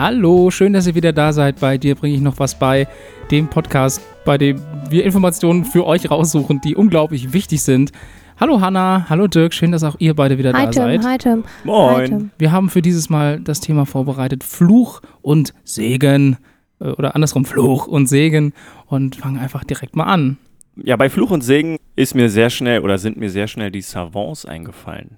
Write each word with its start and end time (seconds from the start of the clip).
Hallo, 0.00 0.48
schön, 0.52 0.74
dass 0.74 0.86
ihr 0.86 0.94
wieder 0.94 1.12
da 1.12 1.32
seid. 1.32 1.58
Bei 1.58 1.76
dir 1.76 1.96
bringe 1.96 2.14
ich 2.14 2.20
noch 2.20 2.38
was 2.38 2.56
bei, 2.56 2.86
dem 3.32 3.48
Podcast, 3.48 4.00
bei 4.24 4.38
dem 4.38 4.62
wir 4.88 5.04
Informationen 5.04 5.64
für 5.64 5.84
euch 5.84 6.08
raussuchen, 6.08 6.60
die 6.60 6.76
unglaublich 6.76 7.32
wichtig 7.32 7.62
sind. 7.62 7.90
Hallo 8.38 8.60
Hanna, 8.60 9.06
hallo 9.08 9.26
Dirk, 9.26 9.52
schön, 9.52 9.72
dass 9.72 9.82
auch 9.82 9.96
ihr 9.98 10.14
beide 10.14 10.38
wieder 10.38 10.52
Hi 10.52 10.66
da 10.66 10.70
Tim, 10.70 11.02
seid. 11.02 11.04
hi 11.04 11.18
Tim. 11.18 11.44
Moin. 11.64 11.96
Hi, 11.96 12.06
Tim. 12.06 12.30
Wir 12.38 12.52
haben 12.52 12.70
für 12.70 12.80
dieses 12.80 13.10
Mal 13.10 13.40
das 13.40 13.58
Thema 13.58 13.86
vorbereitet: 13.86 14.44
Fluch 14.44 15.02
und 15.20 15.52
Segen. 15.64 16.36
Äh, 16.80 16.90
Oder 16.90 17.16
andersrum, 17.16 17.44
Fluch 17.44 17.88
und 17.88 18.06
Segen. 18.06 18.52
Und 18.86 19.16
fangen 19.16 19.40
einfach 19.40 19.64
direkt 19.64 19.96
mal 19.96 20.04
an. 20.04 20.36
Ja, 20.76 20.94
bei 20.94 21.10
Fluch 21.10 21.32
und 21.32 21.40
Segen 21.40 21.76
ist 21.96 22.14
mir 22.14 22.30
sehr 22.30 22.50
schnell 22.50 22.82
oder 22.82 22.98
sind 22.98 23.16
mir 23.16 23.30
sehr 23.30 23.48
schnell 23.48 23.72
die 23.72 23.80
Savants 23.82 24.44
eingefallen. 24.44 25.16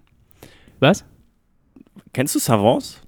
Was? 0.78 1.04
Kennst 2.14 2.34
du 2.34 2.38
Savants? 2.38 3.02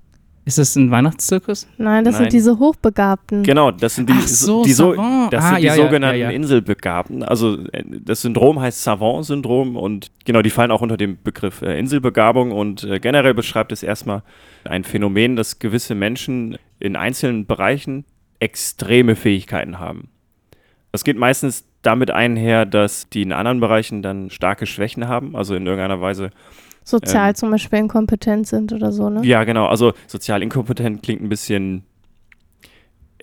Ist 0.45 0.59
das 0.59 0.74
ein 0.74 0.91
Weihnachtszirkus? 0.91 1.69
Nein, 1.78 2.05
das 2.05 2.14
Nein. 2.14 2.24
sind 2.24 2.32
diese 2.32 2.59
Hochbegabten. 2.59 3.45
Genau, 3.45 3.70
das 3.70 3.95
sind 3.95 4.09
die, 4.09 4.14
Ach 4.16 4.27
so, 4.27 4.65
die, 4.65 4.73
so, 4.73 4.92
Savant. 4.95 5.32
das 5.32 5.45
Ah, 5.45 5.48
sind 5.51 5.59
die 5.59 5.65
ja, 5.66 5.77
ja, 5.77 5.82
sogenannten 5.84 6.20
ja, 6.20 6.30
ja. 6.30 6.37
Inselbegabten. 6.37 7.23
Also 7.23 7.59
äh, 7.73 7.84
das 7.87 8.23
Syndrom 8.23 8.59
heißt 8.60 8.82
Savant-Syndrom 8.82 9.77
und 9.77 10.10
genau, 10.24 10.42
die 10.42 10.51
fallen 10.51 10.73
auch 10.73 10.80
unter 10.82 10.96
den 10.96 11.23
Begriff 11.23 11.62
äh, 11.62 11.78
Inselbegabung 11.78 12.51
und 12.51 12.82
äh, 12.82 12.98
generell 12.98 13.34
beschreibt 13.34 13.70
es 13.70 13.84
erstmal 13.84 14.23
ein 14.65 14.82
Phänomen, 14.82 15.37
dass 15.37 15.60
gewisse 15.60 15.95
Menschen 15.95 16.59
in 16.80 16.96
einzelnen 16.96 17.46
Bereichen 17.46 18.04
extreme 18.40 19.15
Fähigkeiten 19.15 19.79
haben. 19.79 20.09
Das 20.90 21.04
geht 21.04 21.16
meistens 21.16 21.65
damit 21.82 22.10
einher, 22.10 22.66
dass 22.66 23.09
die 23.09 23.23
in 23.23 23.32
anderen 23.32 23.60
Bereichen 23.60 24.02
dann 24.02 24.30
starke 24.30 24.66
Schwächen 24.66 25.06
haben, 25.06 25.37
also 25.37 25.54
in 25.54 25.65
irgendeiner 25.66 26.01
Weise 26.01 26.30
Sozial 26.85 27.30
Ähm. 27.30 27.35
zum 27.35 27.51
Beispiel 27.51 27.79
inkompetent 27.80 28.47
sind 28.47 28.73
oder 28.73 28.93
so, 28.93 29.09
ne? 29.11 29.25
Ja, 29.25 29.45
genau. 29.45 29.66
Also 29.66 29.93
sozial 30.07 30.43
inkompetent 30.43 31.02
klingt 31.02 31.23
ein 31.23 31.29
bisschen. 31.29 31.85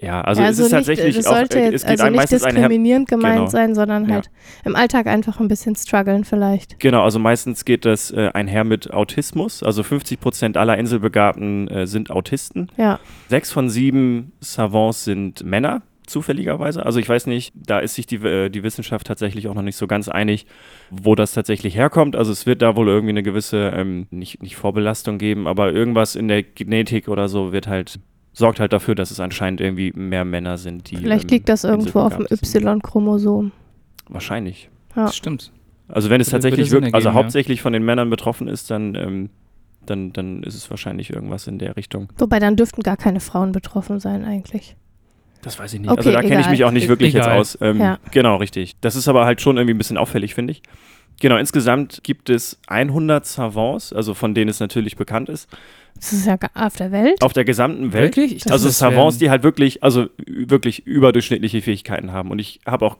Ja, 0.01 0.21
also, 0.21 0.41
Ja, 0.41 0.47
es 0.47 0.57
ist 0.59 0.63
nicht, 0.63 0.71
tatsächlich 0.71 1.15
das 1.17 1.25
auch. 1.27 1.35
sollte 1.35 1.59
äh, 1.59 1.71
jetzt 1.71 1.83
es 1.83 1.99
also 1.99 2.09
nicht 2.09 2.31
diskriminierend 2.31 3.09
gemeint 3.09 3.35
genau. 3.35 3.49
sein, 3.49 3.75
sondern 3.75 4.07
Ja. 4.07 4.15
halt 4.15 4.29
im 4.63 4.77
Alltag 4.77 5.07
einfach 5.07 5.41
ein 5.41 5.49
bisschen 5.49 5.75
strugglen 5.75 6.23
vielleicht. 6.23 6.79
Genau, 6.79 7.03
also 7.03 7.19
meistens 7.19 7.65
geht 7.65 7.83
das 7.83 8.09
äh, 8.11 8.29
einher 8.33 8.63
mit 8.63 8.93
Autismus. 8.93 9.61
Also 9.61 9.83
50 9.83 10.21
Prozent 10.21 10.55
aller 10.55 10.77
Inselbegabten 10.77 11.67
äh, 11.67 11.85
sind 11.85 12.11
Autisten. 12.11 12.71
Ja. 12.77 12.97
Sechs 13.27 13.51
von 13.51 13.69
sieben 13.69 14.31
Savants 14.39 15.03
sind 15.03 15.43
Männer, 15.43 15.81
zufälligerweise. 16.09 16.85
Also 16.85 16.99
ich 16.99 17.07
weiß 17.07 17.27
nicht, 17.27 17.53
da 17.55 17.79
ist 17.79 17.95
sich 17.95 18.05
die, 18.05 18.17
äh, 18.17 18.49
die 18.49 18.63
Wissenschaft 18.63 19.07
tatsächlich 19.07 19.47
auch 19.47 19.53
noch 19.53 19.61
nicht 19.61 19.75
so 19.77 19.87
ganz 19.87 20.09
einig, 20.09 20.45
wo 20.89 21.15
das 21.15 21.33
tatsächlich 21.33 21.75
herkommt. 21.75 22.15
Also 22.15 22.31
es 22.31 22.45
wird 22.45 22.61
da 22.61 22.75
wohl 22.75 22.87
irgendwie 22.87 23.11
eine 23.11 23.23
gewisse, 23.23 23.71
ähm, 23.75 24.07
nicht, 24.11 24.41
nicht 24.43 24.55
Vorbelastung 24.55 25.17
geben, 25.17 25.47
aber 25.47 25.71
irgendwas 25.71 26.15
in 26.15 26.27
der 26.27 26.43
Genetik 26.43 27.07
oder 27.07 27.29
so 27.29 27.51
wird 27.53 27.67
halt, 27.67 27.99
sorgt 28.33 28.59
halt 28.59 28.73
dafür, 28.73 28.95
dass 28.95 29.11
es 29.11 29.19
anscheinend 29.19 29.61
irgendwie 29.61 29.91
mehr 29.93 30.25
Männer 30.25 30.57
sind, 30.57 30.91
die. 30.91 30.97
Vielleicht 30.97 31.25
ähm, 31.25 31.37
liegt 31.37 31.49
das 31.49 31.63
irgendwo 31.63 31.99
auf 31.99 32.17
dem. 32.17 32.27
Y-Chromosom. 32.29 33.51
Wahrscheinlich. 34.09 34.69
Ja. 34.95 35.05
Das 35.05 35.15
stimmt. 35.15 35.51
Also 35.87 36.09
wenn 36.09 36.21
es 36.21 36.27
Würde- 36.27 36.43
tatsächlich 36.43 36.71
wirklich, 36.71 36.93
also 36.93 37.07
ergeben, 37.07 37.17
ja. 37.17 37.23
hauptsächlich 37.23 37.61
von 37.61 37.73
den 37.73 37.83
Männern 37.83 38.09
betroffen 38.09 38.47
ist, 38.47 38.69
dann, 38.69 38.95
ähm, 38.95 39.29
dann, 39.85 40.13
dann 40.13 40.43
ist 40.43 40.55
es 40.55 40.69
wahrscheinlich 40.69 41.11
irgendwas 41.11 41.47
in 41.47 41.57
der 41.57 41.75
Richtung. 41.75 42.09
Wobei 42.17 42.39
dann 42.39 42.55
dürften 42.55 42.83
gar 42.83 42.97
keine 42.97 43.19
Frauen 43.19 43.51
betroffen 43.51 43.99
sein 43.99 44.23
eigentlich. 44.23 44.75
Das 45.41 45.57
weiß 45.59 45.73
ich 45.73 45.79
nicht. 45.79 45.89
Okay, 45.89 45.99
also 45.99 46.11
da 46.11 46.21
kenne 46.21 46.41
ich 46.41 46.49
mich 46.49 46.63
auch 46.65 46.71
nicht 46.71 46.85
E- 46.85 46.89
wirklich 46.89 47.15
egal. 47.15 47.37
jetzt 47.37 47.39
aus. 47.39 47.57
Ähm, 47.61 47.79
Ja. 47.79 47.99
Genau, 48.11 48.37
richtig. 48.37 48.75
Das 48.81 48.95
ist 48.95 49.07
aber 49.07 49.25
halt 49.25 49.41
schon 49.41 49.57
irgendwie 49.57 49.73
ein 49.73 49.77
bisschen 49.77 49.97
auffällig, 49.97 50.35
finde 50.35 50.51
ich. 50.51 50.61
Genau, 51.21 51.37
insgesamt 51.37 52.01
gibt 52.03 52.29
es 52.29 52.59
100 52.67 53.25
Savants, 53.25 53.91
also 53.91 54.13
von 54.13 54.33
denen 54.33 54.49
es 54.49 54.59
natürlich 54.61 54.95
bekannt 54.95 55.27
ist, 55.27 55.49
Das 55.95 56.13
ist 56.13 56.25
ja 56.25 56.37
auf 56.53 56.77
der 56.77 56.91
Welt. 56.93 57.21
auf 57.21 57.33
der 57.33 57.43
gesamten 57.43 57.91
Welt. 57.91 58.15
Wirklich? 58.15 58.35
Ich 58.37 58.43
dachte, 58.43 58.53
Also 58.53 58.67
das 58.67 58.81
wären- 58.81 58.93
Savants, 58.93 59.17
die 59.17 59.29
halt 59.29 59.43
wirklich, 59.43 59.83
also 59.83 60.07
wirklich 60.25 60.85
überdurchschnittliche 60.87 61.61
Fähigkeiten 61.61 62.13
haben. 62.13 62.31
Und 62.31 62.39
ich 62.39 62.61
habe 62.65 62.85
auch 62.85 62.97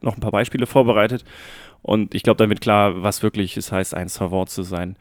noch 0.00 0.16
ein 0.16 0.20
paar 0.20 0.32
Beispiele 0.32 0.66
vorbereitet. 0.66 1.24
Und 1.82 2.14
ich 2.14 2.22
glaube, 2.24 2.38
damit 2.38 2.60
klar, 2.60 3.02
was 3.02 3.22
wirklich 3.22 3.56
es 3.56 3.70
heißt, 3.70 3.94
ein 3.94 4.08
Savant 4.08 4.50
zu 4.50 4.62
sein. 4.64 4.96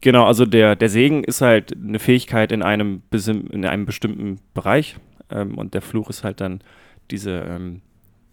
Genau, 0.00 0.24
also 0.26 0.46
der, 0.46 0.76
der 0.76 0.88
Segen 0.88 1.24
ist 1.24 1.40
halt 1.40 1.76
eine 1.76 1.98
Fähigkeit 1.98 2.50
in 2.52 2.62
einem, 2.62 3.02
in 3.50 3.64
einem 3.66 3.84
bestimmten 3.86 4.38
Bereich. 4.54 4.96
Ähm, 5.34 5.56
und 5.58 5.74
der 5.74 5.82
Fluch 5.82 6.10
ist 6.10 6.24
halt 6.24 6.40
dann 6.40 6.60
diese, 7.10 7.30
ähm, 7.48 7.80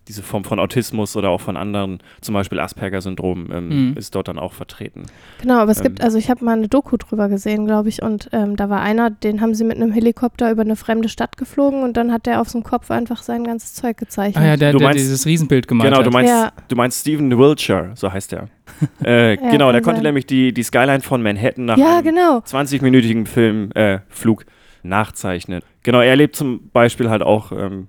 diese 0.08 0.24
Form 0.24 0.44
von 0.44 0.60
Autismus 0.60 1.16
oder 1.16 1.30
auch 1.30 1.40
von 1.40 1.56
anderen, 1.56 2.00
zum 2.22 2.34
Beispiel 2.34 2.60
Asperger-Syndrom, 2.60 3.50
ähm, 3.52 3.90
Mhm. 3.92 3.94
ist 3.96 4.16
dort 4.16 4.28
dann 4.28 4.40
auch 4.40 4.54
vertreten. 4.54 5.04
Genau, 5.40 5.59
aber 5.59 5.72
es 5.72 5.84
gibt, 5.84 6.00
Ähm. 6.00 6.06
also 6.06 6.18
ich 6.18 6.32
habe 6.32 6.44
mal 6.44 6.58
eine 6.58 6.68
Doku 6.68 6.98
drüber 6.98 7.30
gesehen, 7.30 7.68
glaube 7.68 7.90
ich, 7.90 8.02
und 8.02 8.28
ähm, 8.32 8.56
da 8.56 8.72
war 8.72 8.82
einer, 8.82 9.12
den 9.12 9.40
haben 9.40 9.54
sie 9.54 9.64
mit 9.64 9.76
einem 9.78 9.92
Helikopter 9.92 10.50
über 10.52 10.64
eine 10.64 10.76
fremde 10.76 11.09
Stadt 11.09 11.38
geflogen 11.38 11.84
und 11.84 11.96
dann 11.96 12.12
hat 12.12 12.26
der 12.26 12.42
auf 12.42 12.50
so 12.50 12.58
einem 12.58 12.64
Kopf 12.64 12.90
einfach 12.90 13.22
sein 13.22 13.44
ganzes 13.44 13.76
Zeug 13.76 13.98
gezeichnet. 13.98 14.44
Ah 14.44 14.48
ja, 14.48 14.58
der, 14.58 14.72
Du 14.72 14.80
der 14.80 14.88
meinst- 14.88 15.00
dieses 15.04 15.28
Riesenbild 15.28 15.68
gemalt 15.68 15.92
Genau, 15.92 16.02
du 16.02 16.09
meinst, 16.09 16.32
Ja. 16.34 16.54
du 16.68 16.76
meinst 16.76 17.02
Stephen 17.02 17.38
Wiltshire, 17.38 17.92
so 17.94 18.12
heißt 18.12 18.34
er. 18.34 18.48
äh, 19.06 19.36
Ja, 19.36 19.52
genau, 19.52 19.72
der 19.72 19.82
konnte 19.82 19.98
sein. 20.00 20.06
nämlich 20.06 20.26
die, 20.26 20.54
die 20.56 20.64
Skyline 20.64 21.02
von 21.02 21.22
Manhattan 21.22 21.66
nach 21.66 21.78
ja, 21.78 21.98
einem 21.98 22.04
genau. 22.04 22.38
20-minütigen 22.40 23.28
Film, 23.28 23.72
äh, 23.74 24.00
Flug 24.09 24.44
nachzeichnen. 24.84 25.62
Genau, 25.84 26.01
er 26.01 26.16
lebt 26.16 26.35
zum 26.35 26.69
Beispiel 26.72 27.09
halt 27.09 27.22
auch 27.22 27.51
ähm, 27.51 27.88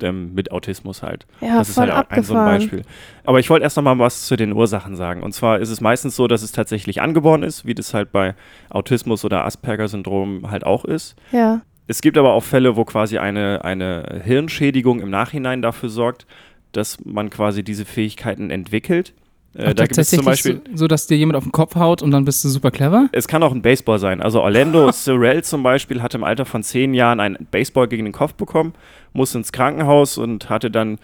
mit 0.00 0.50
Autismus 0.50 1.02
halt. 1.02 1.26
Ja, 1.40 1.58
das 1.58 1.68
ist 1.68 1.76
halt 1.76 1.90
auch 1.90 2.08
ein 2.08 2.22
so 2.22 2.34
ein 2.34 2.40
abgefahren. 2.40 2.58
Beispiel. 2.58 2.82
Aber 3.24 3.38
ich 3.38 3.50
wollte 3.50 3.62
erst 3.64 3.76
noch 3.76 3.84
mal 3.84 3.98
was 3.98 4.26
zu 4.26 4.36
den 4.36 4.52
Ursachen 4.52 4.96
sagen. 4.96 5.22
Und 5.22 5.32
zwar 5.32 5.60
ist 5.60 5.70
es 5.70 5.80
meistens 5.80 6.16
so, 6.16 6.26
dass 6.26 6.42
es 6.42 6.52
tatsächlich 6.52 7.00
angeboren 7.00 7.42
ist, 7.42 7.66
wie 7.66 7.74
das 7.74 7.94
halt 7.94 8.10
bei 8.12 8.34
Autismus 8.70 9.24
oder 9.24 9.44
Asperger-Syndrom 9.44 10.50
halt 10.50 10.64
auch 10.64 10.84
ist. 10.84 11.16
Ja. 11.30 11.60
Es 11.86 12.00
gibt 12.00 12.16
aber 12.16 12.32
auch 12.32 12.42
Fälle, 12.42 12.76
wo 12.76 12.84
quasi 12.84 13.18
eine, 13.18 13.64
eine 13.64 14.22
Hirnschädigung 14.24 15.00
im 15.00 15.10
Nachhinein 15.10 15.62
dafür 15.62 15.88
sorgt, 15.88 16.26
dass 16.72 17.04
man 17.04 17.30
quasi 17.30 17.62
diese 17.62 17.84
Fähigkeiten 17.84 18.50
entwickelt. 18.50 19.14
Äh, 19.54 19.66
Ach, 19.68 19.74
da 19.74 19.84
gibt 19.84 19.98
es 19.98 20.10
zum 20.10 20.24
Beispiel, 20.24 20.62
so, 20.74 20.86
dass 20.86 21.06
dir 21.06 21.16
jemand 21.16 21.36
auf 21.36 21.44
den 21.44 21.52
Kopf 21.52 21.74
haut 21.74 22.02
und 22.02 22.10
dann 22.10 22.24
bist 22.24 22.42
du 22.44 22.48
super 22.48 22.70
clever? 22.70 23.08
es 23.12 23.28
kann 23.28 23.42
auch 23.42 23.52
ein 23.52 23.62
Baseball 23.62 23.98
sein. 23.98 24.22
Also 24.22 24.40
Orlando 24.40 24.90
Sorrell 24.92 25.44
zum 25.44 25.62
Beispiel 25.62 26.02
hatte 26.02 26.16
im 26.16 26.24
Alter 26.24 26.44
von 26.44 26.62
zehn 26.62 26.94
Jahren 26.94 27.20
einen 27.20 27.46
Baseball 27.50 27.88
gegen 27.88 28.04
den 28.04 28.12
Kopf 28.12 28.34
bekommen, 28.34 28.72
musste 29.12 29.38
ins 29.38 29.52
Krankenhaus 29.52 30.16
und 30.16 30.48
hatte 30.48 30.70
dann 30.70 30.98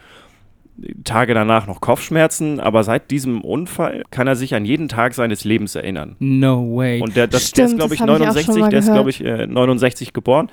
Tage 1.05 1.35
danach 1.35 1.67
noch 1.67 1.81
Kopfschmerzen. 1.81 2.61
Aber 2.61 2.85
seit 2.85 3.11
diesem 3.11 3.41
Unfall 3.43 4.05
kann 4.11 4.27
er 4.27 4.37
sich 4.37 4.55
an 4.55 4.65
jeden 4.65 4.89
Tag 4.89 5.15
seines 5.15 5.45
Lebens 5.45 5.75
erinnern. 5.75 6.17
No 6.19 6.77
way. 6.77 7.01
Und 7.01 7.17
der, 7.17 7.27
das, 7.27 7.51
der 7.53 7.69
Stimmt, 7.69 7.69
ist, 7.71 7.77
glaube 7.79 7.95
ich, 7.95 8.01
hab 8.01 8.09
ich 8.09 8.15
auch 8.15 8.19
schon 8.19 8.35
69, 8.35 8.61
mal 8.61 8.71
der 8.71 8.79
ist, 8.79 8.93
glaube 8.93 9.11
ich, 9.11 9.25
äh, 9.25 9.47
69 9.47 10.13
geboren. 10.13 10.51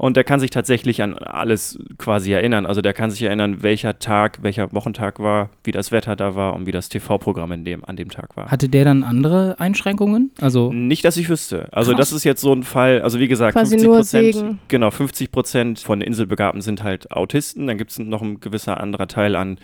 Und 0.00 0.16
der 0.16 0.24
kann 0.24 0.40
sich 0.40 0.48
tatsächlich 0.48 1.02
an 1.02 1.12
alles 1.12 1.78
quasi 1.98 2.32
erinnern. 2.32 2.64
Also 2.64 2.80
der 2.80 2.94
kann 2.94 3.10
sich 3.10 3.20
erinnern, 3.22 3.62
welcher 3.62 3.98
Tag, 3.98 4.38
welcher 4.40 4.72
Wochentag 4.72 5.18
war, 5.18 5.50
wie 5.62 5.72
das 5.72 5.92
Wetter 5.92 6.16
da 6.16 6.34
war 6.34 6.54
und 6.54 6.64
wie 6.64 6.72
das 6.72 6.88
TV-Programm 6.88 7.66
dem, 7.66 7.84
an 7.84 7.96
dem 7.96 8.08
Tag 8.08 8.34
war. 8.34 8.50
Hatte 8.50 8.70
der 8.70 8.86
dann 8.86 9.04
andere 9.04 9.56
Einschränkungen? 9.58 10.30
Also, 10.40 10.72
Nicht, 10.72 11.04
dass 11.04 11.18
ich 11.18 11.28
wüsste. 11.28 11.68
Also 11.72 11.90
Krass. 11.90 12.08
das 12.08 12.12
ist 12.12 12.24
jetzt 12.24 12.40
so 12.40 12.50
ein 12.50 12.62
Fall, 12.62 13.02
also 13.02 13.20
wie 13.20 13.28
gesagt, 13.28 13.52
Quasi 13.52 13.78
50 13.78 13.86
nur 13.86 13.96
Prozent, 13.96 14.58
genau, 14.68 14.90
50 14.90 15.30
Prozent 15.30 15.80
von 15.80 16.00
Inselbegabten 16.00 16.62
sind 16.62 16.82
halt 16.82 17.12
Autisten. 17.12 17.66
Dann 17.66 17.76
gibt 17.76 17.90
es 17.90 17.98
noch 17.98 18.22
ein 18.22 18.40
gewisser 18.40 18.80
anderer 18.80 19.06
Teil 19.06 19.36
an, 19.36 19.58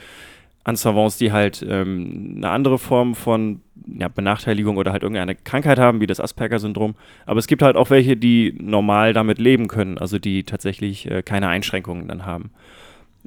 an 0.66 0.74
Savants, 0.74 1.16
die 1.16 1.30
halt 1.30 1.64
ähm, 1.68 2.34
eine 2.38 2.50
andere 2.50 2.78
Form 2.78 3.14
von 3.14 3.60
ja, 3.86 4.08
Benachteiligung 4.08 4.78
oder 4.78 4.90
halt 4.90 5.04
irgendeine 5.04 5.36
Krankheit 5.36 5.78
haben, 5.78 6.00
wie 6.00 6.08
das 6.08 6.18
Asperger-Syndrom. 6.18 6.96
Aber 7.24 7.38
es 7.38 7.46
gibt 7.46 7.62
halt 7.62 7.76
auch 7.76 7.90
welche, 7.90 8.16
die 8.16 8.52
normal 8.60 9.12
damit 9.12 9.38
leben 9.38 9.68
können, 9.68 9.96
also 9.96 10.18
die 10.18 10.42
tatsächlich 10.42 11.08
äh, 11.08 11.22
keine 11.22 11.46
Einschränkungen 11.46 12.08
dann 12.08 12.26
haben. 12.26 12.50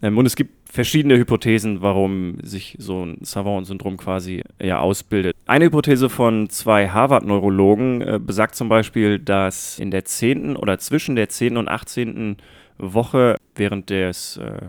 Ähm, 0.02 0.18
und 0.18 0.26
es 0.26 0.36
gibt 0.36 0.70
verschiedene 0.70 1.16
Hypothesen, 1.18 1.82
warum 1.82 2.40
sich 2.44 2.76
so 2.78 3.06
ein 3.06 3.20
Savant-Syndrom 3.22 3.96
quasi 3.96 4.44
ja 4.62 4.80
ausbildet. 4.80 5.34
Eine 5.46 5.66
Hypothese 5.66 6.10
von 6.10 6.50
zwei 6.50 6.90
Harvard-Neurologen 6.90 8.02
äh, 8.02 8.20
besagt 8.22 8.56
zum 8.56 8.68
Beispiel, 8.68 9.18
dass 9.18 9.80
in 9.80 9.92
der 9.92 10.04
10. 10.04 10.58
oder 10.58 10.78
zwischen 10.78 11.16
der 11.16 11.30
10. 11.30 11.56
und 11.56 11.70
18. 11.70 12.36
Woche 12.78 13.38
während 13.56 13.90
des 13.90 14.36
äh, 14.36 14.68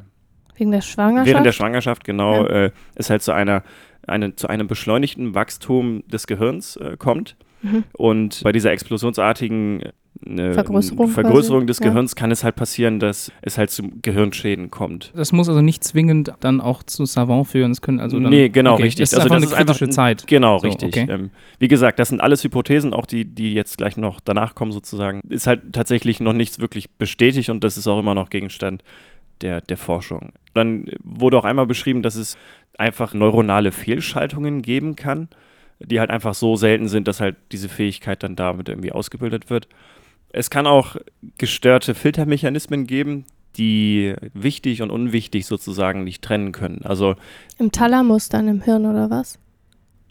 Wegen 0.61 0.71
der 0.71 0.83
Schwangerschaft. 0.83 1.27
während 1.27 1.47
der 1.47 1.53
Schwangerschaft 1.53 2.05
genau 2.05 2.45
Ja. 2.45 2.67
äh, 2.67 2.71
es 2.95 3.11
halt 3.11 3.23
zu 3.23 3.33
einer 3.33 3.63
eine, 4.07 4.35
zu 4.35 4.49
einem 4.49 4.67
beschleunigten 4.67 5.35
Wachstum 5.35 6.03
des 6.09 6.27
Gehirns 6.27 6.77
äh, 6.77 6.97
kommt. 6.99 7.37
Mhm. 7.63 7.85
Und 7.93 8.41
bei 8.43 8.51
dieser 8.53 8.73
explosionsartigen 8.73 9.83
äh, 10.27 10.53
Vergrößerung 10.53 11.09
Vergrößerung 11.09 11.61
quasi, 11.61 11.67
des 11.67 11.79
ja. 11.81 11.87
Gehirns 11.89 12.17
kann 12.17 12.31
es 12.31 12.43
halt 12.43 12.57
passieren, 12.57 12.99
dass 12.99 13.31
es 13.43 13.59
halt 13.59 13.71
zu 13.71 13.83
Gehirnschäden 14.03 14.71
kommt. 14.71 15.13
das 15.15 15.33
muss 15.33 15.49
also 15.49 15.61
nicht 15.61 15.85
zwingend 15.85 16.33
dann 16.41 16.61
auch 16.63 16.83
zu 16.83 17.05
Savant 17.05 17.47
führen. 17.49 17.71
Es 17.73 17.83
können 17.83 18.01
also 18.01 18.19
dann, 18.19 18.31
nee, 18.31 18.49
genau, 18.49 18.75
okay, 18.75 18.85
richtig. 18.85 19.11
Das 19.11 19.13
ist 19.13 19.19
einfach 19.31 19.37
eine 19.37 19.47
kritische 19.47 19.85
ein- 19.85 19.93
Zeit. 19.93 20.27
Genau, 20.27 20.59
So, 20.59 20.67
richtig. 20.67 20.89
okay. 20.89 21.07
Ähm, 21.09 21.31
wie 21.59 21.69
gesagt, 21.69 21.99
das 21.99 22.09
sind 22.09 22.21
alles 22.23 22.43
Hypothesen, 22.43 22.95
auch 22.95 23.07
die, 23.07 23.25
die 23.27 23.53
jetzt 23.55 23.77
gleich 23.79 23.97
noch 23.99 24.21
danach 24.21 24.55
kommen 24.55 24.73
sozusagen. 24.73 25.21
Ist 25.29 25.47
halt 25.47 25.73
tatsächlich 25.73 26.21
noch 26.21 26.33
nichts 26.33 26.59
wirklich 26.59 26.91
bestätigt 26.91 27.51
und 27.51 27.63
das 27.63 27.77
ist 27.77 27.87
auch 27.87 27.99
immer 28.01 28.15
noch 28.15 28.31
Gegenstand 28.31 28.83
der, 29.43 29.61
der 29.61 29.77
Forschung. 29.77 30.33
Dann 30.55 30.91
wurde 31.03 31.39
auch 31.39 31.45
einmal 31.45 31.67
beschrieben, 31.67 32.03
dass 32.03 32.15
es 32.15 32.37
einfach 32.79 33.15
neuronale 33.15 33.73
Fehlschaltungen 33.73 34.63
geben 34.63 34.97
kann, 34.97 35.29
die 35.81 36.01
halt 36.01 36.11
einfach 36.11 36.35
so 36.35 36.57
selten 36.57 36.89
sind, 36.89 37.09
dass 37.09 37.21
halt 37.21 37.37
diese 37.53 37.69
Fähigkeit 37.69 38.23
dann 38.23 38.37
damit 38.37 38.69
irgendwie 38.69 38.93
ausgebildet 38.93 39.51
wird. 39.51 39.69
Es 40.33 40.51
kann 40.51 40.67
auch 40.67 40.97
gestörte 41.39 41.95
Filtermechanismen 41.95 42.87
geben, 42.87 43.25
die 43.57 44.15
wichtig 44.33 44.83
und 44.83 44.91
unwichtig 44.91 45.47
sozusagen 45.47 46.05
nicht 46.05 46.23
trennen 46.23 46.53
können. 46.53 46.83
Also 46.85 47.17
Im 47.59 47.73
Thalamus 47.73 48.29
dann 48.29 48.47
im 48.47 48.63
Hirn 48.63 48.87
oder 48.87 49.11
was? 49.11 49.40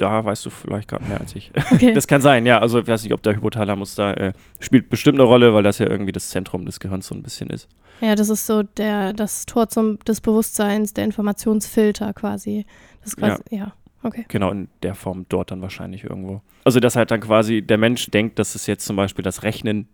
Da 0.02 0.26
weißt 0.26 0.46
du 0.46 0.50
vielleicht 0.50 0.88
gerade 0.88 1.06
mehr 1.06 1.20
als 1.20 1.36
ich. 1.36 1.52
Okay. 1.72 1.94
Das 1.94 2.08
kann 2.08 2.22
sein, 2.22 2.46
ja. 2.46 2.60
Also 2.60 2.80
ich 2.80 2.88
weiß 2.88 3.04
nicht, 3.04 3.14
ob 3.14 3.22
der 3.22 3.36
Hypothalamus 3.36 3.96
da 3.96 4.14
äh, 4.14 4.34
spielt 4.60 4.90
bestimmt 4.90 5.20
eine 5.20 5.28
Rolle, 5.28 5.54
weil 5.54 5.64
das 5.64 5.78
ja 5.78 5.88
irgendwie 5.88 6.12
das 6.12 6.30
Zentrum 6.30 6.66
des 6.66 6.80
Gehirns 6.80 7.08
so 7.08 7.16
ein 7.16 7.22
bisschen 7.22 7.50
ist. 7.50 7.68
ja, 8.02 8.16
das 8.16 8.30
ist 8.30 8.46
so 8.46 8.64
der, 8.64 9.14
das 9.14 9.46
Tor 9.46 9.70
zum, 9.70 10.00
des 10.00 10.20
Bewusstseins, 10.22 10.94
der 10.94 11.06
Informationsfilter 11.06 12.14
quasi. 12.14 12.66
Das 13.02 13.10
ist 13.10 13.18
quasi, 13.18 13.44
ja. 13.52 13.74
okay. 14.04 14.26
Genau, 14.28 14.52
in 14.52 14.68
der 14.84 14.96
Form 14.96 15.26
dort 15.30 15.52
dann 15.52 15.62
wahrscheinlich 15.62 16.04
irgendwo. 16.04 16.42
Also 16.64 16.80
dass 16.80 16.96
halt 16.96 17.12
dann 17.12 17.22
quasi 17.22 17.62
der 17.62 17.78
Mensch 17.78 18.08
denkt, 18.08 18.40
dass 18.40 18.56
es 18.56 18.68
jetzt 18.68 18.86
zum 18.86 18.96
Beispiel 18.96 19.24
das 19.24 19.44
Rechnen 19.44 19.88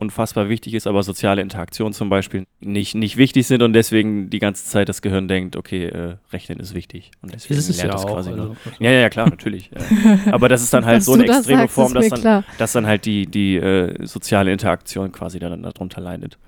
unfassbar 0.00 0.48
wichtig 0.48 0.74
ist, 0.74 0.86
aber 0.86 1.02
soziale 1.02 1.42
Interaktion 1.42 1.92
zum 1.92 2.08
Beispiel 2.08 2.44
nicht, 2.60 2.94
nicht 2.94 3.16
wichtig 3.16 3.46
sind 3.46 3.62
und 3.62 3.72
deswegen 3.74 4.30
die 4.30 4.38
ganze 4.38 4.64
Zeit 4.64 4.88
das 4.88 5.02
Gehirn 5.02 5.28
denkt, 5.28 5.56
okay, 5.56 5.84
äh, 5.86 6.16
Rechnen 6.32 6.58
ist 6.58 6.74
wichtig. 6.74 7.10
Und 7.22 7.34
deswegen 7.34 7.58
Ist 7.58 7.68
es 7.68 7.76
lernt 7.76 7.92
ja 7.92 7.98
es 7.98 8.04
auch. 8.04 8.14
quasi 8.14 8.30
nur. 8.30 8.40
Also, 8.50 8.56
Ja, 8.80 8.90
ja, 8.90 9.08
klar, 9.10 9.28
natürlich. 9.28 9.70
ja. 9.70 10.18
Aber 10.32 10.48
das 10.48 10.62
ist 10.62 10.72
dann 10.72 10.84
halt 10.84 11.02
so 11.02 11.12
eine 11.12 11.24
extreme 11.24 11.60
sagst, 11.62 11.74
Form, 11.74 11.94
dass 11.94 12.08
dann, 12.08 12.20
klar. 12.20 12.44
dass 12.58 12.72
dann 12.72 12.86
halt 12.86 13.04
die, 13.04 13.26
die 13.26 13.56
äh, 13.56 14.06
soziale 14.06 14.52
Interaktion 14.52 15.12
quasi 15.12 15.38
dann 15.38 15.62
darunter 15.62 16.00
leidet. 16.00 16.38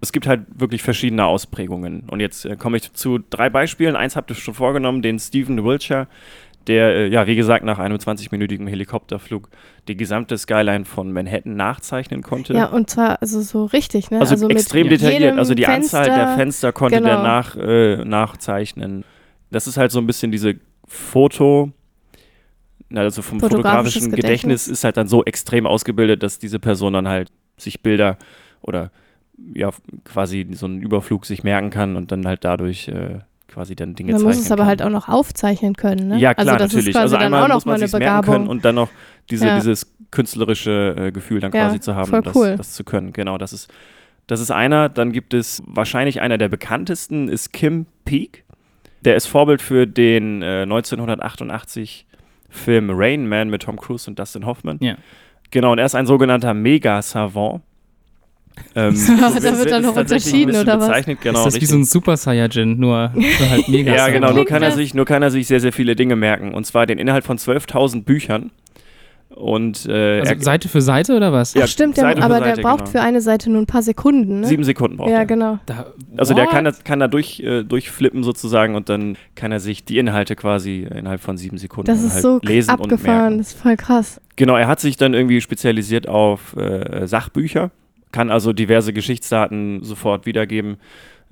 Es 0.00 0.12
gibt 0.12 0.26
halt 0.26 0.42
wirklich 0.54 0.82
verschiedene 0.82 1.24
Ausprägungen. 1.24 2.00
Und 2.08 2.20
jetzt 2.20 2.44
äh, 2.44 2.56
komme 2.56 2.76
ich 2.76 2.92
zu 2.92 3.18
drei 3.30 3.48
Beispielen. 3.50 3.96
Eins 3.96 4.14
habt 4.16 4.30
ihr 4.30 4.34
schon 4.34 4.54
vorgenommen, 4.54 5.02
den 5.02 5.18
Stephen 5.18 5.64
Wiltshire, 5.64 6.06
der, 6.66 6.96
äh, 6.96 7.08
ja, 7.08 7.26
wie 7.26 7.36
gesagt, 7.36 7.64
nach 7.64 7.78
einem 7.78 7.96
20-minütigen 7.96 8.66
Helikopterflug 8.66 9.48
die 9.88 9.96
gesamte 9.96 10.36
Skyline 10.36 10.84
von 10.84 11.12
Manhattan 11.12 11.54
nachzeichnen 11.54 12.22
konnte. 12.22 12.54
Ja, 12.54 12.66
und 12.66 12.90
zwar 12.90 13.20
also 13.22 13.40
so 13.40 13.66
richtig, 13.66 14.10
ne? 14.10 14.20
also, 14.20 14.46
mit 14.46 14.56
extrem 14.56 14.88
detailliert. 14.88 15.38
Also 15.38 15.54
die 15.54 15.66
Anzahl 15.66 16.06
der 16.06 16.14
Fenster- 16.14 16.36
Fenster 16.36 16.72
konnte 16.72 16.98
genau. 16.98 17.08
der 17.08 17.22
nach, 17.22 17.56
äh, 17.56 18.04
nachzeichnen. 18.04 19.04
Das 19.50 19.66
ist 19.66 19.76
halt 19.76 19.92
so 19.92 20.00
ein 20.00 20.06
bisschen 20.06 20.32
diese 20.32 20.56
Foto, 20.86 21.72
also 22.94 23.22
vom 23.22 23.40
fotografischen 23.40 24.10
Gedächtnis. 24.10 24.22
Gedächtnis. 24.22 24.68
ist 24.68 24.84
halt 24.84 24.96
dann 24.96 25.08
so 25.08 25.24
extrem 25.24 25.66
ausgebildet, 25.66 26.22
dass 26.22 26.38
diese 26.38 26.58
Person 26.58 26.92
dann 26.92 27.08
halt 27.08 27.30
sich 27.56 27.82
Bilder 27.82 28.18
oder 28.60 28.90
ja 29.54 29.70
quasi 30.04 30.46
so 30.52 30.66
einen 30.66 30.80
Überflug 30.80 31.26
sich 31.26 31.44
merken 31.44 31.70
kann 31.70 31.96
und 31.96 32.10
dann 32.12 32.26
halt 32.26 32.44
dadurch 32.44 32.88
äh, 32.88 33.20
quasi 33.48 33.74
dann 33.76 33.94
Dinge 33.94 34.12
Man 34.12 34.20
zeichnen 34.20 34.36
muss 34.36 34.44
es 34.46 34.50
aber 34.52 34.62
kann. 34.62 34.68
halt 34.68 34.82
auch 34.82 34.90
noch 34.90 35.08
aufzeichnen 35.08 35.74
können, 35.74 36.08
ne? 36.08 36.18
Ja, 36.18 36.34
klar, 36.34 36.46
also 36.54 36.58
das 36.58 36.72
natürlich. 36.72 36.88
Ist 36.88 36.94
quasi 36.94 37.02
also 37.02 37.16
dann 37.16 37.24
einmal 37.26 37.42
auch 37.44 37.48
noch 37.48 37.54
muss 37.56 37.64
mal 37.66 37.72
man 37.72 37.80
eine 37.80 37.88
sich 37.88 37.98
merken 37.98 38.22
können 38.24 38.34
Begabung. 38.44 38.48
und 38.48 38.64
dann 38.64 38.74
noch 38.74 38.88
diese, 39.30 39.46
Ja. 39.46 39.56
dieses 39.56 39.92
künstlerische 40.10 40.94
äh, 40.98 41.12
Gefühl 41.12 41.40
dann 41.40 41.52
Ja, 41.52 41.66
quasi 41.66 41.80
zu 41.80 41.94
haben, 41.94 42.10
das, 42.22 42.34
cool. 42.36 42.54
das 42.56 42.72
zu 42.72 42.84
können. 42.84 43.12
Genau, 43.12 43.38
das 43.38 43.52
ist, 43.52 43.72
das 44.26 44.40
ist 44.40 44.50
einer. 44.50 44.88
Dann 44.88 45.12
gibt 45.12 45.34
es 45.34 45.62
wahrscheinlich 45.66 46.20
einer 46.20 46.38
der 46.38 46.48
bekanntesten, 46.48 47.28
ist 47.28 47.52
Kim 47.52 47.86
Peek. 48.04 48.44
Der 49.04 49.16
ist 49.16 49.26
Vorbild 49.26 49.62
für 49.62 49.86
den 49.86 50.42
äh, 50.42 50.62
1988 50.62 52.06
Film 52.48 52.90
Rain 52.92 53.28
Man 53.28 53.50
mit 53.50 53.62
Tom 53.62 53.76
Cruise 53.78 54.08
und 54.10 54.18
Dustin 54.18 54.46
Hoffman. 54.46 54.78
Ja. 54.80 54.96
Genau, 55.50 55.72
und 55.72 55.78
er 55.78 55.86
ist 55.86 55.94
ein 55.94 56.06
sogenannter 56.06 56.54
Mega-Savant. 56.54 57.62
Ähm, 58.74 58.94
Da 59.20 59.30
so 59.30 59.58
wird 59.58 59.70
dann 59.70 59.82
noch 59.82 59.96
unterschieden, 59.96 60.56
oder 60.56 60.78
was? 60.78 60.88
Bezeichnet, 60.88 61.20
genau, 61.20 61.38
ist 61.40 61.44
das 61.46 61.54
wie 61.54 61.58
richtig. 61.58 61.70
so 61.70 61.76
ein 61.76 61.84
Super 61.84 62.16
Saiyajin, 62.16 62.78
nur, 62.78 63.10
nur 63.14 63.50
halt 63.50 63.68
mega. 63.68 63.94
Ja, 63.94 64.08
genau, 64.08 64.32
nur 64.32 64.44
kann, 64.44 64.62
er 64.62 64.72
sich, 64.72 64.94
nur 64.94 65.04
kann 65.04 65.22
er 65.22 65.30
sich 65.30 65.46
sehr, 65.46 65.60
sehr 65.60 65.72
viele 65.72 65.96
Dinge 65.96 66.16
merken. 66.16 66.54
Und 66.54 66.64
zwar 66.66 66.86
den 66.86 66.98
Inhalt 66.98 67.24
von 67.24 67.38
12.000 67.38 68.04
Büchern. 68.04 68.50
Und 69.34 69.84
äh, 69.86 70.20
Also 70.20 70.34
Seite 70.40 70.68
für 70.68 70.80
Seite 70.80 71.14
oder 71.14 71.30
was? 71.30 71.52
Ja, 71.52 71.64
Ach, 71.64 71.68
stimmt, 71.68 71.98
der, 71.98 72.06
aber 72.22 72.38
Seite, 72.38 72.56
der 72.56 72.62
braucht 72.62 72.78
genau. 72.78 72.90
für 72.90 73.00
eine 73.02 73.20
Seite 73.20 73.50
nur 73.50 73.60
ein 73.60 73.66
paar 73.66 73.82
Sekunden, 73.82 74.40
ne? 74.40 74.46
sieben 74.46 74.64
Sekunden 74.64 74.96
braucht 74.96 75.10
ja, 75.10 75.18
er. 75.18 75.26
genau. 75.26 75.58
Da, 75.66 75.92
Also 76.16 76.32
der 76.32 76.44
What? 76.44 76.52
kann, 76.52 76.72
kann 76.84 77.00
da 77.00 77.08
durch, 77.08 77.40
äh, 77.40 77.62
durchflippen 77.62 78.22
sozusagen 78.22 78.76
und 78.76 78.88
dann 78.88 79.18
kann 79.34 79.52
er 79.52 79.60
sich 79.60 79.84
die 79.84 79.98
Inhalte 79.98 80.36
quasi 80.36 80.88
innerhalb 80.90 81.20
von 81.20 81.36
sieben 81.36 81.58
Sekunden 81.58 81.86
Das 81.86 82.02
ist 82.02 82.14
halt 82.14 82.22
so 82.22 82.40
lesen 82.42 82.70
und 82.76 82.80
abgefahren, 82.84 83.18
merken. 83.18 83.38
das 83.38 83.48
ist 83.48 83.60
voll 83.60 83.76
krass. 83.76 84.22
Genau, 84.36 84.56
er 84.56 84.68
hat 84.68 84.80
sich 84.80 84.96
dann 84.96 85.12
irgendwie 85.12 85.42
spezialisiert 85.42 86.08
auf 86.08 86.56
äh, 86.56 87.06
Sachbücher, 87.06 87.70
kann 88.16 88.30
also 88.30 88.54
diverse 88.54 88.94
Geschichtsdaten 88.94 89.84
sofort 89.84 90.24
wiedergeben, 90.24 90.78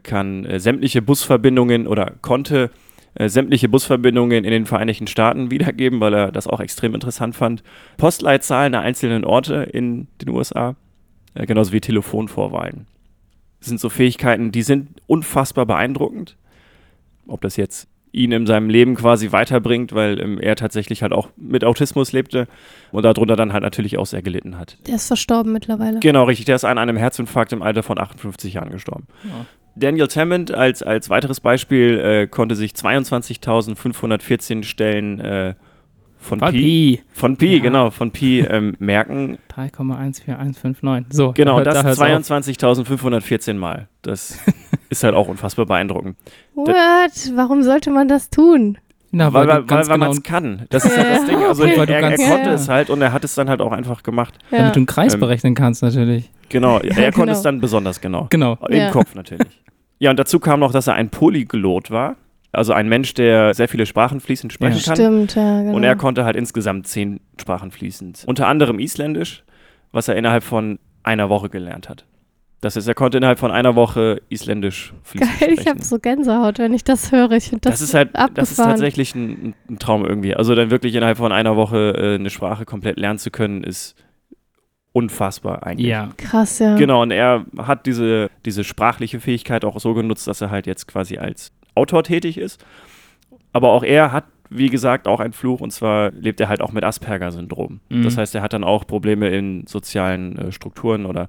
kann 0.02 0.44
äh, 0.44 0.60
sämtliche 0.60 1.00
Busverbindungen 1.00 1.86
oder 1.86 2.12
konnte 2.20 2.70
äh, 3.14 3.31
sämtliche 3.31 3.70
Busverbindungen 3.70 4.44
in 4.44 4.50
den 4.50 4.66
Vereinigten 4.66 5.06
Staaten 5.06 5.50
wiedergeben, 5.50 6.00
weil 6.00 6.12
er 6.12 6.31
das 6.31 6.46
auch 6.46 6.60
extrem 6.60 6.94
interessant 6.94 7.36
fand. 7.36 7.62
Postleitzahlen 7.96 8.72
der 8.72 8.82
einzelnen 8.82 9.25
Orte 9.25 9.62
in 9.72 10.08
den 10.20 10.28
USA, 10.28 10.76
äh, 11.32 11.46
genauso 11.46 11.72
wie 11.72 11.81
Telefonvorwahlen. 11.81 12.87
Das 13.60 13.69
sind 13.69 13.80
so 13.80 13.88
Fähigkeiten, 13.88 14.52
die 14.52 14.60
sind 14.60 15.00
unfassbar 15.06 15.64
beeindruckend. 15.64 16.37
Ob 17.26 17.40
das 17.40 17.56
jetzt 17.56 17.88
ihn 18.14 18.32
in 18.32 18.46
seinem 18.46 18.70
Leben 18.70 18.94
quasi 18.94 19.32
weiterbringt, 19.32 19.93
weil 19.93 20.20
ähm, 20.20 20.38
er 20.38 20.55
tatsächlich 20.56 21.02
halt 21.02 21.12
auch 21.12 21.28
mit 21.37 21.64
Autismus 21.64 22.12
lebte 22.12 22.46
und 22.93 23.02
darunter 23.02 23.37
dann 23.37 23.52
halt 23.52 23.62
natürlich 23.64 23.99
auch 23.99 24.06
sehr 24.06 24.22
gelitten 24.22 24.56
hat. 24.58 24.78
Der 24.87 24.94
ist 24.94 25.08
verstorben 25.08 25.52
mittlerweile. 25.52 25.99
Genau, 26.00 26.25
richtig. 26.25 26.46
Der 26.46 26.55
ist 26.56 26.64
an 26.64 26.78
einem 26.78 26.96
Herzinfarkt 26.96 27.52
im 27.52 27.62
Alter 27.62 27.82
von 27.82 27.99
58 27.99 28.55
Jahren 28.55 28.70
gestorben. 28.70 29.06
Ja. 29.25 29.46
Daniel 29.76 30.06
Tamond 30.06 30.52
als, 30.52 30.84
als 30.84 31.11
weiteres 31.11 31.40
Beispiel 31.40 31.99
äh, 31.99 32.26
konnte 32.28 32.55
sich 32.55 32.72
22.514 32.72 34.62
Stellen 34.62 35.19
äh, 35.20 35.55
von 36.19 36.38
Voll 36.38 36.52
Pi, 36.52 36.58
Pi. 36.58 37.02
von 37.12 37.37
Pi, 37.37 37.56
Ja. 37.56 37.62
genau, 37.62 37.90
von 37.90 38.11
Pi 38.11 38.40
ähm, 38.40 38.76
merken. 38.78 39.37
3,14159. 39.55 41.06
So, 41.14 41.32
Genau, 41.32 41.58
da, 41.58 41.64
das 41.72 41.82
da 41.99 42.05
hört's 42.06 42.31
auf. 42.31 42.38
22.514 42.38 43.55
Mal. 43.55 43.88
Das 44.02 44.38
ist 44.99 45.05
halt 45.05 45.14
auch 45.14 45.29
unfassbar 45.29 45.67
beeindruckend. 45.67 46.17
What? 46.55 47.32
Warum 47.35 47.62
sollte 47.62 47.91
man 47.91 48.08
das 48.08 48.31
tun? 48.31 48.79
Na, 49.11 49.32
weil 49.32 49.46
weil, 49.46 49.69
weil, 49.69 49.88
weil 49.88 49.99
man 49.99 50.00
genau, 50.00 50.12
es 50.12 50.23
kann. 50.23 50.67
Das 50.70 50.85
ist 50.85 50.96
halt 50.99 51.08
das 51.08 51.26
Ding. 51.26 51.37
Also 51.37 51.62
Okay. 51.64 51.79
Weil 51.79 51.87
du 51.87 51.93
er, 51.93 52.00
er 52.00 52.17
konnte 52.17 52.23
Ja, 52.23 52.46
ja. 52.46 52.52
es 52.55 52.69
halt 52.69 52.91
und 52.91 53.00
er 53.02 53.12
hat 53.12 53.23
es 53.25 53.35
dann 53.35 53.49
halt 53.49 53.61
auch 53.61 53.73
einfach 53.73 54.02
gemacht. 54.02 54.35
Ja. 54.50 54.58
damit 54.58 54.75
du 54.76 54.81
einen 54.81 54.87
Kreis 54.87 55.14
Ähm, 55.14 55.20
berechnen 55.20 55.55
kannst, 55.55 55.82
natürlich. 55.82 56.31
Genau, 56.49 56.79
er 56.79 56.94
konnte 57.12 57.12
genau. 57.20 57.32
es 57.32 57.43
dann 57.43 57.61
besonders 57.61 58.00
genau. 58.00 58.26
Genau. 58.31 58.58
Im 58.69 58.76
Ja. 58.76 58.91
Kopf 58.91 59.14
natürlich. 59.14 59.61
Ja, 59.99 60.11
und 60.11 60.19
dazu 60.19 60.41
kam 60.41 60.61
noch, 60.61 60.73
dass 60.73 60.87
er 60.88 60.94
ein 60.94 61.11
Polyglot 61.11 61.90
war. 61.90 62.17
Also 62.50 62.73
ein 62.73 62.88
Mensch, 62.88 63.14
der 63.14 63.55
sehr 63.55 63.69
viele 63.69 63.87
Sprachen 63.87 64.20
fließend 64.20 64.52
sprechen 64.52 64.78
Ja. 64.78 64.85
kann. 64.85 64.95
Stimmt, 64.97 65.35
ja, 65.37 65.62
genau. 65.62 65.75
Und 65.76 65.85
er 65.85 65.97
konnte 65.97 66.25
halt 66.25 66.37
insgesamt 66.37 66.87
zehn 66.87 67.21
Sprachen 67.40 67.71
fließend. 67.71 68.25
Unter 68.26 68.47
anderem 68.49 68.78
Isländisch, 68.78 69.45
was 69.92 70.09
er 70.09 70.16
innerhalb 70.16 70.42
von 70.45 70.78
einer 71.04 71.28
Woche 71.28 71.49
gelernt 71.49 71.88
hat. 71.88 72.04
Das 72.64 72.76
heißt, 72.76 72.88
er 72.88 72.94
konnte 72.94 73.18
innerhalb 73.18 73.38
von 73.38 73.50
einer 73.50 73.76
Woche 73.76 74.23
Isländisch 74.30 74.94
fließend 75.02 75.38
Geil, 75.38 75.52
ich 75.52 75.66
habe 75.66 75.83
so 75.83 75.99
Gänsehaut, 75.99 76.59
wenn 76.59 76.73
ich 76.73 76.83
das 76.83 77.12
höre. 77.12 77.33
Ich 77.33 77.50
finde 77.50 77.68
das, 77.68 77.75
das, 77.75 77.83
ist 77.83 77.94
halt, 77.94 78.14
das 78.14 78.23
ist 78.23 78.59
abgefahren. 78.59 78.71
tatsächlich 78.71 79.14
ein, 79.14 79.54
ein 79.68 79.78
Traum 79.78 80.06
irgendwie. 80.06 80.35
Also 80.35 80.54
dann 80.54 80.71
wirklich 80.71 80.94
innerhalb 80.94 81.18
von 81.18 81.30
einer 81.30 81.56
Woche 81.56 81.94
äh, 81.94 82.14
eine 82.14 82.30
Sprache 82.30 82.64
komplett 82.64 82.99
lernen 82.99 83.18
zu 83.18 83.30
können, 83.30 83.64
ist 83.64 83.97
unfassbar 84.92 85.66
eigentlich. 85.66 85.88
Ja. 85.88 86.12
krass, 86.16 86.59
ja. 86.59 86.76
Genau, 86.76 87.02
und 87.02 87.11
er 87.11 87.44
hat 87.59 87.85
diese, 87.85 88.30
diese 88.47 88.64
sprachliche 88.64 89.21
Fähigkeit 89.21 89.66
auch 89.66 89.78
so 89.78 89.92
genutzt, 89.92 90.26
dass 90.26 90.40
er 90.40 90.49
halt 90.50 90.66
jetzt 90.66 90.88
quasi 90.88 91.18
als 91.18 91.52
Autor 91.75 92.02
tätig 92.02 92.38
ist. 92.38 92.64
Aber 93.52 93.73
auch 93.73 93.83
er 93.83 94.11
hat, 94.11 94.25
wie 94.49 94.71
gesagt, 94.71 95.06
auch 95.06 95.21
einen 95.21 95.35
Fluch 95.35 95.61
und 95.61 95.71
zwar 95.71 96.12
lebt 96.12 96.40
er 96.40 96.49
halt 96.49 96.62
auch 96.62 96.73
mit 96.73 96.83
Asperger-Syndrom. 96.83 97.80
Mhm. 97.90 98.04
Das 98.04 98.16
heißt, 98.16 98.35
er 98.35 98.40
hat 98.40 98.54
dann 98.54 98.64
auch 98.64 98.87
Probleme 98.87 99.28
in 99.28 99.66
sozialen 99.66 100.38
äh, 100.38 100.52
Strukturen 100.52 101.04
oder 101.04 101.28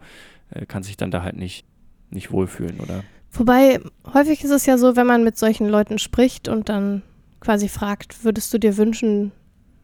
kann 0.67 0.83
sich 0.83 0.97
dann 0.97 1.11
da 1.11 1.23
halt 1.23 1.35
nicht, 1.35 1.65
nicht 2.09 2.31
wohlfühlen 2.31 2.79
oder. 2.79 3.03
Wobei, 3.31 3.79
häufig 4.13 4.43
ist 4.43 4.51
es 4.51 4.65
ja 4.65 4.77
so, 4.77 4.95
wenn 4.95 5.07
man 5.07 5.23
mit 5.23 5.37
solchen 5.37 5.67
Leuten 5.67 5.99
spricht 5.99 6.47
und 6.47 6.69
dann 6.69 7.01
quasi 7.41 7.67
fragt, 7.67 8.23
würdest 8.23 8.53
du 8.53 8.57
dir 8.57 8.77
wünschen, 8.77 9.31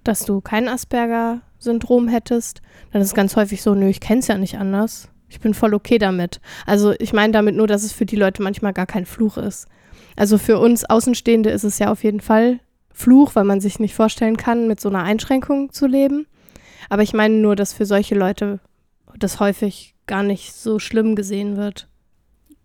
dass 0.03 0.25
du 0.25 0.41
kein 0.41 0.67
Asperger-Syndrom 0.67 2.07
hättest, 2.07 2.61
dann 2.91 3.01
ist 3.01 3.09
es 3.09 3.13
ganz 3.13 3.35
häufig 3.35 3.61
so, 3.61 3.75
nö, 3.75 3.87
ich 3.87 3.99
kenn's 3.99 4.27
ja 4.27 4.37
nicht 4.37 4.57
anders. 4.57 5.09
Ich 5.29 5.39
bin 5.39 5.53
voll 5.53 5.73
okay 5.73 5.97
damit. 5.97 6.41
Also 6.65 6.93
ich 6.99 7.13
meine 7.13 7.31
damit 7.31 7.55
nur, 7.55 7.67
dass 7.67 7.83
es 7.83 7.93
für 7.93 8.05
die 8.05 8.15
Leute 8.15 8.41
manchmal 8.41 8.73
gar 8.73 8.85
kein 8.85 9.05
Fluch 9.05 9.37
ist. 9.37 9.67
Also 10.15 10.37
für 10.37 10.59
uns 10.59 10.83
Außenstehende 10.83 11.49
ist 11.49 11.63
es 11.63 11.79
ja 11.79 11.91
auf 11.91 12.03
jeden 12.03 12.19
Fall 12.19 12.59
Fluch, 12.93 13.35
weil 13.35 13.45
man 13.45 13.61
sich 13.61 13.79
nicht 13.79 13.95
vorstellen 13.95 14.37
kann, 14.37 14.67
mit 14.67 14.79
so 14.79 14.89
einer 14.89 15.03
Einschränkung 15.03 15.71
zu 15.71 15.87
leben. 15.87 16.27
Aber 16.89 17.03
ich 17.03 17.13
meine 17.13 17.35
nur, 17.35 17.55
dass 17.55 17.73
für 17.73 17.85
solche 17.85 18.15
Leute 18.15 18.59
das 19.17 19.39
häufig 19.39 19.95
gar 20.11 20.23
nicht 20.23 20.51
so 20.51 20.77
schlimm 20.77 21.15
gesehen 21.15 21.55
wird. 21.55 21.87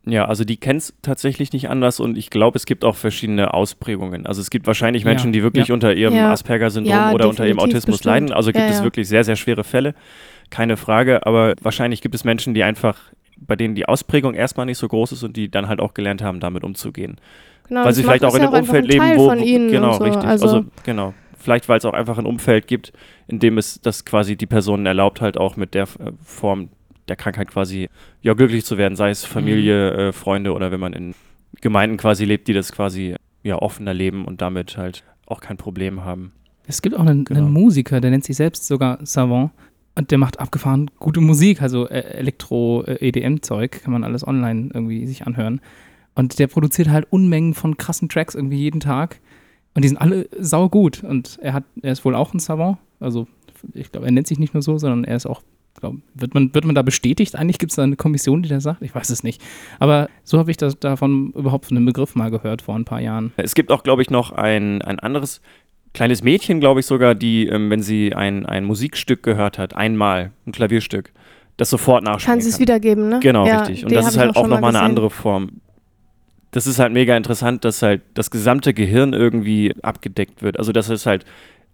Ja, 0.04 0.24
also 0.24 0.42
die 0.44 0.56
kennen 0.56 0.78
es 0.78 0.94
tatsächlich 1.02 1.52
nicht 1.52 1.68
anders 1.70 2.00
und 2.00 2.18
ich 2.18 2.28
glaube, 2.28 2.56
es 2.56 2.66
gibt 2.66 2.84
auch 2.84 2.96
verschiedene 2.96 3.54
Ausprägungen. 3.54 4.26
Also 4.26 4.40
es 4.40 4.50
gibt 4.50 4.66
wahrscheinlich 4.66 5.04
Ja, 5.04 5.10
Menschen, 5.10 5.32
die 5.32 5.44
wirklich 5.44 5.68
ja. 5.68 5.74
unter 5.74 5.94
ihrem 5.94 6.14
Ja. 6.14 6.32
Asperger-Syndrom 6.32 6.92
Ja, 6.92 7.12
oder 7.12 7.28
unter 7.28 7.46
ihrem 7.46 7.60
Autismus 7.60 7.98
bestimmt. 7.98 8.04
leiden. 8.04 8.32
Also 8.32 8.50
gibt 8.50 8.64
Ja, 8.64 8.68
es 8.70 8.78
ja. 8.78 8.84
wirklich 8.84 9.06
sehr, 9.08 9.22
sehr 9.22 9.36
schwere 9.36 9.62
Fälle. 9.62 9.94
Keine 10.50 10.76
Frage. 10.76 11.24
Aber 11.24 11.54
wahrscheinlich 11.62 12.00
gibt 12.02 12.16
es 12.16 12.24
Menschen, 12.24 12.52
die 12.52 12.64
einfach, 12.64 12.98
bei 13.36 13.54
denen 13.54 13.76
die 13.76 13.86
Ausprägung 13.86 14.34
erstmal 14.34 14.66
nicht 14.66 14.78
so 14.78 14.88
groß 14.88 15.12
ist 15.12 15.22
und 15.22 15.36
die 15.36 15.48
dann 15.48 15.68
halt 15.68 15.78
auch 15.78 15.94
gelernt 15.94 16.22
haben, 16.22 16.40
damit 16.40 16.64
umzugehen. 16.64 17.20
Genau, 17.68 17.84
weil 17.84 17.94
sie 17.94 18.02
vielleicht 18.02 18.24
auch 18.24 18.34
in 18.34 18.42
ja 18.42 18.48
einem 18.48 18.54
ein 18.56 18.62
Umfeld 18.62 18.88
leben, 18.88 19.16
wo, 19.16 19.30
wo 19.30 19.70
genau, 19.70 19.92
so. 19.98 20.04
richtig. 20.04 20.24
Also, 20.24 20.46
Also, 20.46 20.64
genau. 20.84 21.14
Vielleicht, 21.38 21.68
weil 21.68 21.78
es 21.78 21.84
auch 21.84 21.94
einfach 21.94 22.18
ein 22.18 22.26
Umfeld 22.26 22.66
gibt, 22.66 22.92
in 23.28 23.38
dem 23.38 23.56
es 23.58 23.80
das 23.80 24.04
quasi 24.04 24.36
die 24.36 24.46
Personen 24.46 24.84
erlaubt, 24.86 25.20
halt 25.20 25.36
auch 25.38 25.56
mit 25.56 25.74
der 25.74 25.84
äh, 25.84 26.12
Form 26.24 26.70
der 27.08 27.16
Krankheit 27.16 27.48
quasi 27.48 27.88
ja 28.22 28.34
glücklich 28.34 28.64
zu 28.64 28.78
werden, 28.78 28.96
sei 28.96 29.10
es 29.10 29.24
Familie, 29.24 29.92
äh, 30.08 30.12
Freunde 30.12 30.52
oder 30.52 30.70
wenn 30.72 30.80
man 30.80 30.92
in 30.92 31.14
Gemeinden 31.60 31.96
quasi 31.96 32.24
lebt, 32.24 32.48
die 32.48 32.52
das 32.52 32.72
quasi 32.72 33.14
ja 33.42 33.56
offener 33.56 33.94
leben 33.94 34.24
und 34.24 34.40
damit 34.40 34.76
halt 34.76 35.04
auch 35.26 35.40
kein 35.40 35.56
Problem 35.56 36.04
haben. 36.04 36.32
Es 36.66 36.82
gibt 36.82 36.96
auch 36.96 37.00
einen, 37.06 37.24
Genau. 37.24 37.40
einen 37.40 37.52
Musiker, 37.52 38.00
der 38.00 38.10
nennt 38.10 38.24
sich 38.24 38.36
selbst 38.36 38.66
sogar 38.66 38.98
Savant 39.06 39.50
und 39.94 40.10
der 40.10 40.18
macht 40.18 40.40
abgefahren 40.40 40.90
gute 40.98 41.20
Musik, 41.20 41.62
also 41.62 41.88
äh, 41.88 42.00
Elektro-EDM-Zeug, 42.00 43.82
kann 43.82 43.92
man 43.92 44.04
alles 44.04 44.26
online 44.26 44.70
irgendwie 44.74 45.06
sich 45.06 45.26
anhören. 45.26 45.60
Und 46.14 46.38
der 46.38 46.46
produziert 46.46 46.88
halt 46.88 47.06
Unmengen 47.10 47.54
von 47.54 47.76
krassen 47.76 48.08
Tracks 48.08 48.34
irgendwie 48.34 48.56
jeden 48.58 48.80
Tag 48.80 49.20
und 49.74 49.84
die 49.84 49.88
sind 49.88 49.98
alle 49.98 50.28
saugut 50.38 51.04
und 51.04 51.38
er 51.42 51.52
hat, 51.52 51.64
er 51.82 51.92
ist 51.92 52.04
wohl 52.04 52.14
auch 52.14 52.32
ein 52.32 52.38
Savant, 52.40 52.78
also 53.00 53.26
ich 53.74 53.92
glaube, 53.92 54.06
er 54.06 54.12
nennt 54.12 54.26
sich 54.26 54.38
nicht 54.38 54.54
nur 54.54 54.62
so, 54.62 54.78
sondern 54.78 55.04
er 55.04 55.16
ist 55.16 55.26
auch, 55.26 55.42
glaub, 55.80 55.96
wird 56.14 56.34
man, 56.34 56.54
wird 56.54 56.64
man 56.64 56.74
da 56.74 56.82
bestätigt? 56.82 57.36
Eigentlich 57.36 57.58
gibt 57.58 57.72
es 57.72 57.76
da 57.76 57.82
eine 57.82 57.96
Kommission, 57.96 58.42
die 58.42 58.48
das 58.48 58.62
sagt? 58.62 58.82
Ich 58.82 58.94
weiß 58.94 59.10
es 59.10 59.22
nicht. 59.22 59.42
Aber 59.78 60.08
so 60.24 60.38
habe 60.38 60.50
ich 60.50 60.56
das 60.56 60.78
davon 60.78 61.32
überhaupt 61.32 61.66
von 61.66 61.76
einem 61.76 61.86
Begriff 61.86 62.14
mal 62.14 62.30
gehört 62.30 62.62
vor 62.62 62.74
ein 62.74 62.84
paar 62.84 63.00
Jahren. 63.00 63.32
Es 63.36 63.54
gibt 63.54 63.70
auch, 63.70 63.82
glaube 63.82 64.02
ich, 64.02 64.10
noch 64.10 64.32
ein, 64.32 64.82
ein 64.82 64.98
anderes 64.98 65.40
kleines 65.96 66.22
Mädchen, 66.22 66.60
glaube 66.60 66.80
ich 66.80 66.86
sogar, 66.86 67.14
die, 67.14 67.46
ähm, 67.46 67.70
wenn 67.70 67.82
sie 67.82 68.14
ein, 68.14 68.46
ein 68.46 68.64
Musikstück 68.64 69.22
gehört 69.22 69.58
hat, 69.58 69.74
einmal, 69.74 70.32
ein 70.46 70.52
Klavierstück, 70.52 71.12
das 71.56 71.70
sofort 71.70 72.04
nachspielen 72.04 72.34
Kann 72.34 72.42
sie 72.42 72.50
es 72.50 72.60
wiedergeben, 72.60 73.08
ne? 73.08 73.20
Genau, 73.20 73.46
Ja, 73.46 73.60
richtig. 73.60 73.84
Und 73.84 73.94
das 73.94 74.08
ist 74.08 74.18
halt 74.18 74.36
auch 74.36 74.46
nochmal 74.46 74.76
eine 74.76 74.84
andere 74.84 75.10
Form. 75.10 75.60
Das 76.50 76.66
ist 76.66 76.78
halt 76.78 76.92
mega 76.92 77.16
interessant, 77.16 77.64
dass 77.64 77.82
halt 77.82 78.02
das 78.14 78.30
gesamte 78.30 78.72
Gehirn 78.74 79.12
irgendwie 79.12 79.74
abgedeckt 79.82 80.42
wird. 80.42 80.58
Also, 80.58 80.72
dass 80.72 80.88
es 80.88 81.06
halt 81.06 81.24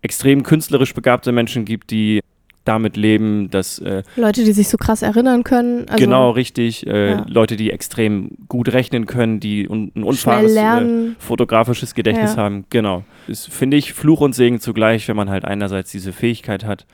extrem 0.03 0.43
künstlerisch 0.43 0.95
begabte 0.95 1.33
Menschen 1.33 1.65
gibt, 1.65 1.91
die 1.91 2.21
damit 2.65 2.97
leben, 2.97 3.51
dass 3.51 3.79
äh, 3.81 4.03
Leute, 4.17 4.45
die 4.45 4.53
sich 4.53 4.69
so 4.69 4.77
krass 4.77 5.03
erinnern 5.03 5.43
können. 5.43 5.89
Also 5.89 5.97
genau 6.05 6.31
richtig, 6.31 6.87
äh, 6.87 7.11
ja. 7.11 7.27
Leute, 7.29 7.57
die 7.57 7.71
extrem 7.71 8.31
gut 8.49 8.73
rechnen 8.73 9.07
können, 9.07 9.41
die 9.41 9.69
un 9.69 9.91
ein 9.97 10.05
unfahres 10.05 10.55
äh, 10.55 11.11
fotografisches 11.19 11.95
Gedächtnis 11.95 12.37
Ja. 12.37 12.43
haben. 12.43 12.65
Genau. 12.71 13.05
Das 13.27 13.47
finde 13.47 13.77
ich 13.77 13.93
Fluch 13.93 14.21
und 14.21 14.35
Segen 14.35 14.61
zugleich, 14.61 15.09
wenn 15.09 15.17
man 15.17 15.29
halt 15.29 15.45
einerseits 15.45 15.91
diese 15.91 16.13
Fähigkeit 16.13 16.65
hat, 16.65 16.87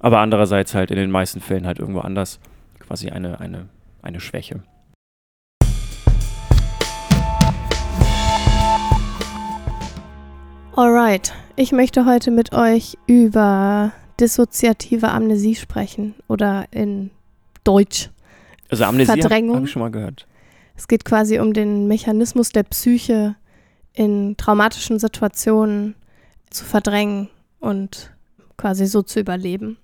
aber 0.00 0.18
andererseits 0.18 0.74
halt 0.74 0.90
in 0.90 0.96
den 0.96 1.10
meisten 1.10 1.40
Fällen 1.40 1.66
halt 1.66 1.78
irgendwo 1.78 2.00
anders 2.00 2.40
quasi 2.80 3.10
eine, 3.10 3.40
eine, 3.40 3.68
eine 4.02 4.20
Schwäche. 4.20 4.62
Alright, 10.74 11.32
ich 11.56 11.72
möchte 11.72 12.04
heute 12.04 12.30
mit 12.30 12.52
euch 12.52 12.98
über 13.06 13.92
dissoziative 14.20 15.10
Amnesie 15.10 15.54
sprechen 15.54 16.14
oder 16.28 16.66
in 16.70 17.10
Deutsch. 17.64 18.10
Also 18.70 18.84
Amnesie 18.84 19.10
habe 19.10 19.20
Verdrängung. 19.20 19.56
hab 19.56 19.64
ich 19.64 19.70
schon 19.70 19.82
mal 19.82 19.90
gehört. 19.90 20.26
Es 20.76 20.88
geht 20.88 21.04
quasi 21.04 21.38
um 21.38 21.52
den 21.52 21.86
Mechanismus 21.88 22.50
der 22.50 22.64
Psyche 22.64 23.36
in 23.92 24.36
traumatischen 24.36 24.98
Situationen 24.98 25.94
zu 26.50 26.64
verdrängen 26.64 27.28
und 27.60 28.12
quasi 28.56 28.86
so 28.86 29.02
zu 29.02 29.20
überleben. 29.20 29.78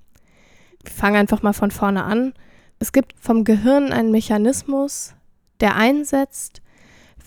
Wir 0.83 0.93
fangen 0.93 1.17
einfach 1.17 1.43
mal 1.43 1.53
von 1.53 1.71
vorne 1.71 2.05
an. 2.05 2.35
Es 2.79 2.93
gibt 2.93 3.15
vom 3.19 3.45
Gehirn 3.45 3.93
einen 3.93 4.11
Mechanismus, 4.11 5.15
der 5.61 5.77
einsetzt, 5.77 6.61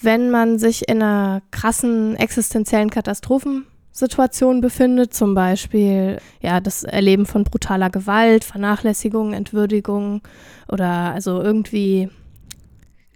wenn 0.02 0.30
man 0.30 0.60
sich 0.60 0.88
in 0.90 1.02
einer 1.02 1.42
krassen 1.52 2.16
existenziellen 2.16 2.90
Katastrophensituation 3.96 4.62
befindet, 4.62 5.14
zum 5.14 5.34
Beispiel 5.34 6.20
ja, 6.42 6.60
das 6.60 6.84
Erleben 6.84 7.26
von 7.26 7.46
brutaler 7.46 7.90
Gewalt, 7.90 8.44
Vernachlässigung, 8.44 9.34
Entwürdigung 9.34 10.22
oder 10.68 11.14
also 11.14 11.42
irgendwie 11.42 12.10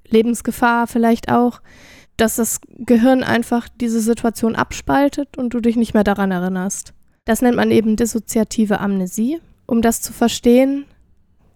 Lebensgefahr 0.07 0.87
vielleicht 0.87 1.29
auch, 1.29 1.61
dass 2.15 2.37
das 2.37 2.61
Gehirn 2.77 3.23
einfach 3.23 3.67
diese 3.81 3.99
Situation 3.99 4.55
abspaltet 4.55 5.37
und 5.37 5.53
du 5.53 5.59
dich 5.59 5.75
nicht 5.75 5.93
mehr 5.93 6.03
daran 6.03 6.31
erinnerst. 6.31 6.93
Das 7.25 7.41
nennt 7.41 7.57
man 7.57 7.71
eben 7.71 7.95
dissoziative 7.95 8.79
Amnesie. 8.79 9.39
Um 9.65 9.81
das 9.81 10.01
zu 10.01 10.13
verstehen, 10.13 10.85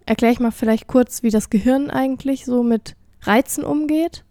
erkläre 0.05 0.33
ich 0.33 0.39
mal 0.39 0.51
vielleicht 0.51 0.87
kurz, 0.87 1.23
wie 1.23 1.31
das 1.31 1.49
Gehirn 1.49 1.89
eigentlich 1.89 2.45
so 2.45 2.61
mit 2.61 2.95
Reizen 3.21 3.63
umgeht. 3.63 4.25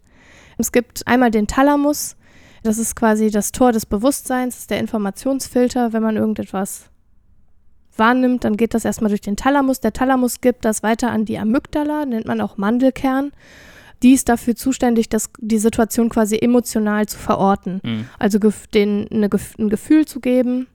Es 0.57 0.71
gibt 0.71 1.07
einmal 1.07 1.31
den 1.31 1.47
Thalamus, 1.47 2.15
das 2.63 2.77
ist 2.77 2.95
quasi 2.95 3.29
das 3.29 3.51
Tor 3.51 3.71
des 3.71 3.85
Bewusstseins, 3.85 4.67
der 4.67 4.79
Informationsfilter, 4.79 5.93
wenn 5.93 6.01
man 6.03 6.15
irgendetwas 6.15 6.85
wahrnimmt, 7.95 8.43
dann 8.43 8.57
geht 8.57 8.73
das 8.73 8.85
erstmal 8.85 9.09
durch 9.09 9.21
den 9.21 9.35
Thalamus. 9.35 9.79
Der 9.79 9.93
Thalamus 9.93 10.41
gibt 10.41 10.65
das 10.65 10.81
weiter 10.81 11.11
an 11.11 11.25
die 11.25 11.37
Amygdala, 11.37 12.05
nennt 12.05 12.25
man 12.25 12.41
auch 12.41 12.57
Mandelkern. 12.57 13.31
Die 14.01 14.13
ist 14.13 14.27
dafür 14.29 14.55
zuständig, 14.55 15.09
das, 15.09 15.29
die 15.39 15.59
Situation 15.59 16.09
quasi 16.09 16.37
emotional 16.37 17.05
zu 17.05 17.17
verorten. 17.17 17.79
Also 18.19 18.39
gef- 18.39 18.69
denen 18.73 19.07
eine, 19.11 19.29
ein 19.59 19.69
Gefühl 19.69 20.05
zu 20.05 20.19
geben. 20.19 20.67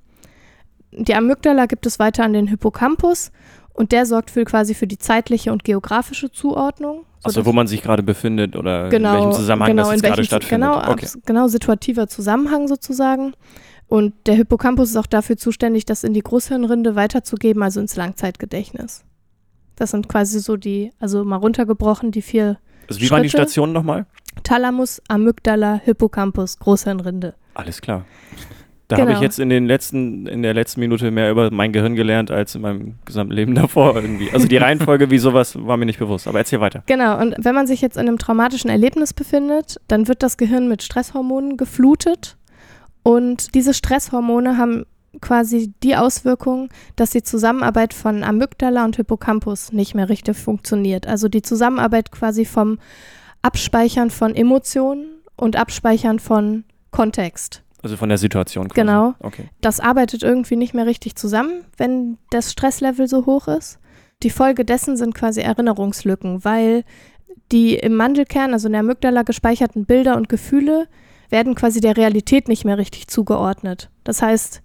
Die 0.92 1.14
Amygdala 1.14 1.66
gibt 1.66 1.84
es 1.86 1.98
weiter 1.98 2.24
an 2.24 2.32
den 2.32 2.46
Hippocampus 2.46 3.30
und 3.78 3.92
der 3.92 4.06
sorgt 4.06 4.32
für 4.32 4.44
quasi 4.44 4.74
für 4.74 4.88
die 4.88 4.98
zeitliche 4.98 5.52
und 5.52 5.62
geografische 5.62 6.32
Zuordnung. 6.32 7.04
Also 7.22 7.46
wo 7.46 7.52
man 7.52 7.68
sich 7.68 7.80
gerade 7.80 8.02
befindet 8.02 8.56
oder 8.56 8.88
genau, 8.88 9.10
in 9.10 9.18
welchem 9.20 9.32
Zusammenhang 9.32 9.76
genau, 9.76 9.92
das 9.92 10.02
gerade 10.02 10.24
stattfindet. 10.24 10.70
Genau, 10.70 10.90
okay. 10.90 11.06
genau, 11.24 11.46
situativer 11.46 12.08
Zusammenhang 12.08 12.66
sozusagen. 12.66 13.34
Und 13.86 14.14
der 14.26 14.34
Hippocampus 14.34 14.90
ist 14.90 14.96
auch 14.96 15.06
dafür 15.06 15.36
zuständig, 15.36 15.86
das 15.86 16.02
in 16.02 16.12
die 16.12 16.22
Großhirnrinde 16.22 16.96
weiterzugeben, 16.96 17.62
also 17.62 17.80
ins 17.80 17.94
Langzeitgedächtnis. 17.94 19.04
Das 19.76 19.92
sind 19.92 20.08
quasi 20.08 20.40
so 20.40 20.56
die, 20.56 20.92
also 20.98 21.24
mal 21.24 21.36
runtergebrochen, 21.36 22.10
die 22.10 22.22
vier 22.22 22.58
Also 22.88 23.00
wie 23.00 23.08
waren 23.10 23.22
die 23.22 23.30
Schritte. 23.30 23.44
Stationen 23.44 23.72
nochmal? 23.72 24.06
Thalamus, 24.42 25.00
Amygdala, 25.06 25.80
Hippocampus, 25.84 26.58
Großhirnrinde. 26.58 27.36
Alles 27.54 27.80
klar. 27.80 28.04
Da 28.88 28.96
habe 28.96 29.10
ich 29.10 29.16
Genau. 29.16 29.22
jetzt 29.22 29.38
in 29.38 29.50
den 29.50 29.66
letzten, 29.66 30.26
in 30.26 30.42
der 30.42 30.54
letzten 30.54 30.80
Minute 30.80 31.10
mehr 31.10 31.30
über 31.30 31.50
mein 31.50 31.72
Gehirn 31.72 31.94
gelernt 31.94 32.30
als 32.30 32.54
in 32.54 32.62
meinem 32.62 32.94
gesamten 33.04 33.34
Leben 33.34 33.54
davor 33.54 33.94
irgendwie. 33.96 34.30
Also 34.32 34.48
die 34.48 34.56
Reihenfolge 34.58 35.10
wie 35.10 35.18
sowas 35.18 35.56
war 35.66 35.76
mir 35.76 35.84
nicht 35.86 35.98
bewusst. 35.98 36.26
Aber 36.26 36.38
erzähl 36.38 36.60
weiter. 36.60 36.82
Genau, 36.86 37.20
und 37.20 37.34
wenn 37.38 37.54
man 37.54 37.66
sich 37.66 37.82
jetzt 37.82 37.96
in 37.98 38.08
einem 38.08 38.18
traumatischen 38.18 38.70
Erlebnis 38.70 39.12
befindet, 39.12 39.78
dann 39.88 40.08
wird 40.08 40.22
das 40.22 40.38
Gehirn 40.38 40.68
mit 40.68 40.82
Stresshormonen 40.82 41.58
geflutet. 41.58 42.38
Und 43.02 43.54
diese 43.54 43.74
Stresshormone 43.74 44.56
haben 44.56 44.84
quasi 45.20 45.72
die 45.82 45.96
Auswirkung, 45.96 46.68
dass 46.96 47.10
die 47.10 47.22
Zusammenarbeit 47.22 47.92
von 47.92 48.22
Amygdala 48.22 48.84
und 48.84 48.96
Hippocampus 48.96 49.72
nicht 49.72 49.94
mehr 49.94 50.08
richtig 50.08 50.36
funktioniert. 50.36 51.06
Also 51.06 51.28
die 51.28 51.42
Zusammenarbeit 51.42 52.10
quasi 52.10 52.44
vom 52.46 52.78
Abspeichern 53.42 54.10
von 54.10 54.34
Emotionen 54.34 55.06
und 55.36 55.56
Abspeichern 55.56 56.18
von 56.18 56.64
Kontext. 56.90 57.62
Also 57.82 57.96
von 57.96 58.08
der 58.08 58.18
Situation 58.18 58.68
quasi. 58.68 58.80
Genau. 58.80 59.14
Okay. 59.20 59.48
Das 59.60 59.80
arbeitet 59.80 60.22
irgendwie 60.22 60.56
nicht 60.56 60.74
mehr 60.74 60.86
richtig 60.86 61.14
zusammen, 61.16 61.64
wenn 61.76 62.18
das 62.30 62.52
Stresslevel 62.52 63.06
so 63.08 63.26
hoch 63.26 63.48
ist. 63.48 63.78
Die 64.22 64.30
Folge 64.30 64.64
dessen 64.64 64.96
sind 64.96 65.14
quasi 65.14 65.40
Erinnerungslücken, 65.40 66.44
weil 66.44 66.84
die 67.52 67.76
im 67.76 67.94
Mandelkern, 67.94 68.52
also 68.52 68.66
in 68.66 68.72
der 68.72 68.80
Amygdala 68.80 69.22
gespeicherten 69.22 69.86
Bilder 69.86 70.16
und 70.16 70.28
Gefühle, 70.28 70.88
werden 71.30 71.54
quasi 71.54 71.80
der 71.80 71.96
Realität 71.96 72.48
nicht 72.48 72.64
mehr 72.64 72.78
richtig 72.78 73.08
zugeordnet. 73.08 73.90
Das 74.02 74.22
heißt, 74.22 74.62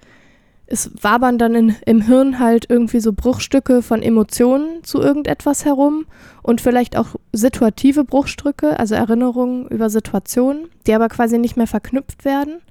es 0.65 0.91
wabern 1.01 1.37
dann 1.37 1.55
in, 1.55 1.75
im 1.85 2.01
Hirn 2.01 2.39
halt 2.39 2.65
irgendwie 2.69 2.99
so 2.99 3.13
Bruchstücke 3.13 3.81
von 3.81 4.01
Emotionen 4.01 4.83
zu 4.83 5.01
irgendetwas 5.01 5.65
herum 5.65 6.05
und 6.41 6.61
vielleicht 6.61 6.97
auch 6.97 7.15
situative 7.31 8.05
Bruchstücke, 8.05 8.79
also 8.79 8.95
Erinnerungen 8.95 9.67
über 9.67 9.89
Situationen, 9.89 10.69
die 10.87 10.93
aber 10.93 11.09
quasi 11.09 11.37
nicht 11.37 11.57
mehr 11.57 11.67
verknüpft 11.67 12.25
werden. 12.25 12.61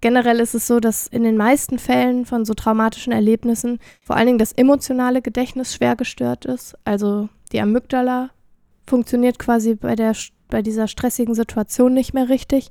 Generell 0.00 0.38
ist 0.38 0.54
es 0.54 0.66
so, 0.66 0.78
dass 0.78 1.08
in 1.08 1.24
den 1.24 1.36
meisten 1.36 1.78
Fällen 1.78 2.24
von 2.24 2.44
so 2.44 2.54
traumatischen 2.54 3.12
Erlebnissen 3.12 3.78
vor 4.00 4.16
allen 4.16 4.26
Dingen 4.26 4.38
das 4.38 4.52
emotionale 4.52 5.22
Gedächtnis 5.22 5.74
schwer 5.74 5.96
gestört 5.96 6.44
ist. 6.44 6.76
Also 6.84 7.28
die 7.52 7.60
Amygdala 7.60 8.30
funktioniert 8.86 9.38
quasi 9.38 9.74
bei, 9.74 9.96
der, 9.96 10.14
bei 10.48 10.62
dieser 10.62 10.86
stressigen 10.86 11.34
Situation 11.34 11.94
nicht 11.94 12.14
mehr 12.14 12.28
richtig 12.28 12.70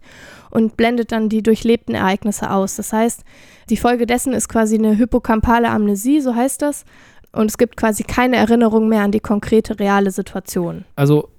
und 0.51 0.77
blendet 0.77 1.11
dann 1.11 1.27
die 1.27 1.43
durchlebten 1.43 1.95
Ereignisse 1.95 2.49
aus. 2.49 2.75
Das 2.77 2.93
heißt, 2.93 3.23
die 3.69 3.77
Folge 3.77 4.05
dessen 4.05 4.33
ist 4.33 4.47
quasi 4.47 4.75
eine 4.75 4.93
hippocampale 4.93 5.69
Amnesie, 5.69 6.21
so 6.21 6.33
heißt 6.33 6.61
das. 6.61 6.85
Und 7.33 7.51
es 7.51 7.57
gibt 7.57 7.75
quasi 7.75 8.03
keine 8.03 8.37
Erinnerung 8.37 8.87
mehr 8.87 9.01
an 9.01 9.11
die 9.11 9.19
konkrete, 9.19 9.79
reale 9.79 10.11
Situation. 10.11 10.85
Also 10.95 11.29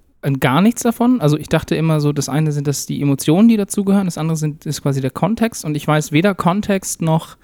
gar 0.40 0.60
nichts 0.60 0.82
davon. 0.82 1.20
Also 1.20 1.38
ich 1.38 1.48
dachte 1.48 1.74
immer 1.76 2.00
so, 2.00 2.12
das 2.12 2.28
eine 2.28 2.52
sind 2.52 2.66
das 2.66 2.86
die 2.86 3.00
Emotionen, 3.00 3.48
die 3.48 3.56
dazugehören, 3.56 4.06
das 4.06 4.18
andere 4.18 4.36
sind, 4.36 4.66
ist 4.66 4.82
quasi 4.82 5.00
der 5.00 5.10
Kontext 5.10 5.64
und 5.64 5.76
ich 5.76 5.86
weiß 5.86 6.12
weder 6.12 6.34
Kontext 6.34 7.02
noch, 7.02 7.36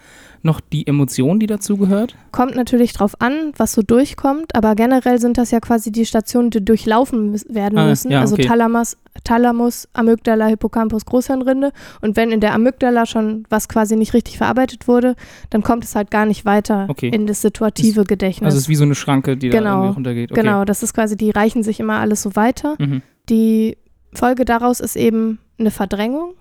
noch 0.45 0.61
die 0.61 0.87
Emotion, 0.87 1.41
die 1.41 1.47
dazu 1.47 1.77
gehört? 1.77 2.15
Kommt 2.31 2.55
natürlich 2.55 2.93
drauf 2.93 3.21
an, 3.21 3.53
was 3.57 3.73
so 3.73 3.83
durchkommt, 3.83 4.55
aber 4.55 4.75
generell 4.75 5.19
sind 5.19 5.39
das 5.39 5.51
ja 5.51 5.61
quasi 5.61 5.91
die 5.91 6.05
Stationen, 6.07 6.51
die 6.51 6.65
durchlaufen 6.65 7.33
werden 7.49 7.79
Ah, 7.79 7.87
müssen. 7.87 8.11
ja, 8.11 8.21
also 8.21 8.35
okay. 8.35 8.47
Thalamus, 8.47 8.97
Thalamus, 9.25 9.89
Amygdala, 9.95 10.47
Hippocampus, 10.47 11.05
Großhirnrinde. 11.07 11.73
Und 12.03 12.17
wenn 12.17 12.31
in 12.31 12.41
der 12.41 12.53
Amygdala 12.55 13.07
schon 13.07 13.45
was 13.49 13.69
quasi 13.69 13.97
nicht 13.97 14.13
richtig 14.15 14.37
verarbeitet 14.39 14.87
wurde, 14.87 15.17
dann 15.51 15.63
kommt 15.63 15.85
es 15.85 15.95
halt 15.95 16.11
gar 16.11 16.27
nicht 16.27 16.45
weiter 16.45 16.87
Okay. 16.91 17.09
in 17.09 17.27
das 17.27 17.41
situative 17.41 18.05
Gedächtnis. 18.05 18.47
Also 18.47 18.57
es 18.59 18.65
ist 18.65 18.69
wie 18.69 18.75
so 18.75 18.85
eine 18.85 18.95
Schranke, 18.95 19.37
die 19.37 19.49
da 19.51 19.59
Genau, 19.59 19.77
irgendwie 19.79 19.95
runtergeht. 19.95 20.33
Okay. 20.33 20.41
Genau, 20.43 20.65
das 20.65 20.83
ist 20.83 20.93
quasi, 20.95 21.17
die 21.17 21.31
reichen 21.31 21.63
sich 21.63 21.81
immer 21.81 21.99
alles 22.01 22.23
so 22.23 22.37
weiter. 22.37 22.77
Mhm. 22.79 23.03
Die 23.31 23.77
Folge 24.13 24.45
daraus 24.45 24.81
ist 24.81 24.97
eben 24.97 25.39
eine 25.59 25.71
Verdrängung. 25.71 26.35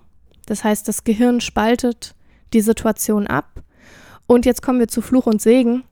Das 0.46 0.62
heißt, 0.62 0.86
das 0.88 1.04
Gehirn 1.04 1.40
spaltet 1.40 2.14
die 2.52 2.60
Situation 2.60 3.26
ab. 3.26 3.62
Und 4.26 4.46
jetzt 4.46 4.62
kommen 4.62 4.78
wir 4.78 4.88
zu 4.88 5.02
Fluch 5.02 5.26
und 5.26 5.40
Segen. 5.40 5.84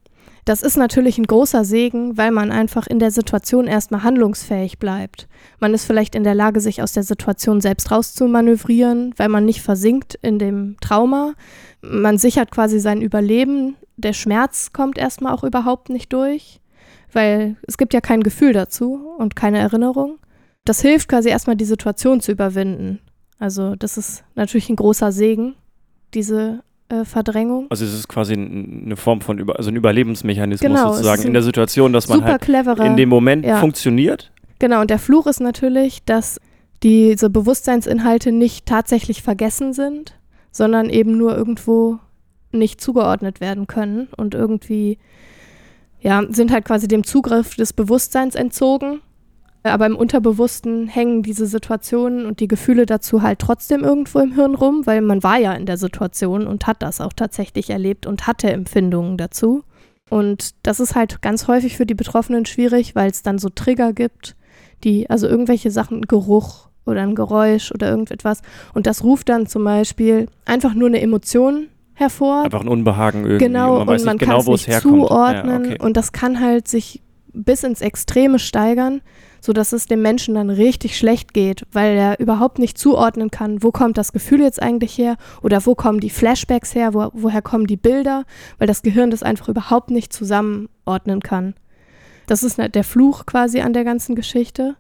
Das 0.45 0.63
ist 0.63 0.77
natürlich 0.77 1.19
ein 1.19 1.27
großer 1.27 1.65
Segen, 1.65 2.17
weil 2.17 2.33
man 2.33 2.51
einfach 2.51 2.89
in 2.89 2.99
der 2.99 3.13
Situation 3.13 3.69
erstmal 3.69 4.03
handlungsfähig 4.03 4.81
bleibt. 4.81 5.29
Man 5.61 5.73
ist 5.73 5.85
vielleicht 5.85 6.17
in 6.17 6.25
der 6.25 6.35
Lage, 6.35 6.61
sich 6.61 6.83
aus 6.83 6.93
der 6.93 7.05
Situation 7.05 7.61
selbst 7.61 7.93
rauszumanövrieren, 7.93 9.15
weil 9.17 9.29
man 9.29 9.45
nicht 9.45 9.63
versinkt 9.63 10.19
in 10.21 10.41
dem 10.41 10.77
Trauma. 10.81 11.35
Man 11.81 12.19
sichert 12.19 12.51
quasi 12.51 12.81
sein 12.81 13.03
Überleben. 13.03 13.77
Der 13.97 14.15
Schmerz 14.15 14.73
kommt 14.73 14.99
erstmal 14.99 15.33
auch 15.33 15.45
überhaupt 15.45 15.91
nicht 15.91 16.13
durch, 16.13 16.61
weil 17.13 17.57
es 17.69 17.79
gibt 17.79 17.95
ja 17.95 18.01
kein 18.01 18.25
Gefühl 18.25 18.53
dazu 18.53 19.15
und 19.19 19.37
keine 19.37 19.59
Erinnerung. 19.59 20.19
Das 20.65 20.81
hilft 20.81 21.09
quasi 21.09 21.29
erstmal 21.29 21.57
die 21.57 21.65
Situation 21.65 22.21
zu 22.21 22.33
überwinden. 22.33 22.99
Also 23.39 23.77
das 23.77 23.97
ist 23.97 24.25
natürlich 24.35 24.69
ein 24.71 24.77
großer 24.77 25.13
Segen, 25.13 25.55
diese 26.15 26.65
äh, 26.93 27.05
Verdrängung. 27.05 27.67
Also 27.71 27.85
es 27.85 27.95
ist 27.95 28.09
quasi 28.09 28.35
ein- 28.35 28.83
eine 28.87 28.97
Form 28.97 29.21
von 29.21 29.39
Über 29.39 29.57
also 29.57 29.71
ein 29.71 29.77
Überlebensmechanismus 29.77 30.69
Genau, 30.69 30.93
sozusagen 30.93 31.23
in 31.23 31.33
der 31.33 31.43
Situation, 31.43 31.93
dass 31.93 32.09
man 32.09 32.25
halt 32.25 32.47
in 32.81 32.97
dem 32.97 33.09
Moment 33.09 33.45
ja. 33.47 33.59
funktioniert. 33.59 34.31
Genau, 34.59 34.81
und 34.83 34.91
der 34.91 34.99
Fluch 34.99 35.27
ist 35.27 35.41
natürlich, 35.41 36.05
dass 36.05 36.39
diese 36.83 37.31
Bewusstseinsinhalte 37.31 38.33
nicht 38.33 38.67
tatsächlich 38.67 39.23
vergessen 39.23 39.73
sind, 39.73 40.19
sondern 40.51 40.91
eben 40.91 41.17
nur 41.17 41.37
irgendwo 41.37 41.99
nicht 42.53 42.81
zugeordnet 42.81 43.41
werden 43.41 43.67
können 43.67 44.09
und 44.17 44.35
irgendwie, 44.35 44.99
ja, 46.01 46.23
sind 46.29 46.53
halt 46.53 46.65
quasi 46.65 46.87
dem 46.89 47.05
Zugriff 47.05 47.55
des 47.55 47.73
Bewusstseins 47.73 48.35
entzogen. 48.35 49.01
Aber 49.65 49.87
im 49.87 49.97
Unterbewussten 49.97 50.89
hängen 50.89 51.23
diese 51.23 51.47
Situationen 51.47 52.27
und 52.27 52.41
die 52.41 52.49
Gefühle 52.49 52.85
dazu 52.85 53.23
halt 53.23 53.39
trotzdem 53.39 53.85
irgendwo 53.85 54.19
im 54.19 54.33
Hirn 54.33 54.55
rum, 54.55 54.87
weil 54.87 55.01
man 55.03 55.23
war 55.23 55.39
ja 55.39 55.53
in 55.53 55.67
der 55.67 55.77
Situation 55.77 56.47
und 56.47 56.67
hat 56.67 56.83
das 56.83 57.01
auch 57.01 57.13
tatsächlich 57.13 57.71
erlebt 57.71 58.07
und 58.07 58.27
hatte 58.27 58.51
Empfindungen 58.51 59.17
dazu. 59.17 59.63
Und 60.11 60.51
das 60.65 60.81
ist 60.81 60.95
halt 60.95 61.23
ganz 61.23 61.49
häufig 61.49 61.77
für 61.77 61.87
die 61.87 61.95
Betroffenen 61.95 62.45
schwierig, 62.45 62.95
weil 62.95 63.11
es 63.11 63.23
dann 63.23 63.39
so 63.39 63.49
Trigger 63.49 63.93
gibt, 63.93 64.37
die, 64.85 65.09
also 65.09 65.29
irgendwelche 65.29 65.71
Sachen, 65.71 66.03
Geruch 66.03 66.69
oder 66.85 67.03
ein 67.03 67.15
Geräusch 67.15 67.73
oder 67.73 67.89
irgendetwas. 67.89 68.43
Und 68.75 68.87
das 68.87 69.05
ruft 69.05 69.29
dann 69.29 69.47
zum 69.47 69.65
Beispiel 69.65 70.27
einfach 70.45 70.75
nur 70.75 70.89
eine 70.89 71.01
Emotion 71.01 71.69
hervor. 71.95 72.43
Einfach 72.43 72.63
ein 72.63 72.69
Unbehagen 72.69 73.25
irgendwie. 73.25 73.47
genau, 73.47 73.79
man 73.79 73.89
weiß 73.89 74.03
und 74.03 74.07
man 74.07 74.19
kann 74.19 74.29
genau, 74.29 74.41
es 74.41 74.47
nicht 74.49 74.69
herkommt. 74.69 74.95
zuordnen. 74.95 75.65
Ja, 75.65 75.71
okay. 75.71 75.85
Und 75.85 75.97
das 75.97 76.13
kann 76.13 76.41
halt 76.41 76.69
sich 76.69 77.01
bis 77.33 77.63
ins 77.65 77.81
Extreme 77.81 78.39
steigern, 78.39 79.01
sodass 79.43 79.73
es 79.73 79.87
dem 79.87 80.01
Menschen 80.01 80.37
dann 80.37 80.49
richtig 80.49 80.97
schlecht 80.97 81.35
geht, 81.35 81.67
weil 81.73 81.97
er 81.97 82.21
überhaupt 82.21 82.61
nicht 82.61 82.79
zuordnen 82.79 83.31
kann, 83.31 83.63
wo 83.63 83.73
kommt 83.73 83.99
das 83.99 84.13
Gefühl 84.13 84.41
jetzt 84.41 84.63
eigentlich 84.63 84.97
her 84.97 85.17
oder 85.43 85.67
wo 85.67 85.75
kommen 85.75 85.99
die 85.99 86.11
Flashbacks 86.11 86.75
her, 86.75 86.95
wo, 86.95 87.11
woher 87.13 87.43
kommen 87.43 87.67
die 87.67 87.77
Bilder, 87.77 88.25
weil 88.59 88.69
das 88.69 88.83
Gehirn 88.83 89.11
das 89.11 89.25
einfach 89.25 89.49
überhaupt 89.49 89.91
nicht 89.91 90.13
zusammenordnen 90.13 91.21
kann. 91.21 91.55
Das 92.27 92.45
ist 92.45 92.57
ne- 92.57 92.71
der 92.71 92.85
Fluch 92.85 93.27
quasi 93.27 93.61
an 93.61 93.73
der 93.73 93.83
ganzen 93.83 94.15
Geschichte. 94.15 94.77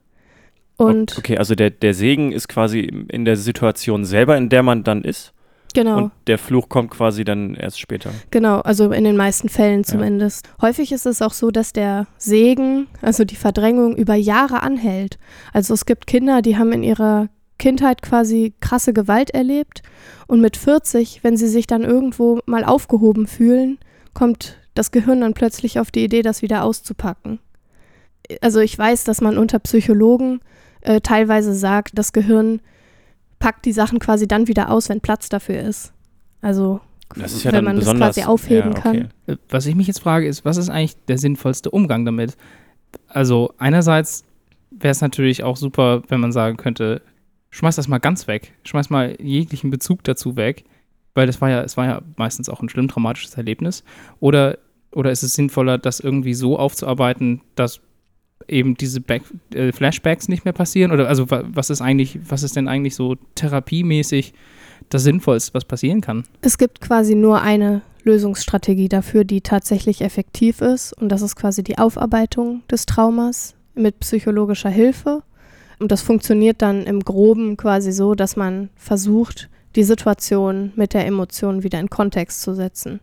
Und 0.76 1.18
okay, 1.18 1.38
also 1.38 1.56
der, 1.56 1.70
der 1.70 1.92
Segen 1.92 2.30
ist 2.30 2.48
quasi 2.48 2.80
in 3.08 3.24
der 3.24 3.36
Situation 3.36 4.04
selber, 4.04 4.36
in 4.36 4.48
der 4.48 4.62
man 4.62 4.84
dann 4.84 5.02
ist. 5.02 5.34
Genau. 5.74 5.98
Und 5.98 6.12
der 6.26 6.38
Fluch 6.38 6.68
kommt 6.68 6.90
quasi 6.90 7.24
dann 7.24 7.54
erst 7.54 7.80
später. 7.80 8.10
Genau, 8.30 8.60
also 8.60 8.90
in 8.92 9.04
den 9.04 9.16
meisten 9.16 9.48
Fällen 9.48 9.84
zumindest. 9.84 10.48
Häufig 10.60 10.92
ist 10.92 11.06
es 11.06 11.22
auch 11.22 11.32
so, 11.32 11.50
dass 11.50 11.72
der 11.72 12.06
Segen, 12.18 12.88
also 13.00 13.24
die 13.24 13.36
Verdrängung, 13.36 13.96
über 13.96 14.14
Jahre 14.14 14.62
anhält. 14.62 15.18
Also 15.52 15.74
es 15.74 15.86
gibt 15.86 16.06
Kinder, 16.06 16.42
die 16.42 16.56
haben 16.56 16.72
in 16.72 16.82
ihrer 16.82 17.28
Kindheit 17.58 18.02
quasi 18.02 18.54
krasse 18.60 18.92
Gewalt 18.92 19.30
erlebt 19.30 19.82
und 20.26 20.40
mit 20.40 20.56
40, 20.56 21.22
wenn 21.22 21.36
sie 21.36 21.48
sich 21.48 21.66
dann 21.66 21.82
irgendwo 21.82 22.40
mal 22.44 22.64
aufgehoben 22.64 23.26
fühlen, 23.26 23.78
kommt 24.14 24.58
das 24.74 24.90
Gehirn 24.90 25.20
dann 25.20 25.34
plötzlich 25.34 25.78
auf 25.78 25.90
die 25.90 26.04
Idee, 26.04 26.22
das 26.22 26.42
wieder 26.42 26.64
auszupacken. 26.64 27.38
Also 28.40 28.60
ich 28.60 28.76
weiß, 28.76 29.04
dass 29.04 29.20
man 29.20 29.38
unter 29.38 29.58
Psychologen 29.58 30.40
äh, 30.80 31.00
teilweise 31.00 31.54
sagt, 31.54 31.92
das 31.94 32.12
Gehirn 32.12 32.60
packt 33.42 33.64
die 33.64 33.72
Sachen 33.72 33.98
quasi 33.98 34.28
dann 34.28 34.46
wieder 34.46 34.70
aus, 34.70 34.88
wenn 34.88 35.00
Platz 35.00 35.28
dafür 35.28 35.60
ist. 35.60 35.92
Also 36.40 36.80
Das 37.16 37.32
ist 37.32 37.42
ja 37.42 37.50
wenn 37.52 37.64
dann 37.64 37.76
man 37.76 37.84
das 37.84 37.96
quasi 37.96 38.22
aufheben 38.22 38.72
ja, 38.72 38.80
kann. 38.80 38.96
okay. 38.96 39.08
Äh, 39.26 39.36
Was 39.50 39.66
ich 39.66 39.74
mich 39.74 39.88
jetzt 39.88 39.98
frage, 39.98 40.28
ist, 40.28 40.44
was 40.44 40.56
ist 40.56 40.68
eigentlich 40.70 40.96
der 41.06 41.18
sinnvollste 41.18 41.70
Umgang 41.70 42.04
damit? 42.04 42.36
Also 43.08 43.52
einerseits 43.58 44.24
wäre 44.70 44.92
es 44.92 45.00
natürlich 45.00 45.42
auch 45.42 45.56
super, 45.56 46.02
wenn 46.08 46.20
man 46.20 46.30
sagen 46.30 46.56
könnte, 46.56 47.02
schmeiß 47.50 47.74
das 47.74 47.88
mal 47.88 47.98
ganz 47.98 48.28
weg, 48.28 48.54
schmeiß 48.62 48.90
mal 48.90 49.16
jeglichen 49.20 49.70
Bezug 49.70 50.04
dazu 50.04 50.36
weg, 50.36 50.64
weil 51.14 51.26
das 51.26 51.40
war 51.40 51.50
ja, 51.50 51.62
es 51.62 51.76
war 51.76 51.86
ja 51.86 52.00
meistens 52.16 52.48
auch 52.48 52.62
ein 52.62 52.68
schlimm 52.68 52.86
traumatisches 52.86 53.34
Erlebnis. 53.34 53.82
Oder, 54.20 54.58
oder 54.92 55.10
ist 55.10 55.24
es 55.24 55.34
sinnvoller, 55.34 55.78
das 55.78 55.98
irgendwie 55.98 56.34
so 56.34 56.58
aufzuarbeiten, 56.58 57.40
dass 57.56 57.80
eben 58.48 58.74
diese 58.76 59.00
Back, 59.00 59.22
äh, 59.54 59.72
Flashbacks 59.72 60.28
nicht 60.28 60.44
mehr 60.44 60.52
passieren? 60.52 60.92
Oder 60.92 61.08
also 61.08 61.30
wa- 61.30 61.44
was 61.46 61.70
ist 61.70 61.80
eigentlich, 61.80 62.18
was 62.28 62.42
ist 62.42 62.56
denn 62.56 62.68
eigentlich 62.68 62.94
so 62.94 63.16
therapiemäßig 63.34 64.32
das 64.88 65.02
Sinnvollste, 65.04 65.54
was 65.54 65.64
passieren 65.64 66.00
kann? 66.00 66.24
Es 66.40 66.58
gibt 66.58 66.80
quasi 66.80 67.14
nur 67.14 67.40
eine 67.40 67.82
Lösungsstrategie 68.04 68.88
dafür, 68.88 69.24
die 69.24 69.40
tatsächlich 69.40 70.00
effektiv 70.02 70.60
ist. 70.60 70.92
Und 71.00 71.08
das 71.10 71.22
ist 71.22 71.36
quasi 71.36 71.62
die 71.62 71.78
Aufarbeitung 71.78 72.62
des 72.70 72.86
Traumas 72.86 73.54
mit 73.74 74.00
psychologischer 74.00 74.70
Hilfe. 74.70 75.22
Und 75.78 75.92
das 75.92 76.02
funktioniert 76.02 76.62
dann 76.62 76.84
im 76.84 77.00
Groben 77.00 77.56
quasi 77.56 77.92
so, 77.92 78.14
dass 78.14 78.36
man 78.36 78.70
versucht, 78.76 79.48
die 79.76 79.84
Situation 79.84 80.72
mit 80.76 80.94
der 80.94 81.06
Emotion 81.06 81.62
wieder 81.62 81.80
in 81.80 81.88
Kontext 81.90 82.42
zu 82.42 82.54
setzen. 82.54 83.00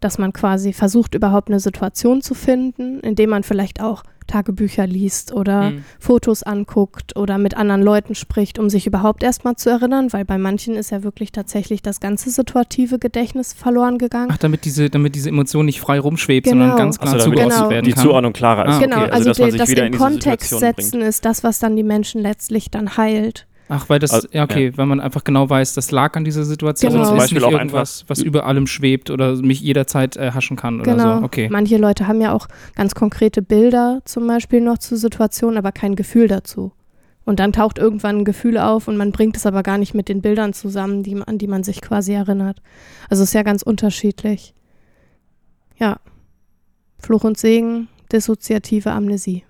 Dass 0.00 0.18
man 0.18 0.32
quasi 0.32 0.72
versucht, 0.72 1.14
überhaupt 1.14 1.48
eine 1.48 1.60
Situation 1.60 2.22
zu 2.22 2.34
finden, 2.34 3.00
indem 3.00 3.30
man 3.30 3.42
vielleicht 3.42 3.80
auch 3.82 4.04
Tagebücher 4.28 4.86
liest 4.86 5.32
oder 5.32 5.70
Mhm. 5.70 5.84
Fotos 5.98 6.42
anguckt 6.42 7.16
oder 7.16 7.38
mit 7.38 7.56
anderen 7.56 7.80
Leuten 7.82 8.14
spricht, 8.14 8.58
um 8.58 8.68
sich 8.68 8.86
überhaupt 8.86 9.22
erstmal 9.22 9.56
zu 9.56 9.70
erinnern, 9.70 10.12
weil 10.12 10.26
bei 10.26 10.36
manchen 10.36 10.74
ist 10.74 10.90
ja 10.90 11.02
wirklich 11.02 11.32
tatsächlich 11.32 11.80
das 11.80 11.98
ganze 11.98 12.28
situative 12.28 12.98
Gedächtnis 12.98 13.54
verloren 13.54 13.96
gegangen. 13.96 14.28
Ach, 14.30 14.36
damit 14.36 14.66
diese, 14.66 14.90
damit 14.90 15.14
diese 15.14 15.30
Emotion 15.30 15.64
nicht 15.64 15.80
frei 15.80 15.98
rumschwebt, 15.98 16.46
Genau. 16.46 16.60
sondern 16.60 16.76
ganz 16.78 16.98
klar 17.00 17.18
zugeordnet 17.18 17.56
Genau. 17.56 17.70
werden 17.70 17.84
die 17.86 17.92
kann. 17.92 18.02
Zuordnung 18.04 18.32
klarer 18.34 18.66
ist. 18.68 18.74
Ah, 18.74 18.78
genau, 18.80 18.96
okay, 19.00 19.10
also, 19.10 19.28
dass 19.30 19.38
man 19.38 19.46
die- 19.46 19.52
sich 19.52 19.60
das 19.62 19.70
wieder 19.70 19.86
in 19.86 19.96
Kontext 19.96 20.50
Situation 20.50 20.74
bringt. 20.74 20.76
setzen 20.90 21.00
ist 21.00 21.24
das, 21.24 21.42
was 21.42 21.58
dann 21.58 21.74
die 21.74 21.82
Menschen 21.82 22.20
letztlich 22.20 22.70
dann 22.70 22.98
heilt. 22.98 23.46
Ach, 23.68 23.88
weil 23.88 23.98
das, 23.98 24.12
Also, 24.12 24.28
ja, 24.32 24.44
okay, 24.44 24.72
weil 24.76 24.86
man 24.86 25.00
einfach 25.00 25.24
genau 25.24 25.48
weiß, 25.50 25.74
das 25.74 25.90
lag 25.90 26.16
an 26.16 26.24
dieser 26.24 26.44
Situation. 26.44 26.92
Genau. 26.92 27.02
Das 27.02 27.08
Zum 27.10 27.16
ist 27.18 27.22
Beispiel 27.24 27.38
nicht 27.38 27.46
auch 27.46 27.52
irgendwas, 27.58 28.04
was 28.08 28.20
über 28.22 28.46
allem 28.46 28.66
schwebt 28.66 29.10
oder 29.10 29.36
mich 29.36 29.60
jederzeit 29.60 30.16
äh, 30.16 30.32
haschen 30.32 30.56
kann 30.56 30.80
oder 30.80 30.92
Genau. 30.92 31.18
so. 31.18 31.24
Okay. 31.24 31.48
Manche 31.50 31.76
Leute 31.76 32.08
haben 32.08 32.20
ja 32.20 32.32
auch 32.32 32.48
ganz 32.76 32.94
konkrete 32.94 33.42
Bilder 33.42 34.00
zum 34.04 34.26
Beispiel 34.26 34.60
noch 34.62 34.78
zur 34.78 34.96
Situation, 34.96 35.56
aber 35.58 35.72
kein 35.72 35.96
Gefühl 35.96 36.28
dazu. 36.28 36.72
Und 37.24 37.40
dann 37.40 37.52
taucht 37.52 37.76
irgendwann 37.78 38.18
ein 38.20 38.24
Gefühl 38.24 38.56
auf 38.56 38.88
und 38.88 38.96
man 38.96 39.12
bringt 39.12 39.36
es 39.36 39.44
aber 39.44 39.62
gar 39.62 39.76
nicht 39.76 39.92
mit 39.92 40.08
den 40.08 40.22
Bildern 40.22 40.54
zusammen, 40.54 41.02
die, 41.02 41.20
an 41.20 41.36
die 41.36 41.46
man 41.46 41.62
sich 41.62 41.82
quasi 41.82 42.12
erinnert. 42.14 42.62
Also 43.10 43.22
es 43.22 43.28
ist 43.30 43.34
ja 43.34 43.42
ganz 43.42 43.62
unterschiedlich. 43.62 44.54
Ja. 45.76 45.98
Fluch 46.98 47.24
und 47.24 47.36
Segen, 47.36 47.88
dissoziative 48.10 48.92
Amnesie. 48.92 49.44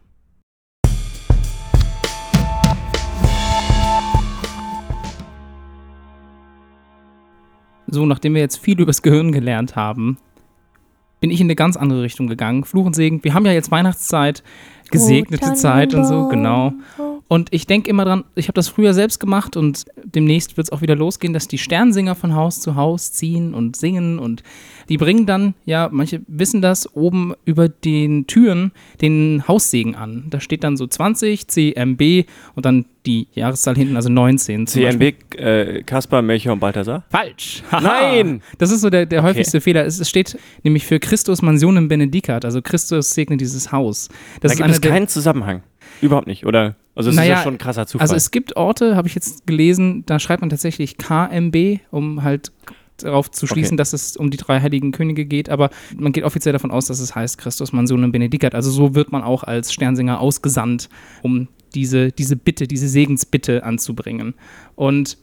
So, 7.90 8.07
nachdem 8.07 8.35
wir 8.35 8.40
jetzt 8.40 8.59
viel 8.59 8.81
übers 8.81 9.03
Gehirn 9.03 9.33
gelernt 9.33 9.77
haben, 9.77 10.18
bin 11.20 11.31
ich 11.31 11.40
in 11.40 11.46
eine 11.46 11.57
ganz 11.57 11.77
andere 11.77 12.03
Richtung 12.03 12.29
gegangen. 12.29 12.64
Fluch 12.64 12.87
und 12.87 12.94
Segen. 12.94 13.24
Wir 13.24 13.35
haben 13.35 13.44
ja 13.44 13.53
jetzt 13.53 13.70
Weihnachtszeit, 13.70 14.44
gesegnete 14.90 15.51
Oh, 15.51 15.55
Zeit 15.55 15.94
und 15.94 16.05
so, 16.05 16.29
genau. 16.29 16.70
Tannenbaum, 16.70 17.08
Und 17.29 17.49
ich 17.53 17.67
denke 17.67 17.91
immer 17.91 18.07
dran, 18.07 18.25
ich 18.37 18.47
habe 18.49 18.55
das 18.55 18.69
früher 18.69 18.95
selbst 18.95 19.21
gemacht 19.21 19.55
und 19.57 19.85
demnächst 20.03 20.57
wird 20.57 20.67
es 20.69 20.73
auch 20.73 20.81
wieder 20.81 20.97
losgehen, 20.97 21.35
dass 21.35 21.47
die 21.47 21.59
Sternsinger 21.59 22.14
von 22.14 22.35
Haus 22.35 22.61
zu 22.61 22.75
Haus 22.75 23.12
ziehen 23.12 23.53
und 23.53 23.77
singen 23.77 24.19
und 24.19 24.43
die 24.88 24.97
bringen 24.97 25.27
dann, 25.27 25.53
ja, 25.67 25.91
manche 25.93 26.23
wissen 26.27 26.62
das, 26.62 26.95
oben 26.97 27.35
über 27.45 27.69
den 27.69 28.27
Türen 28.27 28.73
den 29.03 29.45
Haussegen 29.47 29.95
an. 29.95 30.25
Da 30.31 30.41
steht 30.41 30.64
dann 30.64 30.79
so 30.79 30.87
20 30.87 31.47
CMB 31.49 32.25
und 32.55 32.64
dann 32.64 32.87
die 33.05 33.29
Jahreszahl 33.35 33.77
hinten, 33.77 33.97
also 33.97 34.09
19. 34.09 34.67
zum 34.67 34.83
Beispiel. 34.83 35.14
CMB, 35.14 35.35
äh, 35.38 35.83
Kaspar, 35.83 36.23
Melchior 36.23 36.55
und 36.55 36.61
Balthasar? 36.61 37.05
Falsch. 37.11 37.62
Nein! 37.71 38.43
Das 38.57 38.71
ist 38.71 38.81
so 38.81 38.88
der, 38.88 39.05
der 39.05 39.19
Okay. 39.21 39.29
häufigste 39.29 39.61
Fehler. 39.61 39.85
Es, 39.85 40.01
es 40.01 40.09
steht 40.09 40.38
nämlich 40.62 40.87
für 40.87 40.99
Christus 40.99 41.43
Mansionem 41.43 41.88
Benedicat, 41.88 42.47
also 42.47 42.62
Christus 42.62 43.12
segne 43.12 43.37
dieses 43.37 43.71
Haus. 43.71 44.09
Das 44.41 44.53
da 44.57 44.64
ist 44.64 44.73
gibt 44.73 44.85
es 44.87 44.91
keinen 44.91 45.09
Zusammenhang. 45.09 45.62
Überhaupt 46.01 46.27
nicht, 46.27 46.47
oder? 46.47 46.77
Also 46.95 47.11
es 47.11 47.15
ist 47.15 47.21
Naja, 47.21 47.37
ja 47.37 47.43
schon 47.43 47.55
ein 47.55 47.59
krasser 47.59 47.87
Zufall. 47.87 48.05
Also 48.05 48.15
es 48.17 48.31
gibt 48.31 48.57
Orte, 48.57 48.97
habe 48.97 49.09
ich 49.09 49.15
jetzt 49.15 49.47
gelesen, 49.47 50.05
da 50.07 50.19
schreibt 50.19 50.41
man 50.41 50.51
tatsächlich 50.51 50.97
KMB, 50.99 51.81
um 51.91 52.23
halt 52.23 52.53
darauf 52.99 53.31
zu 53.31 53.47
schließen, 53.47 53.75
Okay. 53.75 53.77
dass 53.77 53.93
es 53.93 54.17
um 54.17 54.31
die 54.31 54.37
drei 54.37 54.61
heiligen 54.61 54.91
Könige 54.91 55.25
geht, 55.25 55.49
aber 55.51 55.71
man 55.97 56.13
geht 56.13 56.25
offiziell 56.25 56.53
davon 56.53 56.73
aus, 56.73 56.87
dass 56.87 56.99
es 56.99 57.15
heißt 57.15 57.39
Christus 57.39 57.73
Mansionem 57.73 58.11
Benedicat. 58.11 58.55
Also 58.57 58.71
so 58.71 58.95
wird 58.97 59.13
man 59.13 59.23
auch 59.23 59.45
als 59.45 59.73
Sternsinger 59.73 60.21
ausgesandt, 60.21 60.89
um 61.23 61.47
diese, 61.75 62.11
diese 62.11 62.35
Bitte, 62.35 62.67
diese 62.67 62.89
Segensbitte 62.89 63.63
anzubringen. 63.63 64.35
Und 64.75 65.19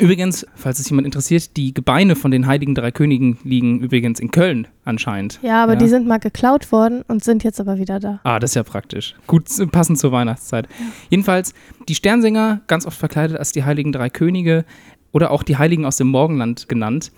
übrigens, 0.00 0.46
falls 0.54 0.78
es 0.78 0.88
jemand 0.90 1.06
interessiert, 1.06 1.56
die 1.56 1.72
Gebeine 1.74 2.16
von 2.16 2.30
den 2.30 2.46
heiligen 2.46 2.74
drei 2.74 2.90
Königen 2.90 3.38
liegen 3.44 3.80
übrigens 3.80 4.18
in 4.20 4.30
Köln 4.30 4.66
anscheinend. 4.84 5.38
Ja, 5.42 5.62
aber 5.62 5.74
Ja. 5.74 5.78
die 5.78 5.88
sind 5.88 6.06
mal 6.06 6.18
geklaut 6.18 6.72
worden 6.72 7.02
und 7.08 7.22
sind 7.22 7.44
jetzt 7.44 7.60
aber 7.60 7.78
wieder 7.78 8.00
da. 8.00 8.20
Ah, 8.24 8.38
das 8.38 8.50
ist 8.52 8.54
ja 8.56 8.62
praktisch. 8.62 9.14
Gut, 9.26 9.44
passend 9.70 9.98
zur 9.98 10.12
Weihnachtszeit. 10.12 10.68
Jedenfalls, 11.08 11.54
die 11.88 11.94
Sternsinger, 11.94 12.60
ganz 12.66 12.86
oft 12.86 12.98
verkleidet 12.98 13.36
als 13.36 13.52
die 13.52 13.64
heiligen 13.64 13.92
drei 13.92 14.10
Könige 14.10 14.64
oder 15.12 15.30
auch 15.30 15.42
die 15.42 15.56
Heiligen 15.58 15.84
aus 15.84 15.96
dem 15.96 16.08
Morgenland 16.08 16.68
genannt. 16.68 17.12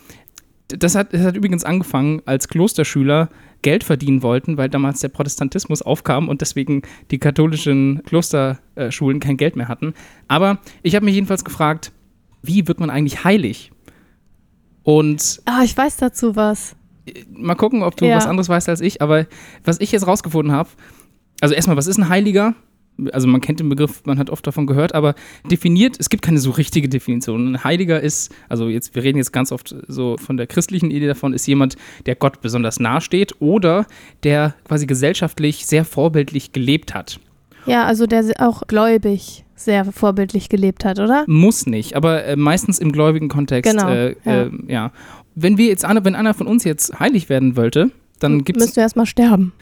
Das 0.68 0.95
hat, 0.95 1.12
das 1.12 1.21
hat 1.23 1.37
übrigens 1.37 1.64
angefangen, 1.64 2.23
als 2.25 2.49
Klosterschüler 2.49 3.29
Geld 3.61 3.85
verdienen 3.85 4.23
wollten, 4.23 4.57
weil 4.57 4.68
damals 4.68 5.01
der 5.01 5.09
Protestantismus 5.09 5.83
aufkam 5.83 6.29
und 6.29 6.40
deswegen 6.40 6.83
die 7.11 7.18
katholischen 7.18 8.03
Klosterschulen 8.07 9.21
kein 9.21 9.37
Geld 9.37 9.55
mehr 9.57 9.68
hatten. 9.68 9.95
Aber 10.29 10.59
ich 10.83 10.95
habe 10.97 11.05
mich 11.05 11.14
jedenfalls 11.14 11.45
gefragt, 11.45 11.92
wie 12.42 12.66
wird 12.68 12.81
man 12.81 12.90
eigentlich 12.90 13.24
heilig? 13.24 13.70
Und 14.83 15.40
Ah, 15.44 15.62
ich 15.64 15.76
weiß 15.76 15.96
dazu 15.96 16.35
was. 16.37 16.74
mal 17.33 17.55
gucken, 17.55 17.83
ob 17.83 17.96
du 17.96 18.05
Ja. 18.07 18.16
was 18.16 18.26
anderes 18.26 18.48
weißt 18.48 18.68
als 18.68 18.81
ich, 18.81 19.00
aber 19.02 19.26
was 19.64 19.81
ich 19.81 19.92
jetzt 19.92 20.07
rausgefunden 20.07 20.52
habe, 20.52 20.68
also 21.40 21.55
erstmal, 21.55 21.76
was 21.76 21.87
ist 21.87 21.98
ein 21.98 22.09
Heiliger? 22.09 22.55
Also 23.12 23.26
man 23.26 23.40
kennt 23.40 23.59
den 23.59 23.68
Begriff, 23.70 24.02
man 24.05 24.18
hat 24.18 24.28
oft 24.28 24.46
davon 24.46 24.66
gehört, 24.66 24.94
aber 24.94 25.14
definiert, 25.50 25.96
es 25.98 26.11
gibt 26.11 26.22
keine 26.22 26.38
so 26.38 26.50
richtige 26.50 26.88
Definition. 26.90 27.55
Ein 27.55 27.64
Heiliger 27.64 28.00
ist, 28.00 28.33
also 28.50 28.68
jetzt, 28.68 28.94
wir 28.94 29.02
reden 29.02 29.16
jetzt 29.18 29.33
ganz 29.33 29.50
oft 29.50 29.74
so 29.88 30.16
von 30.18 30.37
der 30.37 30.46
christlichen 30.46 30.90
Idee 30.90 31.07
davon, 31.07 31.33
ist 31.33 31.46
jemand, 31.46 31.76
der 32.07 32.14
Gott 32.16 32.40
besonders 32.42 32.78
nahe 32.81 33.00
steht 33.00 33.40
oder 33.40 33.87
der 34.24 34.55
quasi 34.64 34.87
gesellschaftlich 34.87 35.64
sehr 35.66 35.85
vorbildlich 35.87 36.52
gelebt 36.52 36.92
hat. 36.94 37.18
Ja, 37.66 37.85
also 37.87 38.07
der 38.07 38.24
auch 38.38 38.66
gläubig 38.66 39.44
sehr 39.64 39.85
vorbildlich 39.85 40.48
gelebt 40.48 40.85
hat, 40.85 40.98
oder? 40.98 41.25
Muss 41.27 41.66
nicht, 41.66 41.94
aber 41.96 42.25
äh, 42.25 42.37
meistens 42.37 42.79
im 42.79 42.92
gläubigen 42.92 43.29
Kontext. 43.29 43.70
Genau, 43.70 43.88
Äh, 43.88 44.16
ja. 44.25 44.42
äh, 44.42 44.51
ja. 44.68 44.92
Wenn 45.35 45.57
wir 45.59 45.66
jetzt, 45.66 45.85
einer- 45.85 46.05
wenn 46.05 46.14
einer 46.14 46.35
von 46.35 46.46
uns 46.46 46.64
jetzt 46.64 46.98
heilig 47.01 47.29
werden 47.29 47.57
wollte, 47.57 47.90
dann 48.20 48.44
gibt 48.44 48.59
es 48.59 48.64
Müsst 48.66 48.77
du 48.77 48.81
erstmal 48.81 49.07
sterben. 49.07 49.53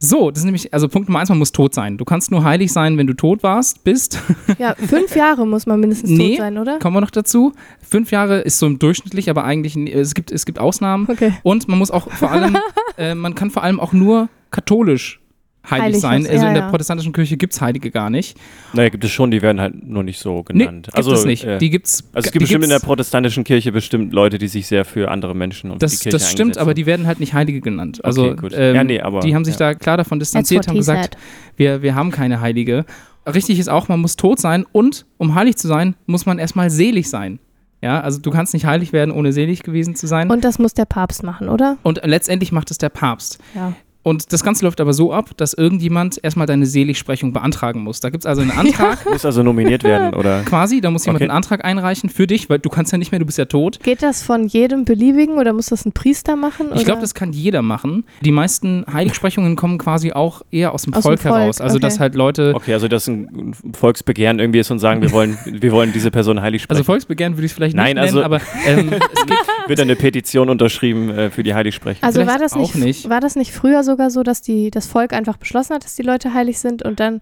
So, 0.00 0.30
das 0.30 0.38
ist 0.40 0.44
nämlich, 0.44 0.72
also 0.72 0.86
Punkt 0.88 1.08
Nummer 1.08 1.18
eins, 1.18 1.28
man 1.28 1.38
muss 1.38 1.50
tot 1.50 1.74
sein. 1.74 1.98
Du 1.98 2.04
kannst 2.04 2.30
nur 2.30 2.44
heilig 2.44 2.72
sein, 2.72 2.96
wenn 2.98 3.08
du 3.08 3.14
tot 3.14 3.42
warst, 3.42 3.82
bist. 3.82 4.20
Ja, 4.56 4.76
fünf 4.76 5.16
Jahre 5.16 5.44
muss 5.44 5.66
man 5.66 5.80
mindestens 5.80 6.10
Nee. 6.10 6.30
tot 6.30 6.38
sein, 6.38 6.56
oder? 6.58 6.78
Kommen 6.78 6.94
wir 6.96 7.00
noch 7.00 7.10
dazu. 7.10 7.52
Fünf 7.82 8.12
Jahre 8.12 8.38
ist 8.38 8.60
so 8.60 8.68
durchschnittlich, 8.68 9.28
aber 9.28 9.42
eigentlich, 9.42 9.74
n- 9.74 9.88
es 9.88 10.14
gibt, 10.14 10.30
es 10.30 10.46
gibt 10.46 10.60
Ausnahmen. 10.60 11.08
Okay. 11.10 11.32
Und 11.42 11.66
man 11.66 11.78
muss 11.78 11.90
auch 11.90 12.08
vor 12.12 12.30
allem, 12.30 12.56
äh, 12.96 13.16
man 13.16 13.34
kann 13.34 13.50
vor 13.50 13.64
allem 13.64 13.80
auch 13.80 13.92
nur 13.92 14.28
katholisch 14.52 15.20
heilig, 15.70 15.84
Heilig 15.84 16.00
sein. 16.00 16.22
was- 16.24 16.30
Also 16.30 16.42
ja, 16.42 16.48
in 16.48 16.54
der 16.54 16.62
ja. 16.64 16.70
protestantischen 16.70 17.12
Kirche 17.12 17.36
gibt 17.36 17.52
es 17.52 17.60
Heilige 17.60 17.90
gar 17.90 18.10
nicht. 18.10 18.36
naja, 18.72 18.88
gibt 18.88 19.04
es 19.04 19.10
schon, 19.10 19.30
die 19.30 19.42
werden 19.42 19.60
halt 19.60 19.86
nur 19.86 20.02
nicht 20.02 20.18
so 20.18 20.44
Nee, 20.52 20.64
genannt. 20.64 20.86
gibt 20.86 20.96
also, 20.96 21.12
es 21.12 21.24
nicht. 21.24 21.44
Äh, 21.44 21.58
die 21.58 21.70
gibt's, 21.70 22.04
also 22.12 22.18
es 22.18 22.24
die 22.26 22.30
gibt 22.32 22.42
bestimmt 22.44 22.64
in 22.64 22.70
der 22.70 22.78
protestantischen 22.80 23.44
Kirche 23.44 23.72
bestimmt 23.72 24.12
Leute, 24.12 24.38
die 24.38 24.48
sich 24.48 24.66
sehr 24.66 24.84
für 24.84 25.10
andere 25.10 25.34
Menschen 25.34 25.70
und 25.70 25.80
die 25.82 25.86
das, 25.86 26.00
Kirche 26.00 26.18
das 26.18 26.30
stimmt, 26.30 26.58
aber 26.58 26.74
die 26.74 26.86
werden 26.86 27.06
halt 27.06 27.20
nicht 27.20 27.34
Heilige 27.34 27.60
genannt. 27.60 28.04
Also 28.04 28.26
Okay, 28.26 28.36
gut. 28.36 28.52
ähm, 28.56 28.74
Ja, 28.74 28.84
nee, 28.84 29.00
aber- 29.00 29.20
die 29.20 29.34
haben 29.34 29.44
sich 29.44 29.54
ja. 29.54 29.72
da 29.72 29.74
klar 29.74 29.96
davon 29.96 30.18
distanziert, 30.18 30.68
haben 30.68 30.76
gesagt, 30.76 31.16
wir, 31.56 31.82
wir 31.82 31.94
haben 31.94 32.10
keine 32.10 32.40
Heilige. 32.40 32.84
Richtig 33.26 33.58
ist 33.58 33.68
auch, 33.68 33.88
man 33.88 34.00
muss 34.00 34.16
tot 34.16 34.38
sein 34.40 34.64
und 34.72 35.04
um 35.18 35.34
heilig 35.34 35.56
zu 35.56 35.68
sein, 35.68 35.94
muss 36.06 36.24
man 36.24 36.38
erstmal 36.38 36.70
selig 36.70 37.10
sein. 37.10 37.38
Ja, 37.82 38.00
also 38.00 38.20
du 38.20 38.30
kannst 38.32 38.54
nicht 38.54 38.64
heilig 38.66 38.92
werden, 38.92 39.12
ohne 39.14 39.32
selig 39.32 39.62
gewesen 39.62 39.94
zu 39.94 40.06
sein. 40.08 40.28
Und, 40.28 40.36
Und 40.36 40.44
das 40.44 40.58
muss 40.58 40.74
der 40.74 40.84
Papst 40.84 41.22
machen, 41.22 41.48
oder? 41.48 41.76
letztendlich 42.02 42.50
macht 42.50 42.70
es 42.72 42.78
der 42.78 42.88
Papst. 42.88 43.38
Ja. 43.54 43.72
Und 44.08 44.32
das 44.32 44.42
Ganze 44.42 44.64
läuft 44.64 44.80
aber 44.80 44.92
so 44.92 45.12
ab, 45.12 45.30
dass 45.36 45.52
irgendjemand 45.54 46.18
erstmal 46.22 46.46
deine 46.46 46.66
Seligsprechung 46.66 47.32
beantragen 47.32 47.82
muss. 47.82 48.00
Da 48.00 48.10
gibt 48.10 48.24
es 48.24 48.26
also 48.26 48.42
einen 48.42 48.50
Antrag 48.52 49.04
Muss 49.10 49.24
also 49.24 49.42
nominiert 49.42 49.84
werden, 49.84 50.14
oder? 50.14 50.42
quasi, 50.44 50.80
da 50.80 50.90
muss 50.90 51.04
jemand 51.04 51.18
Okay. 51.22 51.24
einen 51.30 51.36
Antrag 51.36 51.64
einreichen 51.64 52.08
für 52.10 52.26
dich, 52.26 52.48
weil 52.48 52.58
du 52.58 52.68
kannst 52.68 52.92
ja 52.92 52.98
nicht 52.98 53.12
mehr, 53.12 53.18
du 53.18 53.26
bist 53.26 53.38
ja 53.38 53.44
tot. 53.44 53.80
Geht 53.82 54.02
das 54.02 54.22
von 54.22 54.46
jedem 54.46 54.84
beliebigen 54.84 55.36
oder 55.36 55.52
muss 55.52 55.66
das 55.66 55.84
ein 55.84 55.92
Priester 55.92 56.36
machen? 56.36 56.68
Ich 56.74 56.84
glaube, 56.84 57.00
das 57.00 57.14
kann 57.14 57.32
jeder 57.32 57.60
machen. 57.62 58.04
Die 58.22 58.30
meisten 58.32 58.84
Heiligsprechungen 58.92 59.56
kommen 59.56 59.78
quasi 59.78 60.12
auch 60.12 60.42
eher 60.50 60.72
aus 60.72 60.82
dem 60.82 60.94
Aus 60.94 61.02
dem 61.02 61.08
Volk 61.08 61.20
Volk, 61.20 61.34
heraus. 61.34 61.60
Also, 61.60 61.76
okay. 61.76 61.82
dass 61.82 62.00
halt 62.00 62.14
Leute, 62.14 62.52
Okay, 62.54 62.72
also 62.72 62.88
dass 62.88 63.06
ein 63.08 63.52
Volksbegehren 63.74 64.38
irgendwie 64.38 64.60
ist 64.60 64.70
und 64.70 64.78
sagen, 64.78 65.02
wir 65.02 65.12
wollen, 65.12 65.36
wir 65.44 65.72
wollen 65.72 65.92
diese 65.92 66.10
Person 66.10 66.40
heilig 66.42 66.62
sprechen. 66.62 66.78
also 66.78 66.84
Volksbegehren 66.84 67.36
würde 67.36 67.46
ich 67.46 67.52
es 67.52 67.56
vielleicht 67.56 67.76
Nein, 67.76 67.96
nicht 67.96 68.04
nennen, 68.12 68.16
also- 68.18 68.22
aber 68.24 68.40
ähm, 68.66 68.90
es 68.92 69.26
gibt 69.26 69.38
wird 69.68 69.80
eine 69.80 69.96
Petition 69.96 70.48
unterschrieben 70.50 71.10
äh, 71.10 71.30
für 71.30 71.42
die 71.42 71.54
Heiligsprechung. 71.54 72.02
Also 72.02 72.26
war 72.26 72.38
das 72.38 72.54
nicht, 72.54 72.74
nicht. 72.74 73.08
war 73.08 73.20
das 73.20 73.36
nicht 73.36 73.52
früher 73.52 73.82
sogar 73.84 74.10
so, 74.10 74.22
dass 74.22 74.42
die, 74.42 74.70
das 74.70 74.86
Volk 74.86 75.12
einfach 75.12 75.36
beschlossen 75.36 75.74
hat, 75.74 75.84
dass 75.84 75.94
die 75.94 76.02
Leute 76.02 76.34
heilig 76.34 76.58
sind 76.58 76.82
und 76.82 77.00
dann 77.00 77.20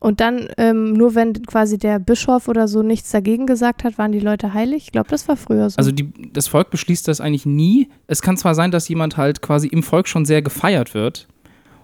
und 0.00 0.20
dann 0.20 0.48
ähm, 0.58 0.92
nur 0.92 1.14
wenn 1.14 1.32
quasi 1.46 1.78
der 1.78 1.98
Bischof 1.98 2.48
oder 2.48 2.68
so 2.68 2.82
nichts 2.82 3.10
dagegen 3.10 3.46
gesagt 3.46 3.84
hat, 3.84 3.96
waren 3.96 4.12
die 4.12 4.20
Leute 4.20 4.52
heilig? 4.52 4.84
Ich 4.84 4.92
glaube, 4.92 5.08
das 5.08 5.28
war 5.28 5.36
früher 5.38 5.70
so. 5.70 5.78
Also 5.78 5.92
die, 5.92 6.12
das 6.30 6.46
Volk 6.46 6.68
beschließt 6.68 7.08
das 7.08 7.22
eigentlich 7.22 7.46
nie. 7.46 7.88
Es 8.06 8.20
kann 8.20 8.36
zwar 8.36 8.54
sein, 8.54 8.70
dass 8.70 8.86
jemand 8.86 9.16
halt 9.16 9.40
quasi 9.40 9.66
im 9.66 9.82
Volk 9.82 10.06
schon 10.06 10.26
sehr 10.26 10.42
gefeiert 10.42 10.92
wird 10.92 11.26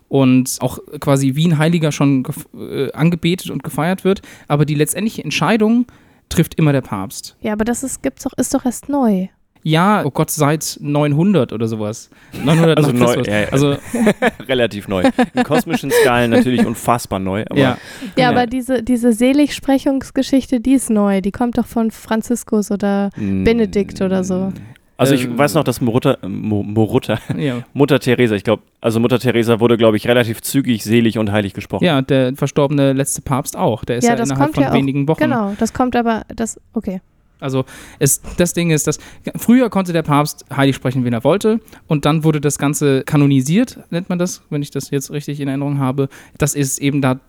und 0.08 0.58
auch 0.60 0.80
quasi 1.00 1.34
wie 1.34 1.48
ein 1.48 1.56
Heiliger 1.56 1.92
schon 1.92 2.26
äh, 2.54 2.92
angebetet 2.92 3.48
und 3.50 3.62
gefeiert 3.62 4.04
wird, 4.04 4.20
aber 4.48 4.66
die 4.66 4.74
letztendliche 4.74 5.24
Entscheidung 5.24 5.86
trifft 6.28 6.56
immer 6.56 6.72
der 6.72 6.82
Papst. 6.82 7.36
ja, 7.40 7.54
aber 7.54 7.64
das 7.64 7.82
ist, 7.82 8.02
gibt's 8.02 8.24
doch, 8.24 8.32
ist 8.36 8.52
doch 8.52 8.66
erst 8.66 8.90
neu. 8.90 9.28
Ja, 9.62 10.04
oh 10.06 10.10
Gott, 10.10 10.30
seit 10.30 10.78
900 10.80 11.52
oder 11.52 11.68
sowas. 11.68 12.08
900 12.44 12.78
Also 12.78 12.92
neu, 12.92 13.22
ja, 13.26 13.40
ja. 13.40 13.48
Also 13.50 13.76
Relativ 14.48 14.88
neu. 14.88 15.04
In 15.34 15.44
kosmischen 15.44 15.90
Skalen 15.90 16.30
natürlich 16.30 16.64
unfassbar 16.64 17.18
neu. 17.18 17.44
Aber 17.48 17.58
ja, 17.60 17.76
Ja, 18.16 18.28
Genau. 18.28 18.28
aber 18.30 18.46
diese, 18.46 18.82
diese 18.82 19.12
Seligsprechungsgeschichte, 19.12 20.60
die 20.60 20.72
ist 20.72 20.90
neu. 20.90 21.20
Die 21.20 21.30
kommt 21.32 21.58
doch 21.58 21.66
von 21.66 21.90
Franziskus 21.90 22.70
oder 22.70 23.10
Mm, 23.16 23.44
Benedikt 23.44 24.00
oder 24.00 24.24
so. 24.24 24.52
Also 24.96 25.14
ich 25.14 25.24
Ähm, 25.24 25.38
weiß 25.38 25.54
noch, 25.54 25.64
dass 25.64 25.80
Moruta, 25.80 26.18
Mo, 26.26 26.62
Moruta, 26.62 27.18
ja. 27.36 27.62
Mutter 27.72 27.98
Teresa, 28.00 28.34
ich 28.34 28.44
glaube, 28.44 28.62
also 28.82 29.00
Mutter 29.00 29.18
Teresa 29.18 29.58
wurde, 29.60 29.76
glaube 29.78 29.96
ich, 29.96 30.06
relativ 30.06 30.42
zügig 30.42 30.84
selig 30.84 31.16
und 31.18 31.32
heilig 31.32 31.54
gesprochen. 31.54 31.84
ja, 31.84 32.02
der 32.02 32.34
verstorbene 32.36 32.92
letzte 32.92 33.22
Papst 33.22 33.56
auch. 33.56 33.84
Der 33.84 33.96
ist 33.96 34.04
ja, 34.04 34.10
Ja, 34.10 34.16
das 34.16 34.28
innerhalb 34.28 34.48
kommt 34.48 34.54
von 34.56 34.64
ja 34.64 34.70
auch. 34.70 34.74
wenigen 34.74 35.08
Wochen. 35.08 35.20
Genau, 35.22 35.54
das 35.58 35.72
kommt 35.72 35.96
aber, 35.96 36.22
das, 36.34 36.60
okay. 36.74 37.00
Also 37.40 37.64
es, 37.98 38.20
das 38.36 38.52
Ding 38.52 38.70
ist, 38.70 38.86
dass 38.86 38.98
früher 39.36 39.70
konnte 39.70 39.92
der 39.92 40.02
Papst 40.02 40.44
heilig 40.54 40.76
sprechen, 40.76 41.04
wen 41.04 41.12
er 41.12 41.24
wollte, 41.24 41.60
und 41.86 42.04
dann 42.04 42.24
wurde 42.24 42.40
das 42.40 42.58
Ganze 42.58 43.02
kanonisiert, 43.02 43.78
nennt 43.90 44.08
man 44.08 44.18
das, 44.18 44.42
wenn 44.50 44.62
ich 44.62 44.70
das 44.70 44.90
jetzt 44.90 45.10
richtig 45.10 45.40
in 45.40 45.48
Erinnerung 45.48 45.78
habe, 45.78 46.08
dass 46.38 46.54
es 46.54 46.78
eben 46.78 47.00
da 47.00 47.20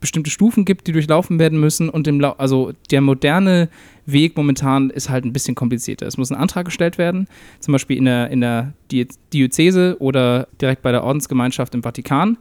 bestimmte 0.00 0.30
Stufen 0.30 0.64
gibt, 0.64 0.86
die 0.86 0.92
durchlaufen 0.92 1.38
werden 1.38 1.60
müssen 1.60 1.88
und 1.88 2.06
im 2.06 2.24
also 2.24 2.72
der 2.90 3.00
moderne 3.00 3.68
Weg 4.06 4.36
momentan 4.36 4.90
ist 4.90 5.10
halt 5.10 5.24
ein 5.24 5.32
bisschen 5.32 5.54
komplizierter. 5.54 6.06
Es 6.06 6.16
muss 6.16 6.30
ein 6.30 6.36
Antrag 6.36 6.64
gestellt 6.64 6.96
werden, 6.96 7.28
zum 7.60 7.72
Beispiel 7.72 7.96
in 7.96 8.06
der, 8.06 8.30
in 8.30 8.40
der 8.40 8.72
Di- 8.90 9.08
Diözese 9.32 9.96
oder 9.98 10.48
direkt 10.60 10.82
bei 10.82 10.92
der 10.92 11.04
Ordensgemeinschaft 11.04 11.74
im 11.74 11.82
Vatikan. 11.82 12.38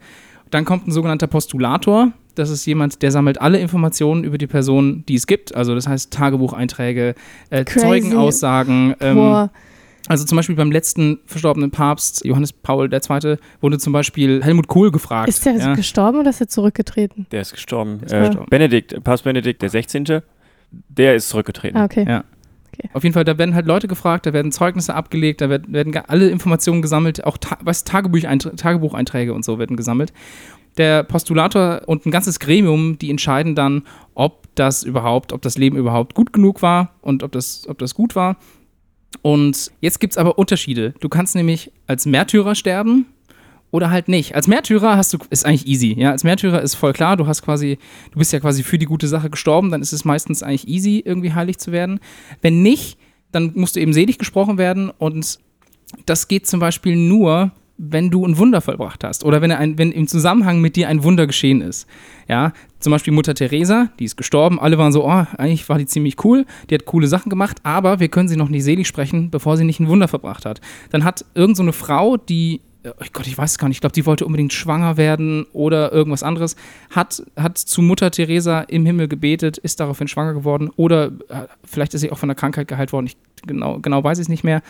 Dann 0.49 0.63
kommt 0.63 0.87
ein 0.87 0.91
sogenannter 0.91 1.27
Postulator. 1.27 2.13
Das 2.37 2.49
ist 2.49 2.65
jemand, 2.65 3.01
der 3.01 3.11
sammelt 3.11 3.41
alle 3.41 3.59
Informationen 3.59 4.23
über 4.23 4.37
die 4.37 4.47
Person, 4.47 5.03
die 5.07 5.15
es 5.15 5.27
gibt. 5.27 5.55
Also 5.55 5.75
das 5.75 5.87
heißt 5.87 6.11
Tagebucheinträge, 6.11 7.15
äh. 7.49 7.65
Zeugenaussagen. 7.65 8.95
Ähm, 8.99 9.49
also 10.07 10.23
zum 10.23 10.37
Beispiel 10.37 10.55
beim 10.55 10.71
letzten 10.71 11.19
verstorbenen 11.25 11.71
Papst, 11.71 12.23
Johannes 12.25 12.53
Paul 12.53 12.91
II., 12.91 13.37
wurde 13.59 13.77
zum 13.77 13.93
Beispiel 13.93 14.41
Helmut 14.43 14.67
Kohl 14.67 14.91
gefragt. 14.91 15.27
ist 15.27 15.45
der 15.45 15.55
ja. 15.55 15.73
gestorben 15.73 16.19
oder 16.19 16.29
ist 16.29 16.39
er 16.39 16.47
zurückgetreten? 16.47 17.27
Der 17.31 17.41
ist 17.41 17.51
gestorben. 17.51 17.99
ist 18.03 18.13
äh, 18.13 18.27
gestorben. 18.27 18.49
Benedikt, 18.49 19.03
Papst 19.03 19.23
Benedikt 19.25 19.61
der 19.61 19.69
16., 19.69 20.21
der 20.89 21.15
ist 21.15 21.29
zurückgetreten. 21.29 21.77
Ah, 21.77 21.85
okay. 21.85 22.05
Ja. 22.07 22.23
Auf 22.93 23.03
jeden 23.03 23.13
Fall, 23.13 23.23
da 23.23 23.37
werden 23.37 23.55
halt 23.55 23.65
Leute 23.65 23.87
gefragt, 23.87 24.25
da 24.25 24.33
werden 24.33 24.51
Zeugnisse 24.51 24.93
abgelegt, 24.93 25.41
da 25.41 25.49
werden, 25.49 25.73
werden 25.73 25.95
alle 26.07 26.29
Informationen 26.29 26.81
gesammelt, 26.81 27.23
auch 27.23 27.37
ta 27.37 27.57
was, 27.61 27.83
Tagebucheinträ 27.83 28.51
Tagebucheinträge 28.51 29.33
und 29.33 29.43
so 29.43 29.57
werden 29.57 29.77
gesammelt. 29.77 30.13
Der 30.77 31.03
Postulator 31.03 31.81
und 31.85 32.05
ein 32.05 32.11
ganzes 32.11 32.39
Gremium, 32.39 32.97
die 32.97 33.09
entscheiden 33.09 33.55
dann, 33.55 33.83
ob 34.13 34.47
das 34.55 34.83
überhaupt, 34.83 35.33
ob 35.33 35.41
das 35.41 35.57
Leben 35.57 35.77
überhaupt 35.77 36.13
gut 36.13 36.33
genug 36.33 36.61
war 36.61 36.93
und 37.01 37.23
ob 37.23 37.31
das, 37.31 37.67
ob 37.67 37.77
das 37.77 37.93
gut 37.93 38.15
war. 38.15 38.37
Und 39.21 39.71
jetzt 39.81 39.99
gibt 39.99 40.13
es 40.13 40.17
aber 40.17 40.37
Unterschiede. 40.37 40.93
Du 40.99 41.09
kannst 41.09 41.35
nämlich 41.35 41.71
als 41.87 42.05
Märtyrer 42.05 42.55
sterben 42.55 43.05
oder 43.71 43.89
halt 43.89 44.07
nicht. 44.07 44.35
Als 44.35 44.47
Märtyrer 44.47 44.97
hast 44.97 45.13
du, 45.13 45.17
ist 45.29 45.45
eigentlich 45.45 45.67
easy, 45.67 45.95
ja. 45.97 46.11
Als 46.11 46.23
Märtyrer 46.23 46.61
ist 46.61 46.75
voll 46.75 46.93
klar, 46.93 47.17
du 47.17 47.27
hast 47.27 47.41
quasi, 47.41 47.77
du 48.11 48.19
bist 48.19 48.33
ja 48.33 48.39
quasi 48.39 48.63
für 48.63 48.77
die 48.77 48.85
gute 48.85 49.07
Sache 49.07 49.29
gestorben, 49.29 49.71
dann 49.71 49.81
ist 49.81 49.93
es 49.93 50.05
meistens 50.05 50.43
eigentlich 50.43 50.67
easy, 50.67 51.01
irgendwie 51.03 51.33
heilig 51.33 51.57
zu 51.57 51.71
werden. 51.71 51.99
Wenn 52.41 52.61
nicht, 52.61 52.97
dann 53.31 53.51
musst 53.55 53.75
du 53.75 53.79
eben 53.79 53.93
selig 53.93 54.17
gesprochen 54.17 54.57
werden 54.57 54.89
und 54.89 55.39
das 56.05 56.27
geht 56.27 56.47
zum 56.47 56.59
Beispiel 56.59 56.95
nur, 56.95 57.51
wenn 57.77 58.09
du 58.09 58.25
ein 58.25 58.37
Wunder 58.37 58.61
vollbracht 58.61 59.03
hast 59.03 59.23
oder 59.23 59.41
wenn, 59.41 59.51
ein, 59.51 59.77
wenn 59.77 59.91
im 59.91 60.07
Zusammenhang 60.07 60.61
mit 60.61 60.75
dir 60.75 60.89
ein 60.89 61.03
Wunder 61.03 61.27
geschehen 61.27 61.61
ist. 61.61 61.87
Ja, 62.27 62.53
zum 62.79 62.91
Beispiel 62.91 63.13
Mutter 63.13 63.35
Teresa, 63.35 63.89
die 63.99 64.05
ist 64.05 64.17
gestorben, 64.17 64.59
alle 64.59 64.77
waren 64.77 64.91
so, 64.91 65.05
oh, 65.05 65.25
eigentlich 65.37 65.67
war 65.69 65.77
die 65.77 65.85
ziemlich 65.85 66.23
cool, 66.23 66.45
die 66.69 66.75
hat 66.75 66.85
coole 66.85 67.07
Sachen 67.07 67.29
gemacht, 67.29 67.59
aber 67.63 67.99
wir 67.99 68.07
können 68.09 68.27
sie 68.27 68.35
noch 68.35 68.49
nicht 68.49 68.63
selig 68.63 68.87
sprechen, 68.87 69.29
bevor 69.29 69.57
sie 69.57 69.63
nicht 69.63 69.79
ein 69.79 69.87
Wunder 69.87 70.07
verbracht 70.07 70.45
hat. 70.45 70.59
Dann 70.91 71.03
hat 71.03 71.25
irgend 71.35 71.57
so 71.57 71.63
eine 71.63 71.73
Frau, 71.73 72.17
die 72.17 72.61
oh 72.85 73.05
Gott, 73.13 73.27
ich 73.27 73.37
weiß 73.37 73.51
es 73.51 73.57
gar 73.57 73.67
nicht, 73.67 73.77
ich 73.77 73.81
glaube, 73.81 73.93
die 73.93 74.05
wollte 74.05 74.25
unbedingt 74.25 74.53
schwanger 74.53 74.97
werden 74.97 75.45
oder 75.53 75.91
irgendwas 75.91 76.23
anderes, 76.23 76.55
hat, 76.91 77.23
hat 77.35 77.57
zu 77.57 77.81
Mutter 77.81 78.11
Teresa 78.11 78.61
im 78.61 78.85
Himmel 78.85 79.07
gebetet, 79.07 79.57
ist 79.57 79.79
daraufhin 79.79 80.07
schwanger 80.07 80.33
geworden 80.33 80.69
oder 80.75 81.07
äh, 81.29 81.47
vielleicht 81.63 81.93
ist 81.93 82.01
sie 82.01 82.11
auch 82.11 82.17
von 82.17 82.29
der 82.29 82.35
Krankheit 82.35 82.67
geheilt 82.67 82.93
worden, 82.93 83.07
ich 83.07 83.17
genau, 83.45 83.79
genau 83.79 84.03
weiß 84.03 84.17
ich 84.19 84.23
es 84.23 84.29
nicht 84.29 84.43
mehr. 84.43 84.61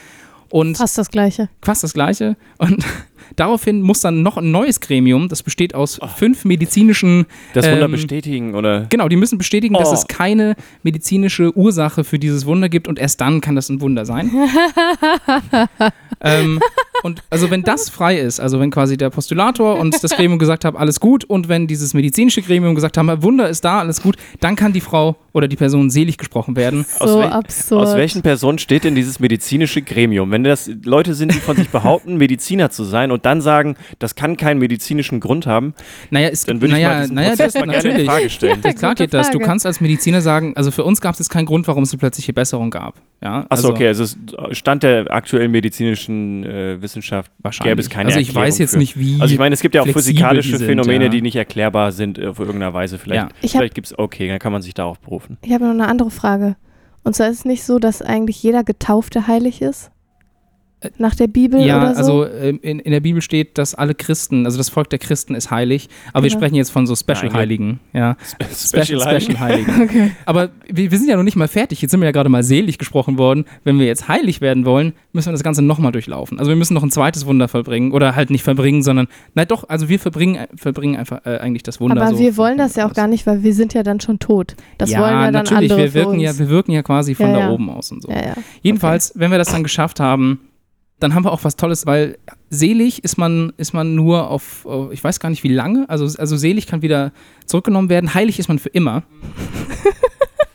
Und 0.49 0.77
Fast 0.77 0.97
das 0.97 1.09
Gleiche. 1.09 1.49
Fast 1.61 1.83
das 1.83 1.93
Gleiche. 1.93 2.37
Und 2.57 2.83
daraufhin 3.35 3.81
muss 3.81 4.01
dann 4.01 4.23
noch 4.23 4.37
ein 4.37 4.51
neues 4.51 4.79
Gremium, 4.79 5.29
das 5.29 5.43
besteht 5.43 5.75
aus 5.75 6.01
oh. 6.01 6.07
fünf 6.07 6.45
medizinischen. 6.45 7.25
Das 7.53 7.69
Wunder 7.69 7.85
ähm, 7.85 7.91
bestätigen, 7.91 8.55
oder? 8.55 8.87
Genau, 8.89 9.07
die 9.07 9.15
müssen 9.15 9.37
bestätigen, 9.37 9.75
oh. 9.75 9.79
dass 9.79 9.91
es 9.91 10.07
keine 10.07 10.55
medizinische 10.83 11.55
Ursache 11.57 12.03
für 12.03 12.19
dieses 12.19 12.45
Wunder 12.45 12.69
gibt 12.69 12.87
und 12.87 12.99
erst 12.99 13.21
dann 13.21 13.41
kann 13.41 13.55
das 13.55 13.69
ein 13.69 13.81
Wunder 13.81 14.05
sein. 14.05 14.31
ähm, 16.21 16.59
und 17.03 17.23
also 17.29 17.51
wenn 17.51 17.63
das 17.63 17.89
frei 17.89 18.17
ist, 18.17 18.39
also 18.39 18.59
wenn 18.59 18.71
quasi 18.71 18.97
der 18.97 19.09
Postulator 19.09 19.77
und 19.77 20.03
das 20.03 20.11
Gremium 20.11 20.39
gesagt 20.39 20.65
haben, 20.65 20.77
alles 20.77 20.99
gut, 20.99 21.23
und 21.23 21.47
wenn 21.47 21.67
dieses 21.67 21.93
medizinische 21.93 22.41
Gremium 22.41 22.75
gesagt 22.75 22.97
haben, 22.97 23.21
Wunder 23.21 23.49
ist 23.49 23.63
da, 23.63 23.79
alles 23.79 24.01
gut, 24.01 24.17
dann 24.39 24.55
kann 24.55 24.73
die 24.73 24.81
Frau 24.81 25.15
oder 25.33 25.47
die 25.47 25.55
Person 25.55 25.89
selig 25.89 26.17
gesprochen 26.17 26.55
werden. 26.55 26.85
So 26.97 27.05
aus, 27.05 27.19
wel 27.19 27.31
absurd. 27.31 27.87
aus 27.87 27.95
welchen 27.95 28.21
Personen 28.23 28.57
steht 28.57 28.83
denn 28.83 28.95
dieses 28.95 29.19
medizinische 29.19 29.81
Gremium? 29.81 30.31
Wenn 30.31 30.43
das 30.43 30.69
Leute 30.83 31.13
sind, 31.13 31.33
die 31.33 31.39
von 31.39 31.55
sich 31.55 31.69
behaupten, 31.69 32.17
Mediziner 32.17 32.71
zu 32.71 32.83
sein 32.83 33.06
und 33.11 33.25
dann 33.25 33.41
sagen, 33.41 33.75
das 33.99 34.15
kann 34.15 34.37
keinen 34.37 34.59
medizinischen 34.59 35.19
Grund 35.19 35.47
haben, 35.47 35.73
naja, 36.09 36.29
es, 36.29 36.45
dann 36.45 36.61
würde 36.61 36.73
naja, 36.73 37.03
ich 37.03 37.09
mal 37.09 37.15
naja, 37.15 37.29
Prozess 37.29 37.53
das, 37.53 37.65
mal 37.65 37.71
gerne 37.71 37.99
in 37.99 38.05
Frage 38.05 38.29
stellen. 38.29 38.61
Ja, 38.63 38.73
klar 38.73 38.95
geht 38.95 39.13
das. 39.13 39.31
Du 39.31 39.39
kannst 39.39 39.65
als 39.65 39.81
Mediziner 39.81 40.21
sagen, 40.21 40.53
also 40.55 40.71
für 40.71 40.83
uns 40.83 41.01
gab 41.01 41.19
es 41.19 41.29
keinen 41.29 41.45
Grund, 41.45 41.67
warum 41.67 41.83
es 41.83 41.91
eine 41.91 41.99
plötzliche 41.99 42.33
Besserung 42.33 42.69
gab. 42.69 42.95
Ja, 43.23 43.47
Achso, 43.49 43.69
also, 43.69 43.69
okay, 43.69 43.87
also 43.87 44.05
Stand 44.51 44.83
der 44.83 45.11
aktuellen 45.11 45.51
medizinischen 45.51 46.43
äh, 46.43 46.81
Wissenschaft 46.81 47.31
gäbe 47.63 47.81
es 47.81 47.89
keine 47.89 48.07
Also 48.07 48.19
ich 48.19 48.27
Erklärung 48.27 48.47
weiß 48.47 48.57
jetzt 48.59 48.71
für. 48.71 48.77
nicht, 48.77 48.99
wie 48.99 49.19
Also 49.19 49.33
ich 49.33 49.39
meine, 49.39 49.53
es 49.53 49.61
gibt 49.61 49.73
ja 49.73 49.81
auch 49.81 49.87
physikalische 49.87 50.51
die 50.51 50.57
sind, 50.57 50.67
Phänomene, 50.67 51.05
ja. 51.05 51.09
die 51.09 51.21
nicht 51.21 51.35
erklärbar 51.35 51.91
sind 51.91 52.19
äh, 52.19 52.27
auf 52.27 52.39
irgendeiner 52.39 52.73
Weise. 52.73 52.99
Vielleicht, 52.99 53.31
Ja. 53.41 53.49
Vielleicht 53.49 53.73
gibt 53.73 53.87
es, 53.87 53.97
okay, 53.97 54.27
dann 54.27 54.39
kann 54.39 54.51
man 54.51 54.61
sich 54.61 54.75
darauf 54.75 54.99
berufen. 54.99 55.37
Ich 55.41 55.51
habe 55.51 55.63
noch 55.63 55.71
eine 55.71 55.87
andere 55.87 56.11
Frage. 56.11 56.55
Und 57.03 57.15
zwar 57.15 57.29
ist 57.29 57.39
es 57.39 57.45
nicht 57.45 57.63
so, 57.63 57.79
dass 57.79 58.01
eigentlich 58.01 58.43
jeder 58.43 58.63
Getaufte 58.63 59.27
heilig 59.27 59.61
ist? 59.61 59.91
Nach 60.99 61.15
der 61.15 61.25
Bibel 61.27 61.59
Ja, 61.65 61.77
oder 61.81 61.95
so? 61.95 62.21
also 62.23 62.25
ähm, 62.27 62.59
in, 62.61 62.77
in 62.79 62.91
der 62.91 62.99
Bibel 62.99 63.19
steht, 63.23 63.57
dass 63.57 63.73
alle 63.73 63.95
Christen, 63.95 64.45
also 64.45 64.59
das 64.59 64.69
Volk 64.69 64.91
der 64.91 64.99
Christen 64.99 65.33
ist 65.33 65.49
heilig, 65.49 65.89
aber 66.13 66.23
wir 66.23 66.29
Genau. 66.29 66.39
sprechen 66.39 66.53
jetzt 66.55 66.69
von 66.69 66.85
so 66.85 66.95
Special-Heiligen, 66.95 67.79
ja. 67.93 68.15
Special 68.55 69.01
Special 69.01 69.39
Heiligen. 69.39 69.81
okay. 69.83 70.11
Aber 70.25 70.49
wir, 70.71 70.91
wir 70.91 70.97
sind 70.99 71.09
ja 71.09 71.15
noch 71.17 71.23
nicht 71.23 71.35
mal 71.35 71.47
fertig. 71.47 71.81
Jetzt 71.81 71.89
sind 71.89 71.99
wir 71.99 72.05
ja 72.05 72.11
gerade 72.11 72.29
mal 72.29 72.43
selig 72.43 72.77
gesprochen 72.77 73.17
worden. 73.17 73.45
Wenn 73.63 73.79
wir 73.79 73.87
jetzt 73.87 74.07
heilig 74.07 74.39
werden 74.39 74.65
wollen, 74.65 74.93
müssen 75.13 75.29
wir 75.29 75.31
das 75.31 75.41
Ganze 75.43 75.63
nochmal 75.63 75.91
durchlaufen. 75.91 76.37
Also 76.37 76.49
wir 76.49 76.55
müssen 76.55 76.75
noch 76.75 76.83
ein 76.83 76.91
zweites 76.91 77.25
Wunder 77.25 77.47
vollbringen. 77.47 77.91
Oder 77.91 78.15
halt 78.15 78.29
nicht 78.29 78.43
verbringen, 78.43 78.83
sondern, 78.83 79.07
nein 79.33 79.47
doch, 79.47 79.67
also 79.69 79.89
wir 79.89 79.99
verbringen, 79.99 80.45
verbringen 80.55 80.95
einfach 80.95 81.25
äh, 81.25 81.37
eigentlich 81.39 81.63
das 81.63 81.79
Wunder. 81.79 81.99
Aber 82.03 82.11
so 82.11 82.19
wir 82.19 82.37
wollen 82.37 82.59
das 82.59 82.75
ja 82.75 82.87
auch 82.87 82.93
gar 82.93 83.07
nicht, 83.07 83.25
weil 83.25 83.41
wir 83.41 83.53
sind 83.55 83.73
ja 83.73 83.81
dann 83.81 83.99
schon 83.99 84.19
tot. 84.19 84.55
Das 84.77 84.91
ja, 84.91 84.99
wollen 84.99 85.11
ja 85.13 85.23
dann 85.31 85.33
natürlich. 85.33 85.71
andere 85.71 85.85
wir 85.85 85.93
wirken 85.95 86.19
ja, 86.19 86.37
wir 86.37 86.49
wirken 86.49 86.71
ja 86.71 86.83
quasi 86.83 87.15
von 87.15 87.31
Ja, 87.31 87.47
da 87.47 87.49
oben 87.49 87.69
aus 87.71 87.91
und 87.91 88.03
so. 88.03 88.09
ja, 88.11 88.17
ja. 88.27 88.33
Jedenfalls, 88.61 89.13
wenn 89.15 89.31
wir 89.31 89.39
das 89.39 89.51
dann 89.51 89.63
geschafft 89.63 89.99
haben, 89.99 90.39
dann 90.99 91.13
haben 91.13 91.25
wir 91.25 91.31
auch 91.31 91.43
was 91.43 91.55
Tolles, 91.55 91.85
weil 91.85 92.17
selig 92.49 93.03
ist 93.03 93.17
man, 93.17 93.53
ist 93.57 93.73
man 93.73 93.95
nur 93.95 94.29
auf, 94.29 94.65
auf- 94.65 94.91
ich 94.91 95.03
weiß 95.03 95.19
gar 95.19 95.29
nicht 95.29 95.43
wie 95.43 95.53
lange, 95.53 95.85
also, 95.89 96.05
also 96.19 96.37
selig 96.37 96.65
kann 96.67 96.81
wieder 96.81 97.11
zurückgenommen 97.45 97.89
werden, 97.89 98.13
heilig 98.13 98.39
ist 98.39 98.47
man 98.47 98.59
für 98.59 98.69
immer. 98.69 99.03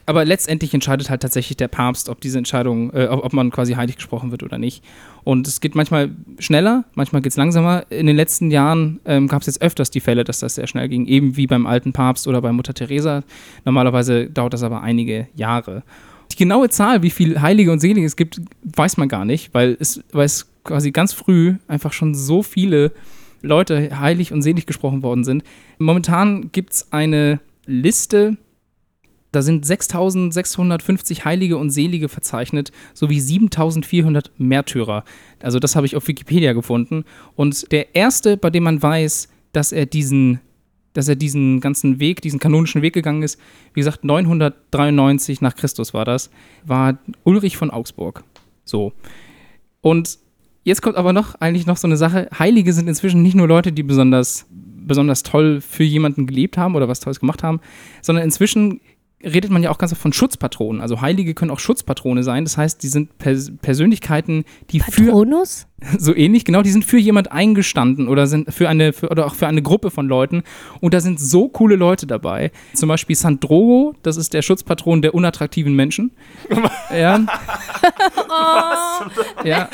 Aber 0.05 0.25
letztendlich 0.25 0.75
entscheidet 0.75 1.11
halt 1.11 1.23
tatsächlich 1.23 1.57
der 1.57 1.69
Papst, 1.69 2.09
ob 2.09 2.21
diese 2.21 2.37
Entscheidung, 2.37 2.93
äh, 2.93 3.07
ob, 3.07 3.25
ob 3.25 3.33
man 3.33 3.51
quasi 3.51 3.75
heilig 3.75 3.97
gesprochen 3.97 4.33
wird 4.33 4.43
oder 4.43 4.59
nicht. 4.59 4.83
Und 5.23 5.47
es 5.47 5.61
geht 5.61 5.77
manchmal 5.77 6.11
schneller, 6.41 6.85
manchmal 6.95 7.23
geht 7.23 7.31
es 7.31 7.37
langsamer. 7.37 7.85
In 7.89 8.07
den 8.09 8.17
letzten 8.17 8.51
Jahren 8.51 8.99
ähm, 9.05 9.29
gab 9.29 9.43
es 9.43 9.47
jetzt 9.47 9.63
öfters 9.63 9.91
die 9.91 10.01
Fälle, 10.01 10.25
dass 10.25 10.41
das 10.41 10.57
sehr 10.57 10.67
schnell 10.67 10.89
ging, 10.89 11.07
eben 11.07 11.37
wie 11.37 11.47
beim 11.47 11.67
alten 11.67 11.93
Papst 11.93 12.27
oder 12.27 12.43
bei 12.43 12.51
Mutter 12.53 12.75
Teresa. 12.75 13.23
Normalerweise 13.65 14.29
dauert 14.29 14.55
das 14.55 14.65
aber 14.65 14.83
einige 14.83 15.29
Jahre. 15.37 15.85
Die 16.33 16.37
genaue 16.37 16.71
Zahl, 16.71 17.03
wie 17.03 17.11
viel 17.11 17.40
Heilige 17.40 17.73
und 17.73 17.81
Selige 17.81 18.07
es 18.07 18.16
gibt, 18.16 18.40
weiß 18.62 18.97
man 18.97 19.09
gar 19.09 19.25
nicht, 19.25 19.53
weil 19.53 19.77
es, 19.79 20.03
weil 20.12 20.25
es 20.25 20.49
quasi 20.64 20.90
ganz 20.90 21.12
früh 21.12 21.57
einfach 21.68 21.92
schon 21.92 22.14
so 22.14 22.42
viele 22.42 22.92
Leute 23.42 23.99
heilig 24.01 24.33
und 24.33 24.42
selig 24.42 24.66
gesprochen 24.66 25.03
worden 25.03 25.25
sind. 25.25 25.42
Momentan 25.79 26.51
gibt 26.53 26.73
es 26.73 26.92
eine 26.92 27.40
Liste, 27.66 28.37
da 29.33 29.42
sind 29.42 29.64
6650 29.66 31.25
Heilige 31.25 31.57
und 31.57 31.71
Selige 31.71 32.09
verzeichnet, 32.09 32.71
sowie 32.95 33.18
7400 33.18 34.31
Märtyrer. 34.38 35.05
Also 35.40 35.59
das 35.59 35.75
habe 35.75 35.87
ich 35.87 35.97
auf 35.97 36.07
Wikipedia 36.07 36.53
gefunden. 36.53 37.05
Und 37.35 37.73
der 37.73 37.95
erste, 37.95 38.37
bei 38.37 38.51
dem 38.51 38.64
man 38.64 38.83
weiß, 38.83 39.29
dass 39.53 39.73
er 39.73 39.87
diesen 39.87 40.40
dass 40.93 41.09
er 41.09 41.17
diesen 41.17 41.61
ganzen 41.61 42.01
Weg, 42.01 42.21
diesen 42.21 42.39
kanonischen 42.39 42.83
Weg 42.83 42.95
gegangen 42.95 43.23
ist, 43.23 43.39
wie 43.75 43.81
gesagt, 43.81 44.05
993 44.05 45.41
nach 45.41 45.55
Christus 45.55 45.95
war 45.95 46.05
das, 46.05 46.31
war 46.65 46.99
Ulrich 47.25 47.57
von 47.57 47.71
Augsburg. 47.71 48.25
So. 48.65 48.93
Und 49.81 50.19
jetzt 50.65 50.83
kommt 50.83 50.97
aber 50.97 51.13
noch 51.13 51.35
eigentlich 51.37 51.67
noch 51.67 51.77
so 51.77 51.89
eine 51.89 51.97
Sache. 51.97 52.29
Heilige 52.39 52.73
sind 52.73 52.89
inzwischen 52.89 53.23
nicht 53.23 53.35
nur 53.35 53.49
Leute, 53.49 53.73
die 53.73 53.83
besonders, 53.83 54.47
besonders 54.51 55.23
toll 55.23 55.61
für 55.61 55.85
jemanden 55.85 56.27
gelebt 56.27 56.57
haben 56.57 56.75
oder 56.75 56.89
was 56.89 57.01
Tolles 57.01 57.21
gemacht 57.21 57.43
haben, 57.43 57.61
sondern 58.01 58.25
inzwischen 58.25 58.81
redet 59.25 59.51
man 59.51 59.63
ja 59.63 59.71
auch 59.71 59.79
ganz 59.79 59.93
oft 59.93 60.03
von 60.03 60.13
Schutzpatronen. 60.13 60.83
Also 60.83 61.01
Heilige 61.01 61.35
können 61.35 61.51
auch 61.51 61.61
Schutzpatrone 61.61 62.23
sein. 62.23 62.45
Das 62.45 62.57
heißt, 62.57 62.83
die 62.83 62.89
sind 62.89 63.19
Pers 63.19 63.53
Persönlichkeiten, 63.63 64.45
die 64.71 64.81
für 64.81 64.91
Patronus? 64.91 65.67
So 65.99 66.14
ähnlich, 66.14 66.45
genau, 66.45 66.62
die 66.62 66.71
sind 66.71 66.85
für 66.85 66.99
jemand 66.99 67.33
eingestanden 67.33 68.09
oder 68.09 68.27
sind 68.27 68.53
für 68.53 68.68
eine, 68.68 68.92
für, 68.92 69.09
oder 69.09 69.27
auch 69.27 69.35
für 69.35 69.47
eine 69.47 69.62
Gruppe 69.62 69.90
von 69.90 70.09
Leuten. 70.09 70.42
Und 70.81 70.95
da 70.95 71.01
sind 71.01 71.21
so 71.21 71.49
coole 71.49 71.77
Leute 71.77 72.07
dabei. 72.07 72.51
Zum 72.75 72.88
Beispiel 72.88 73.16
Sandrogo, 73.16 73.95
das 74.03 74.16
ist 74.16 74.35
der 74.35 74.42
Schutzpatron 74.42 75.03
der 75.03 75.14
unattraktiven 75.14 75.75
Menschen. 75.75 76.12
ja. 76.90 77.21
ja. 79.45 79.68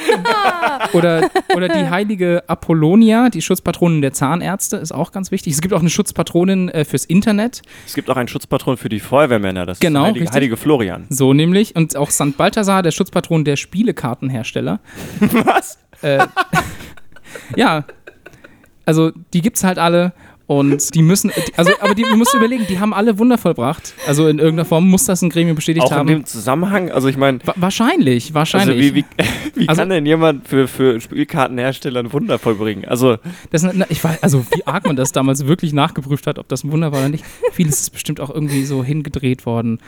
Oder, 0.92 1.30
oder 1.54 1.68
die 1.68 1.88
heilige 1.88 2.42
Apollonia, 2.46 3.28
die 3.28 3.42
Schutzpatronin 3.42 4.02
der 4.02 4.12
Zahnärzte, 4.12 4.76
ist 4.76 4.92
auch 4.92 5.12
ganz 5.12 5.30
wichtig. 5.30 5.52
Es 5.54 5.60
gibt 5.60 5.74
auch 5.74 5.80
eine 5.80 5.90
Schutzpatronin 5.90 6.68
äh, 6.68 6.84
fürs 6.84 7.04
Internet. 7.04 7.62
Es 7.86 7.94
gibt 7.94 8.10
auch 8.10 8.16
einen 8.16 8.28
Schutzpatron 8.28 8.76
für 8.76 8.88
die 8.88 9.00
Feuerwehrmänner, 9.00 9.66
das 9.66 9.80
Genau, 9.80 10.00
ist 10.00 10.06
Heilige, 10.06 10.20
richtig. 10.22 10.34
Heilige 10.34 10.56
Florian. 10.56 11.06
So 11.10 11.32
nämlich. 11.32 11.76
Und 11.76 11.96
auch 11.96 12.10
St. 12.10 12.36
Balthasar, 12.36 12.82
der 12.82 12.90
Schutzpatron 12.90 13.44
der 13.44 13.56
Spielekartenhersteller. 13.56 14.80
Was? 15.20 15.78
Äh, 16.02 16.26
ja, 17.56 17.84
also 18.84 19.12
die 19.32 19.42
gibt's 19.42 19.64
halt 19.64 19.78
alle 19.78 20.12
und 20.46 20.94
die 20.94 21.02
müssen, 21.02 21.30
also 21.58 21.72
aber 21.80 21.94
die, 21.94 22.04
du 22.04 22.16
musst 22.16 22.32
überlegen, 22.34 22.64
die 22.66 22.78
haben 22.80 22.94
alle 22.94 23.18
Wunder 23.18 23.36
vollbracht. 23.36 23.92
Also 24.06 24.28
in 24.28 24.38
irgendeiner 24.38 24.64
Form 24.64 24.88
muss 24.88 25.04
das 25.04 25.20
ein 25.20 25.28
Gremium 25.28 25.56
bestätigt 25.56 25.84
Auch 25.84 25.90
in 25.92 25.96
haben. 25.98 26.06
dem 26.06 26.24
Zusammenhang, 26.24 26.90
also 26.90 27.06
ich 27.08 27.18
meine, 27.18 27.40
Wa 27.44 27.52
wahrscheinlich, 27.56 28.28
also 28.28 28.34
wahrscheinlich. 28.34 28.94
wie, 28.94 28.94
wie, 28.94 29.04
wie 29.56 29.68
Also- 29.68 29.80
kann 29.82 29.90
denn 29.90 30.06
jemand 30.06 30.48
für, 30.48 30.66
für 30.66 31.02
Spielkartenhersteller 31.02 32.00
ein 32.00 32.12
Wunder 32.14 32.38
vollbringen? 32.38 32.86
Also, 32.86 33.18
das, 33.50 33.62
na, 33.62 33.84
ich 33.90 34.02
weiß, 34.02 34.22
also 34.22 34.46
wie 34.54 34.66
arg 34.66 34.86
man 34.86 34.96
das 34.96 35.12
damals 35.12 35.46
wirklich 35.46 35.74
nachgeprüft 35.74 36.26
hat, 36.26 36.38
ob 36.38 36.48
das 36.48 36.64
ein 36.64 36.72
Wunder 36.72 36.92
war 36.92 37.00
oder 37.00 37.10
nicht. 37.10 37.26
Vieles 37.52 37.82
ist 37.82 37.90
bestimmt 37.90 38.18
auch 38.18 38.30
irgendwie 38.30 38.64
so 38.64 38.82
hingedreht 38.82 39.44
worden. 39.44 39.80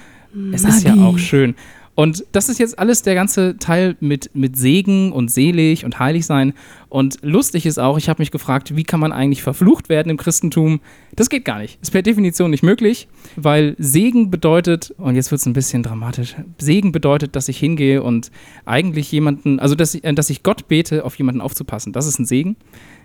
Es 0.52 0.64
ist 0.64 0.84
ja 0.84 0.94
auch 0.94 1.16
schön. 1.18 1.54
Und 2.00 2.24
das 2.32 2.48
ist 2.48 2.58
jetzt 2.58 2.78
alles 2.78 3.02
der 3.02 3.14
ganze 3.14 3.58
Teil 3.58 3.94
mit, 4.00 4.30
mit 4.32 4.56
Segen 4.56 5.12
und 5.12 5.30
selig 5.30 5.84
und 5.84 5.98
heilig 5.98 6.24
sein. 6.24 6.54
Und 6.88 7.18
lustig 7.20 7.66
ist 7.66 7.78
auch, 7.78 7.98
ich 7.98 8.08
habe 8.08 8.22
mich 8.22 8.30
gefragt, 8.30 8.74
wie 8.74 8.84
kann 8.84 9.00
man 9.00 9.12
eigentlich 9.12 9.42
verflucht 9.42 9.90
werden 9.90 10.08
im 10.08 10.16
Christentum? 10.16 10.80
Das 11.14 11.28
geht 11.28 11.44
gar 11.44 11.58
nicht. 11.58 11.78
Ist 11.82 11.90
per 11.90 12.00
Definition 12.00 12.50
nicht 12.50 12.62
möglich, 12.62 13.06
weil 13.36 13.76
Segen 13.76 14.30
bedeutet, 14.30 14.94
und 14.96 15.14
jetzt 15.14 15.30
wird 15.30 15.42
es 15.42 15.46
ein 15.46 15.52
bisschen 15.52 15.82
dramatisch, 15.82 16.36
Segen 16.56 16.90
bedeutet, 16.90 17.36
dass 17.36 17.48
ich 17.50 17.58
hingehe 17.58 18.02
und 18.02 18.30
eigentlich 18.64 19.12
jemanden, 19.12 19.60
also 19.60 19.74
dass 19.74 19.94
äh, 19.94 20.14
dass 20.14 20.30
ich 20.30 20.42
Gott 20.42 20.68
bete, 20.68 21.04
auf 21.04 21.16
jemanden 21.16 21.42
aufzupassen. 21.42 21.92
Das 21.92 22.06
ist 22.06 22.18
ein 22.18 22.24
Segen. 22.24 22.56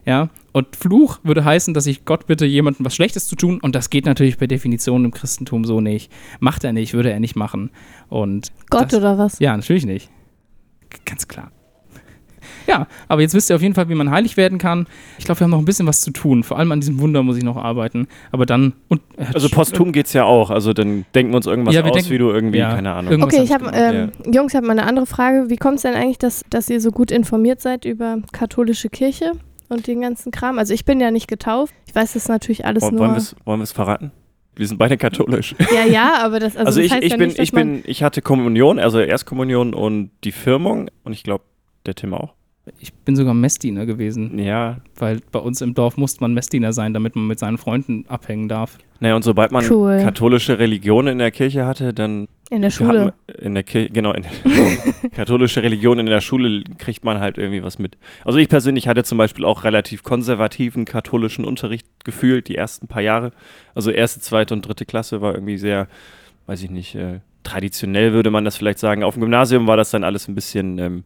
Ja, 0.05 0.29
und 0.51 0.75
Fluch 0.75 1.19
würde 1.23 1.43
heißen, 1.43 1.73
dass 1.73 1.87
ich 1.87 2.05
Gott 2.05 2.27
bitte, 2.27 2.45
jemandem 2.45 2.85
was 2.85 2.95
Schlechtes 2.95 3.27
zu 3.27 3.35
tun. 3.35 3.59
Und 3.59 3.75
das 3.75 3.89
geht 3.89 4.05
natürlich 4.05 4.37
per 4.37 4.47
Definition 4.47 5.03
im 5.03 5.11
Christentum 5.11 5.65
so 5.65 5.81
nicht. 5.81 6.11
Macht 6.39 6.63
er 6.63 6.73
nicht, 6.73 6.93
würde 6.93 7.11
er 7.11 7.19
nicht 7.19 7.35
machen. 7.35 7.71
Und 8.07 8.51
Gott 8.69 8.93
das, 8.93 8.99
oder 8.99 9.17
was? 9.17 9.39
Ja, 9.39 9.57
natürlich 9.57 9.85
nicht. 9.85 10.09
Ganz 11.05 11.27
klar. 11.27 11.51
Ja, 12.67 12.87
aber 13.07 13.21
jetzt 13.21 13.33
wisst 13.33 13.49
ihr 13.49 13.55
auf 13.55 13.61
jeden 13.61 13.75
Fall, 13.75 13.89
wie 13.89 13.95
man 13.95 14.09
heilig 14.11 14.37
werden 14.37 14.57
kann. 14.57 14.87
Ich 15.17 15.25
glaube, 15.25 15.39
wir 15.39 15.45
haben 15.45 15.51
noch 15.51 15.59
ein 15.59 15.65
bisschen 15.65 15.87
was 15.87 16.01
zu 16.01 16.11
tun. 16.11 16.43
Vor 16.43 16.57
allem 16.57 16.71
an 16.71 16.79
diesem 16.79 16.99
Wunder 16.99 17.21
muss 17.21 17.37
ich 17.37 17.43
noch 17.43 17.57
arbeiten. 17.57 18.07
Aber 18.31 18.45
dann. 18.45 18.73
Und, 18.87 19.01
hat 19.19 19.35
Also 19.35 19.49
posthum 19.49 19.91
geht's 19.91 20.13
ja 20.13 20.23
auch. 20.23 20.49
Also 20.49 20.73
dann 20.73 21.05
denken 21.13 21.31
wir 21.33 21.37
uns 21.37 21.45
irgendwas 21.47 21.73
Ja, 21.75 21.83
wir 21.83 21.91
aus, 21.91 21.97
denken- 21.97 22.11
wie 22.11 22.17
du 22.17 22.29
irgendwie, 22.29 22.57
ja, 22.59 22.75
keine 22.75 22.93
Ahnung. 22.93 23.23
Okay, 23.23 23.41
ich 23.43 23.51
hab 23.51 23.63
habe, 23.63 23.75
ähm, 23.75 24.11
Jungs, 24.31 24.53
ich 24.53 24.57
habe 24.57 24.65
mal 24.67 24.73
eine 24.73 24.85
andere 24.87 25.05
Frage. 25.05 25.49
Wie 25.49 25.57
kommt 25.57 25.77
es 25.77 25.81
denn 25.83 25.93
eigentlich, 25.95 26.17
dass, 26.17 26.43
dass 26.49 26.69
ihr 26.69 26.81
so 26.81 26.91
gut 26.91 27.11
informiert 27.11 27.61
seid 27.61 27.85
über 27.85 28.17
katholische 28.31 28.89
Kirche 28.89 29.33
und 29.69 29.87
den 29.87 30.01
ganzen 30.01 30.31
Kram? 30.31 30.59
Also 30.59 30.73
ich 30.73 30.85
bin 30.85 30.99
ja 30.99 31.11
nicht 31.11 31.27
getauft. 31.27 31.73
Ich 31.87 31.95
weiß 31.95 32.13
das 32.13 32.27
natürlich 32.27 32.65
alles 32.65 32.83
Wollen 32.83 32.95
nur. 32.95 33.07
wir 33.07 33.17
es 33.17 33.35
wollen 33.45 33.65
verraten? 33.65 34.11
Wir 34.55 34.67
sind 34.67 34.77
beide 34.77 34.97
katholisch. 34.97 35.55
Ja, 35.73 35.85
ja, 35.85 36.19
aber 36.23 36.39
das, 36.39 36.55
also 36.55 36.67
Also, 36.67 36.79
das 36.79 36.85
ich, 36.85 36.91
heißt 36.93 37.03
ich 37.03 37.11
ja 37.11 37.17
bin, 37.17 37.27
nicht, 37.27 37.39
ich 37.39 37.51
bin, 37.51 37.83
ich 37.85 38.03
hatte 38.03 38.21
Kommunion, 38.21 38.79
also 38.79 38.99
Erstkommunion 38.99 39.73
und 39.73 40.11
die 40.23 40.31
Firmung 40.31 40.89
und 41.03 41.13
ich 41.13 41.23
glaube, 41.23 41.43
der 41.85 41.95
Tim 41.95 42.13
auch. 42.13 42.33
Ich 42.79 42.93
bin 42.93 43.15
sogar 43.15 43.33
Messdiener 43.35 43.85
gewesen, 43.85 44.39
Ja. 44.39 44.77
weil 44.95 45.21
bei 45.31 45.39
uns 45.39 45.61
im 45.61 45.73
Dorf 45.75 45.97
musste 45.97 46.21
man 46.21 46.33
Messdiener 46.33 46.73
sein, 46.73 46.93
damit 46.93 47.15
man 47.15 47.27
mit 47.27 47.37
seinen 47.37 47.57
Freunden 47.59 48.05
abhängen 48.07 48.47
darf. 48.49 48.77
Naja, 48.99 49.15
und 49.15 49.23
sobald 49.23 49.51
man 49.51 49.63
Cool. 49.69 49.99
katholische 50.03 50.57
Religion 50.57 51.07
in 51.07 51.19
der 51.19 51.29
Kirche 51.31 51.65
hatte, 51.65 51.93
dann 51.93 52.27
in 52.49 52.61
der 52.61 52.71
Schule. 52.71 53.13
in 53.39 53.53
der 53.53 53.63
Kirche, 53.63 53.91
genau, 53.91 54.13
in 54.13 54.23
katholische 55.11 55.61
Religion 55.63 55.99
in 55.99 56.05
der 56.07 56.21
Schule 56.21 56.63
kriegt 56.77 57.03
man 57.03 57.19
halt 57.19 57.37
irgendwie 57.37 57.61
was 57.63 57.77
mit. 57.79 57.97
Also 58.23 58.39
ich 58.39 58.49
persönlich 58.49 58.87
hatte 58.87 59.03
zum 59.03 59.17
Beispiel 59.17 59.45
auch 59.45 59.63
relativ 59.63 60.03
konservativen 60.03 60.85
katholischen 60.85 61.45
Unterricht 61.45 61.85
gefühlt, 62.03 62.47
die 62.47 62.55
ersten 62.55 62.87
paar 62.87 63.01
Jahre. 63.01 63.31
Also 63.75 63.91
erste, 63.91 64.19
zweite 64.21 64.53
und 64.53 64.67
dritte 64.67 64.85
Klasse 64.85 65.21
war 65.21 65.33
irgendwie 65.35 65.57
sehr, 65.57 65.87
weiß 66.47 66.63
ich 66.63 66.69
nicht, 66.71 66.95
äh, 66.95 67.19
traditionell 67.43 68.13
würde 68.13 68.31
man 68.31 68.43
das 68.45 68.57
vielleicht 68.57 68.79
sagen. 68.79 69.03
Auf 69.03 69.15
dem 69.15 69.21
Gymnasium 69.21 69.67
war 69.67 69.77
das 69.77 69.91
dann 69.91 70.03
alles 70.03 70.27
ein 70.27 70.35
bisschen, 70.35 70.79
ähm, 70.79 71.03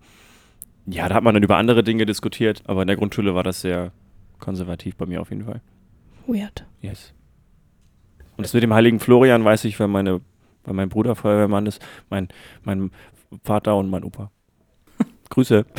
ja, 0.85 1.07
da 1.07 1.15
hat 1.15 1.23
man 1.23 1.33
dann 1.33 1.43
über 1.43 1.57
andere 1.57 1.83
Dinge 1.83 2.05
diskutiert, 2.05 2.63
aber 2.65 2.81
in 2.81 2.87
der 2.87 2.97
Grundschule 2.97 3.35
war 3.35 3.43
das 3.43 3.61
sehr 3.61 3.91
konservativ 4.39 4.95
bei 4.95 5.05
mir 5.05 5.21
auf 5.21 5.29
jeden 5.29 5.45
Fall. 5.45 5.61
Weird. 6.27 6.65
Yes. 6.81 7.13
Und 8.37 8.43
das 8.45 8.53
mit 8.53 8.63
dem 8.63 8.73
heiligen 8.73 8.99
Florian 8.99 9.43
weiß 9.43 9.65
ich, 9.65 9.79
weil, 9.79 9.87
meine, 9.87 10.21
weil 10.63 10.73
mein 10.73 10.89
Bruder 10.89 11.15
Feuerwehrmann 11.15 11.65
ist, 11.65 11.85
mein, 12.09 12.29
mein 12.63 12.91
Vater 13.43 13.75
und 13.75 13.89
mein 13.89 14.03
Opa. 14.03 14.31
Grüße. 15.29 15.65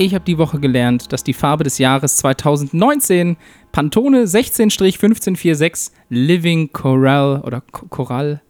Ich 0.00 0.14
habe 0.14 0.24
die 0.24 0.38
Woche 0.38 0.60
gelernt, 0.60 1.12
dass 1.12 1.24
die 1.24 1.32
Farbe 1.32 1.64
des 1.64 1.78
Jahres 1.78 2.18
2019 2.18 3.36
Pantone 3.72 4.26
16-1546 4.26 5.90
Living 6.08 6.72
Coral 6.72 7.40
oder 7.40 7.62
Korall 7.62 8.40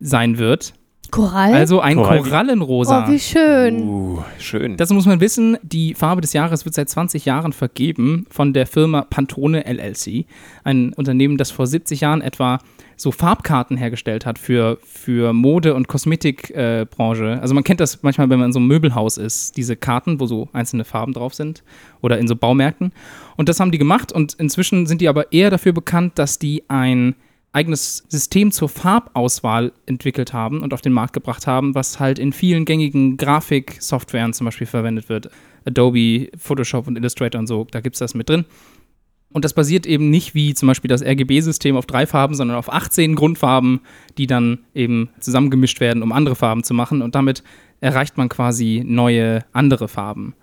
sein 0.00 0.38
wird. 0.38 0.74
Korall? 1.10 1.54
Also 1.54 1.80
ein 1.80 1.96
Korall. 1.96 2.22
Korallenrosa. 2.22 3.04
oh, 3.06 3.12
wie 3.12 3.18
schön. 3.18 3.82
Uh, 3.82 4.22
schön. 4.38 4.76
Das 4.76 4.90
muss 4.90 5.06
man 5.06 5.20
wissen, 5.20 5.56
die 5.62 5.94
Farbe 5.94 6.20
des 6.20 6.32
Jahres 6.32 6.64
wird 6.64 6.74
seit 6.74 6.88
20 6.88 7.24
Jahren 7.24 7.52
vergeben 7.52 8.26
von 8.30 8.52
der 8.52 8.66
Firma 8.66 9.02
Pantone 9.02 9.64
LLC, 9.66 10.26
ein 10.64 10.92
Unternehmen, 10.94 11.36
das 11.36 11.50
vor 11.50 11.66
70 11.66 12.00
Jahren 12.00 12.22
etwa 12.22 12.58
so 12.96 13.12
Farbkarten 13.12 13.76
hergestellt 13.76 14.24
hat 14.24 14.38
für, 14.38 14.78
für 14.82 15.32
Mode- 15.32 15.74
und 15.74 15.86
Kosmetikbranche. 15.86 17.24
Äh, 17.24 17.40
also 17.40 17.54
man 17.54 17.62
kennt 17.62 17.80
das 17.80 18.02
manchmal, 18.02 18.30
wenn 18.30 18.38
man 18.38 18.46
in 18.46 18.52
so 18.52 18.58
einem 18.58 18.68
Möbelhaus 18.68 19.18
ist, 19.18 19.56
diese 19.56 19.76
Karten, 19.76 20.18
wo 20.18 20.26
so 20.26 20.48
einzelne 20.52 20.84
Farben 20.84 21.12
drauf 21.12 21.34
sind 21.34 21.62
oder 22.00 22.18
in 22.18 22.26
so 22.26 22.36
Baumärkten. 22.36 22.92
Und 23.36 23.48
das 23.48 23.60
haben 23.60 23.70
die 23.70 23.78
gemacht 23.78 24.12
und 24.12 24.34
inzwischen 24.34 24.86
sind 24.86 25.02
die 25.02 25.08
aber 25.08 25.30
eher 25.32 25.50
dafür 25.50 25.72
bekannt, 25.72 26.18
dass 26.18 26.38
die 26.38 26.64
ein 26.68 27.14
eigenes 27.56 28.04
System 28.08 28.52
zur 28.52 28.68
Farbauswahl 28.68 29.72
entwickelt 29.86 30.34
haben 30.34 30.60
und 30.60 30.74
auf 30.74 30.82
den 30.82 30.92
Markt 30.92 31.14
gebracht 31.14 31.46
haben, 31.46 31.74
was 31.74 31.98
halt 31.98 32.18
in 32.18 32.34
vielen 32.34 32.66
gängigen 32.66 33.16
Grafiksoftwaren 33.16 34.34
zum 34.34 34.44
Beispiel 34.44 34.66
verwendet 34.66 35.08
wird. 35.08 35.30
Adobe, 35.64 36.28
Photoshop 36.36 36.86
und 36.86 36.98
Illustrator 36.98 37.38
und 37.38 37.46
so, 37.46 37.66
da 37.70 37.80
gibt 37.80 37.96
es 37.96 38.00
das 38.00 38.14
mit 38.14 38.28
drin. 38.28 38.44
Und 39.32 39.44
das 39.44 39.54
basiert 39.54 39.86
eben 39.86 40.10
nicht 40.10 40.34
wie 40.34 40.52
zum 40.52 40.66
Beispiel 40.66 40.88
das 40.88 41.02
RGB-System 41.02 41.76
auf 41.76 41.86
drei 41.86 42.06
Farben, 42.06 42.34
sondern 42.34 42.58
auf 42.58 42.70
18 42.70 43.14
Grundfarben, 43.14 43.80
die 44.18 44.26
dann 44.26 44.58
eben 44.74 45.08
zusammengemischt 45.20 45.80
werden, 45.80 46.02
um 46.02 46.12
andere 46.12 46.36
Farben 46.36 46.62
zu 46.62 46.74
machen. 46.74 47.00
Und 47.00 47.14
damit 47.14 47.42
erreicht 47.80 48.18
man 48.18 48.28
quasi 48.28 48.82
neue, 48.86 49.44
andere 49.52 49.88
Farben. 49.88 50.34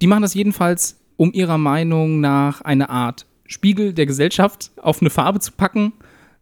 Die 0.00 0.06
machen 0.06 0.22
das 0.22 0.34
jedenfalls, 0.34 1.00
um 1.16 1.32
ihrer 1.32 1.58
Meinung 1.58 2.20
nach 2.20 2.60
eine 2.60 2.90
Art 2.90 3.26
Spiegel 3.44 3.92
der 3.92 4.06
Gesellschaft 4.06 4.70
auf 4.76 5.00
eine 5.00 5.10
Farbe 5.10 5.40
zu 5.40 5.52
packen, 5.52 5.92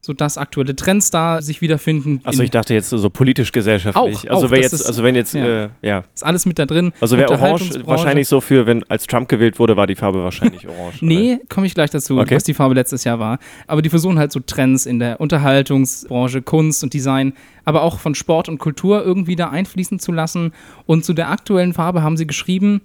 sodass 0.02 0.38
aktuelle 0.38 0.74
Trends 0.74 1.10
da 1.10 1.42
sich 1.42 1.60
wiederfinden. 1.60 2.20
Achso, 2.24 2.40
In- 2.40 2.44
ich 2.46 2.50
dachte 2.50 2.72
jetzt 2.72 2.88
so 2.90 3.10
politisch-gesellschaftlich. 3.10 4.30
Auch, 4.30 4.34
also 4.34 4.46
auch, 4.46 4.50
wer 4.50 4.60
jetzt, 4.60 4.72
ist- 4.72 4.86
also 4.86 5.02
wenn 5.02 5.14
jetzt, 5.14 5.34
ja. 5.34 5.64
äh, 5.64 5.68
ja. 5.82 6.04
ist 6.14 6.24
alles 6.24 6.46
mit 6.46 6.58
da 6.58 6.64
drin. 6.66 6.92
Also 7.00 7.18
wäre 7.18 7.30
orange 7.30 7.86
wahrscheinlich 7.86 8.26
so 8.26 8.40
für, 8.40 8.66
wenn 8.66 8.82
als 8.90 9.06
Trump 9.06 9.28
gewählt 9.28 9.58
wurde, 9.58 9.76
war 9.76 9.86
die 9.86 9.96
Farbe 9.96 10.22
wahrscheinlich 10.24 10.66
orange. 10.66 11.02
Nee, 11.02 11.38
komme 11.50 11.66
ich 11.66 11.74
gleich 11.74 11.90
dazu, 11.90 12.18
Okay. 12.18 12.34
was 12.34 12.44
die 12.44 12.54
Farbe 12.54 12.74
letztes 12.74 13.04
Jahr 13.04 13.18
war. 13.18 13.38
Aber 13.66 13.82
die 13.82 13.90
versuchen 13.90 14.18
halt 14.18 14.32
so 14.32 14.40
Trends 14.40 14.86
in 14.86 14.98
der 15.00 15.20
Unterhaltungsbranche, 15.20 16.42
Kunst 16.42 16.82
und 16.82 16.94
Design, 16.94 17.34
aber 17.64 17.82
auch 17.82 17.98
von 17.98 18.14
Sport 18.14 18.48
und 18.48 18.58
Kultur 18.58 19.04
irgendwie 19.04 19.36
da 19.36 19.50
einfließen 19.50 19.98
zu 19.98 20.12
lassen. 20.12 20.52
Und 20.86 21.04
zu 21.04 21.12
der 21.12 21.30
aktuellen 21.30 21.72
Farbe 21.74 22.02
haben 22.02 22.16
sie 22.16 22.26
geschrieben, 22.26 22.80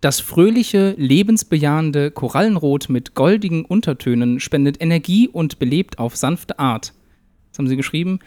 das 0.00 0.20
fröhliche, 0.20 0.94
lebensbejahende 0.96 2.10
Korallenrot 2.10 2.88
mit 2.88 3.14
goldigen 3.14 3.64
Untertönen 3.64 4.40
spendet 4.40 4.80
Energie 4.80 5.28
und 5.28 5.58
belebt 5.58 5.98
auf 5.98 6.16
sanfte 6.16 6.58
Art. 6.58 6.94
Das 7.50 7.58
haben 7.58 7.68
sie 7.68 7.76
geschrieben. 7.76 8.20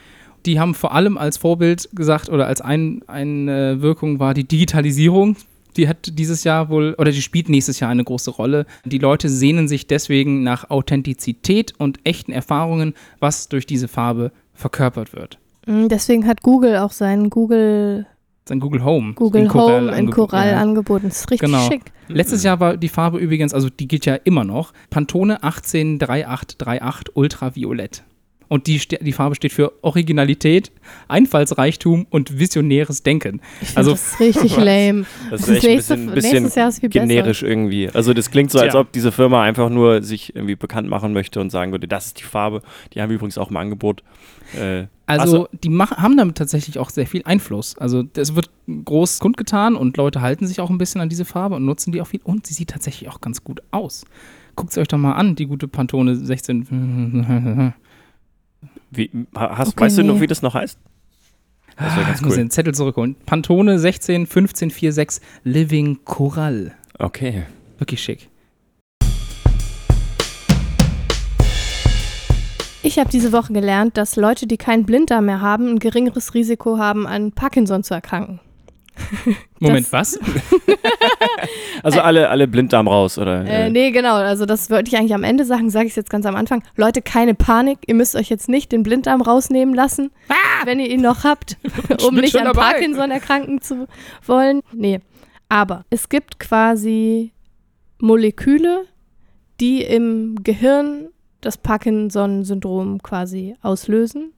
Die 0.46 0.60
haben 0.60 0.76
vor 0.76 0.94
allem 0.94 1.18
als 1.18 1.38
Vorbild 1.38 1.90
gesagt 1.94 2.30
oder 2.30 2.48
als 2.48 2.62
ein, 2.62 3.02
eine 3.08 3.82
Wirkung 3.82 4.20
war 4.20 4.34
die 4.34 4.44
Digitalisierung. 4.44 5.38
Die 5.78 5.88
hat 5.88 6.20
dieses 6.20 6.44
Jahr 6.44 6.70
wohl, 6.70 6.96
oder 6.98 7.12
die 7.12 7.22
spielt 7.22 7.50
nächstes 7.50 7.80
Jahr 7.80 7.90
eine 7.90 8.04
große 8.04 8.30
Rolle. 8.30 8.66
Die 8.86 9.00
Leute 9.00 9.30
sehnen 9.30 9.68
sich 9.68 9.88
deswegen 9.88 10.44
nach 10.44 10.70
Authentizität 10.70 11.74
und 11.80 12.00
echten 12.04 12.32
Erfahrungen, 12.32 12.94
was 13.20 13.50
durch 13.50 13.66
diese 13.66 13.88
Farbe 13.88 14.32
verkörpert 14.54 15.14
wird. 15.14 15.40
Mm, 15.66 15.88
Deswegen 15.88 16.28
hat 16.28 16.44
Google 16.44 16.78
auch 16.78 16.92
seinen 16.92 17.30
Google, 17.30 18.06
Sein 18.45 18.60
Google 18.60 18.84
Home. 18.84 19.13
Google 19.13 19.43
in 19.43 19.47
Korall 19.47 19.75
Home 19.82 19.88
in 19.91 19.93
angeboten. 19.93 20.29
Korall 20.29 20.49
Ja. 20.51 20.62
angeboten. 20.62 21.08
Das 21.10 21.19
ist 21.21 21.32
richtig 21.32 21.49
Genau. 21.49 21.65
schick. 21.69 21.84
Letztes 22.10 22.43
Jahr 22.43 22.60
war 22.60 22.75
die 22.75 22.89
Farbe 22.89 23.17
übrigens, 23.17 23.53
also 23.53 23.69
die 23.69 23.88
gilt 23.88 24.06
ja 24.06 24.15
immer 24.15 24.43
noch, 24.43 24.73
Pantone 24.89 25.41
183838 25.43 27.15
Ultraviolett. 27.15 28.03
Und 28.49 28.67
die, 28.67 28.77
die 28.77 29.13
Farbe 29.13 29.34
steht 29.36 29.51
für 29.53 29.71
Originalität, 29.84 30.71
Einfallsreichtum 31.08 32.06
und 32.10 32.38
visionäres 32.38 33.01
Denken. 33.01 33.41
Ich 33.62 33.75
Also- 33.77 33.91
das 33.91 34.19
richtig 34.19 34.56
lame. 34.58 35.06
Das 35.32 35.41
ist 35.41 35.49
Das 35.49 35.56
echt 35.63 35.65
ein 35.65 35.75
bisschen, 35.77 36.06
nächstes 36.06 36.13
bisschen 36.13 36.60
Jahr 36.60 36.69
ist 36.69 36.79
viel 36.82 36.89
besser. 36.89 37.08
generisch 37.08 37.41
irgendwie. 37.43 37.89
Also 37.93 38.13
das 38.13 38.29
klingt 38.29 38.51
so, 38.51 38.60
als 38.60 38.71
Tja. 38.73 38.82
ob 38.82 38.91
diese 38.91 39.12
Firma 39.12 39.41
einfach 39.41 39.69
nur 39.69 40.03
sich 40.03 40.36
irgendwie 40.36 40.56
bekannt 40.56 40.88
machen 40.89 41.13
möchte 41.13 41.39
und 41.39 41.49
sagen 41.49 41.71
würde, 41.71 41.88
das 41.88 42.08
ist 42.08 42.19
die 42.19 42.23
Farbe. 42.23 42.62
Die 42.93 43.01
haben 43.01 43.10
wir 43.10 43.15
übrigens 43.15 43.38
auch 43.38 43.49
im 43.49 43.58
Angebot. 43.58 44.03
Äh, 44.58 44.88
Also 45.06 45.47
die 45.63 45.69
mach, 45.69 45.91
haben 45.97 46.17
damit 46.17 46.38
tatsächlich 46.38 46.79
auch 46.79 46.89
sehr 46.89 47.08
viel 47.08 47.21
Einfluss. 47.25 47.77
Also 47.77 48.03
das 48.03 48.36
wird 48.36 48.49
groß 48.86 49.19
kundgetan 49.19 49.75
und 49.75 49.97
Leute 49.97 50.21
halten 50.21 50.47
sich 50.47 50.60
auch 50.62 50.69
ein 50.69 50.77
bisschen 50.77 51.01
an 51.01 51.10
diese 51.10 51.25
Farbe 51.25 51.56
und 51.56 51.65
nutzen 51.65 51.91
die 51.91 52.01
auch 52.01 52.08
viel. 52.08 52.21
Und 52.23 52.47
sie 52.47 52.53
sieht 52.53 52.69
tatsächlich 52.69 53.10
auch 53.10 53.21
ganz 53.21 53.43
gut 53.43 53.62
aus. 53.71 54.06
Guckt 54.56 54.71
sie 54.73 54.79
euch 54.82 54.88
doch 54.88 54.97
mal 54.97 55.13
an, 55.13 55.36
die 55.36 55.45
gute 55.47 55.67
Pantone 55.67 56.15
16. 56.15 57.73
wie, 58.91 59.10
ha- 59.36 59.58
hast, 59.58 59.69
Okay, 59.69 59.86
weißt 59.86 59.97
du 59.99 60.03
noch, 60.03 60.19
wie 60.21 60.27
das 60.27 60.41
noch 60.41 60.53
heißt? 60.53 60.77
Das 61.75 61.91
Ah, 61.93 62.03
ganz 62.03 62.19
ich 62.19 62.25
muss 62.25 62.34
cool. 62.34 62.38
den 62.38 62.51
Zettel 62.51 62.73
zurückholen. 62.75 63.15
Pantone 63.25 63.79
16 63.79 64.21
1546 64.21 65.21
Living 65.43 65.99
Coral. 66.06 66.73
Okay. 66.99 67.43
Wirklich 67.79 68.01
schick. 68.03 68.29
Ich 72.84 73.00
habe 73.00 73.10
diese 73.10 73.32
Woche 73.32 73.54
gelernt, 73.54 73.98
dass 73.98 74.17
Leute, 74.17 74.46
die 74.46 74.58
keinen 74.58 74.86
Blinddarm 74.86 75.26
mehr 75.26 75.39
haben, 75.39 75.69
ein 75.69 75.80
geringeres 75.80 76.34
Risiko 76.34 76.78
haben, 76.78 77.08
an 77.08 77.32
Parkinson 77.32 77.82
zu 77.82 77.93
erkranken. 77.93 78.41
Moment, 79.60 79.91
was? 79.91 80.19
Also 81.84 82.00
alle, 82.00 82.30
alle 82.30 82.48
Blinddarm 82.48 82.88
raus, 82.88 83.17
oder? 83.17 83.46
Äh, 83.46 83.69
nee, 83.69 83.91
genau. 83.91 84.15
Also 84.15 84.46
das 84.46 84.69
wollte 84.69 84.89
ich 84.89 84.98
eigentlich 84.98 85.13
am 85.13 85.26
Ende 85.26 85.43
sagen, 85.43 85.69
sage 85.69 85.88
ich 85.88 85.91
es 85.91 85.96
jetzt 85.98 86.10
ganz 86.10 86.26
am 86.26 86.36
Anfang. 86.36 86.63
Leute, 86.78 87.02
keine 87.02 87.34
Panik. 87.34 87.80
Ihr 87.88 87.96
müsst 87.96 88.15
euch 88.15 88.30
jetzt 88.30 88.48
nicht 88.48 88.72
den 88.72 88.84
Blinddarm 88.84 89.22
rausnehmen 89.22 89.76
lassen, 89.76 90.12
wenn 90.63 90.80
ihr 90.80 90.89
ihn 90.89 91.02
noch 91.02 91.26
habt, 91.26 91.58
um 92.08 92.15
nicht 92.15 92.38
an 92.38 92.46
dabei. 92.46 92.72
Parkinson 92.72 93.12
erkranken 93.12 93.62
zu 93.62 93.88
wollen. 94.26 94.62
Nee. 94.72 95.02
Aber 95.50 95.84
es 95.89 96.08
gibt 96.08 96.39
quasi 96.39 97.34
Moleküle, 98.00 98.86
die 99.60 99.81
im 99.84 100.42
Gehirn 100.42 101.10
das 101.46 101.58
Parkinson-Syndrom 101.58 103.02
quasi 103.02 103.56
auslösen. 103.62 104.33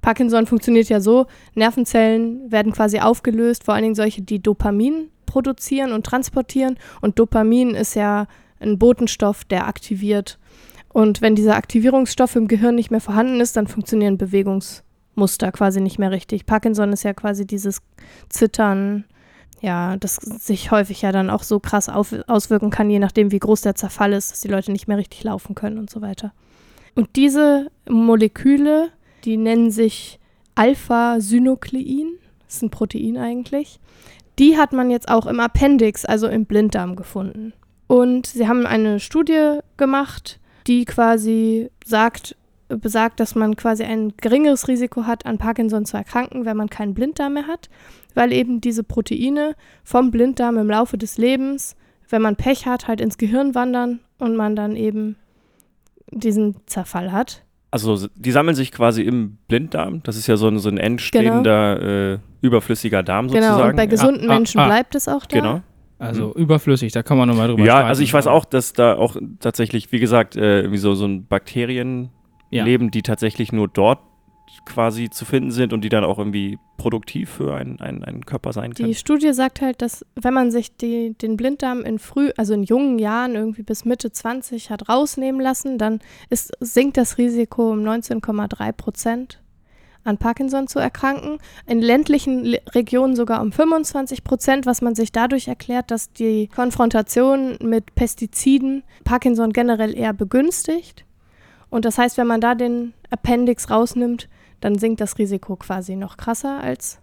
Parkinson 0.00 0.46
funktioniert 0.46 0.88
ja 0.88 1.00
so, 1.00 1.26
Nervenzellen 1.54 2.50
werden 2.50 2.72
quasi 2.72 3.00
aufgelöst, 3.00 3.64
vor 3.64 3.74
allen 3.74 3.82
Dingen 3.82 3.94
solche, 3.94 4.22
die 4.22 4.42
Dopamin 4.42 5.10
produzieren 5.26 5.92
und 5.92 6.04
transportieren. 6.04 6.76
Und 7.00 7.18
Dopamin 7.18 7.70
ist 7.70 7.94
ja 7.94 8.26
ein 8.58 8.78
Botenstoff, 8.78 9.44
der 9.44 9.66
aktiviert. 9.66 10.38
Und 10.92 11.22
wenn 11.22 11.36
dieser 11.36 11.56
Aktivierungsstoff 11.56 12.34
im 12.36 12.48
Gehirn 12.48 12.74
nicht 12.74 12.90
mehr 12.90 13.00
vorhanden 13.00 13.40
ist, 13.40 13.56
dann 13.56 13.68
funktionieren 13.68 14.18
Bewegungsmuster 14.18 15.52
quasi 15.52 15.80
nicht 15.80 15.98
mehr 15.98 16.10
richtig. 16.10 16.46
Parkinson 16.46 16.92
ist 16.92 17.04
ja 17.04 17.14
quasi 17.14 17.46
dieses 17.46 17.80
Zittern, 18.28 19.04
ja, 19.60 19.96
das 19.98 20.16
sich 20.16 20.70
häufig 20.70 21.02
ja 21.02 21.12
dann 21.12 21.30
auch 21.30 21.44
so 21.44 21.60
krass 21.60 21.88
auf, 21.88 22.14
auswirken 22.26 22.70
kann, 22.70 22.90
je 22.90 22.98
nachdem, 22.98 23.30
wie 23.30 23.38
groß 23.38 23.60
der 23.60 23.76
Zerfall 23.76 24.12
ist, 24.12 24.32
dass 24.32 24.40
die 24.40 24.48
Leute 24.48 24.72
nicht 24.72 24.88
mehr 24.88 24.98
richtig 24.98 25.22
laufen 25.22 25.54
können 25.54 25.78
und 25.78 25.90
so 25.90 26.00
weiter. 26.00 26.32
Und 26.94 27.16
diese 27.16 27.70
Moleküle, 27.88 28.90
die 29.24 29.36
nennen 29.36 29.70
sich 29.70 30.18
Alpha-Synuklein, 30.54 32.18
das 32.44 32.56
ist 32.56 32.62
ein 32.62 32.70
Protein 32.70 33.16
eigentlich, 33.16 33.80
die 34.38 34.56
hat 34.56 34.72
man 34.72 34.90
jetzt 34.90 35.08
auch 35.08 35.26
im 35.26 35.40
Appendix, 35.40 36.04
also 36.04 36.26
im 36.28 36.46
Blinddarm 36.46 36.96
gefunden. 36.96 37.52
Und 37.86 38.26
sie 38.26 38.48
haben 38.48 38.66
eine 38.66 39.00
Studie 39.00 39.58
gemacht, 39.76 40.40
die 40.66 40.84
quasi 40.84 41.70
sagt, 41.84 42.36
besagt, 42.68 43.20
dass 43.20 43.34
man 43.34 43.56
quasi 43.56 43.82
ein 43.82 44.14
geringeres 44.16 44.68
Risiko 44.68 45.06
hat, 45.06 45.26
an 45.26 45.38
Parkinson 45.38 45.84
zu 45.84 45.96
erkranken, 45.96 46.44
wenn 46.44 46.56
man 46.56 46.70
keinen 46.70 46.94
Blinddarm 46.94 47.34
mehr 47.34 47.46
hat, 47.46 47.68
weil 48.14 48.32
eben 48.32 48.60
diese 48.60 48.84
Proteine 48.84 49.56
vom 49.82 50.10
Blinddarm 50.10 50.56
im 50.56 50.70
Laufe 50.70 50.96
des 50.98 51.18
Lebens, 51.18 51.76
wenn 52.08 52.22
man 52.22 52.36
Pech 52.36 52.66
hat, 52.66 52.88
halt 52.88 53.00
ins 53.00 53.18
Gehirn 53.18 53.54
wandern 53.54 54.00
und 54.18 54.36
man 54.36 54.56
dann 54.56 54.76
eben 54.76 55.16
diesen 56.12 56.56
Zerfall 56.66 57.12
hat. 57.12 57.44
Also 57.72 58.08
die 58.16 58.32
sammeln 58.32 58.56
sich 58.56 58.72
quasi 58.72 59.02
im 59.02 59.38
Blinddarm. 59.46 60.02
Das 60.02 60.16
ist 60.16 60.26
ja 60.26 60.36
so 60.36 60.48
ein, 60.48 60.58
so 60.58 60.68
ein 60.68 60.76
endstehender, 60.78 62.14
äh, 62.14 62.18
überflüssiger 62.40 63.02
Darm 63.02 63.28
sozusagen. 63.28 63.56
Genau, 63.56 63.68
und 63.68 63.76
bei 63.76 63.86
gesunden 63.86 64.28
Ah, 64.28 64.32
ah, 64.32 64.36
Menschen 64.38 64.60
ah. 64.60 64.66
bleibt 64.66 64.94
es 64.94 65.06
auch 65.08 65.24
da. 65.26 65.36
Genau. 65.38 65.60
Also 65.98 66.34
überflüssig, 66.34 66.92
da 66.92 67.02
kann 67.02 67.18
man 67.18 67.28
nochmal 67.28 67.48
drüber 67.48 67.62
Ja, 67.62 67.72
streiten. 67.74 67.88
also 67.88 68.02
ich 68.02 68.12
weiß 68.14 68.26
auch, 68.26 68.46
dass 68.46 68.72
da 68.72 68.96
auch 68.96 69.16
tatsächlich, 69.38 69.92
wie 69.92 70.00
gesagt, 70.00 70.34
äh, 70.34 70.60
irgendwie 70.60 70.78
so, 70.78 70.94
so 70.94 71.04
ein 71.04 71.26
Bakterien 71.26 72.08
Ja. 72.50 72.64
leben, 72.64 72.90
die 72.90 73.02
tatsächlich 73.02 73.52
nur 73.52 73.68
dort 73.68 73.98
quasi 74.66 75.10
zu 75.10 75.24
finden 75.24 75.50
sind 75.50 75.72
und 75.72 75.82
die 75.82 75.88
dann 75.88 76.04
auch 76.04 76.18
irgendwie 76.18 76.58
produktiv 76.76 77.30
für 77.30 77.54
einen, 77.54 77.80
einen, 77.80 78.04
einen 78.04 78.24
Körper 78.24 78.52
sein 78.52 78.74
können. 78.74 78.88
Die 78.88 78.94
Studie 78.94 79.32
sagt 79.32 79.60
halt, 79.60 79.82
dass 79.82 80.04
wenn 80.14 80.34
man 80.34 80.50
sich 80.50 80.76
die, 80.76 81.14
den 81.14 81.36
Blinddarm 81.36 81.82
in 81.82 81.98
früh, 81.98 82.30
also 82.36 82.54
in 82.54 82.62
jungen 82.62 82.98
Jahren 82.98 83.34
irgendwie 83.34 83.62
bis 83.62 83.84
Mitte 83.84 84.12
20 84.12 84.70
hat 84.70 84.88
rausnehmen 84.88 85.40
lassen, 85.40 85.78
dann 85.78 86.00
ist, 86.30 86.52
sinkt 86.60 86.96
das 86.96 87.18
Risiko 87.18 87.72
um 87.72 87.80
19,3 87.80 88.72
Prozent 88.72 89.40
an 90.04 90.18
Parkinson 90.18 90.66
zu 90.66 90.78
erkranken. 90.78 91.38
In 91.66 91.80
ländlichen 91.80 92.56
Regionen 92.74 93.16
sogar 93.16 93.42
um 93.42 93.52
25 93.52 94.24
Prozent, 94.24 94.66
was 94.66 94.80
man 94.82 94.94
sich 94.94 95.12
dadurch 95.12 95.48
erklärt, 95.48 95.90
dass 95.90 96.12
die 96.12 96.48
Konfrontation 96.48 97.58
mit 97.60 97.94
Pestiziden 97.94 98.82
Parkinson 99.04 99.52
generell 99.52 99.96
eher 99.96 100.12
begünstigt. 100.12 101.04
Und 101.68 101.84
das 101.84 101.98
heißt, 101.98 102.16
wenn 102.18 102.26
man 102.26 102.40
da 102.40 102.54
den 102.54 102.94
Appendix 103.10 103.70
rausnimmt, 103.70 104.28
dann 104.60 104.78
sinkt 104.78 105.00
das 105.00 105.18
Risiko 105.18 105.56
quasi 105.56 105.96
noch 105.96 106.16
krasser 106.16 106.60
als 106.60 106.98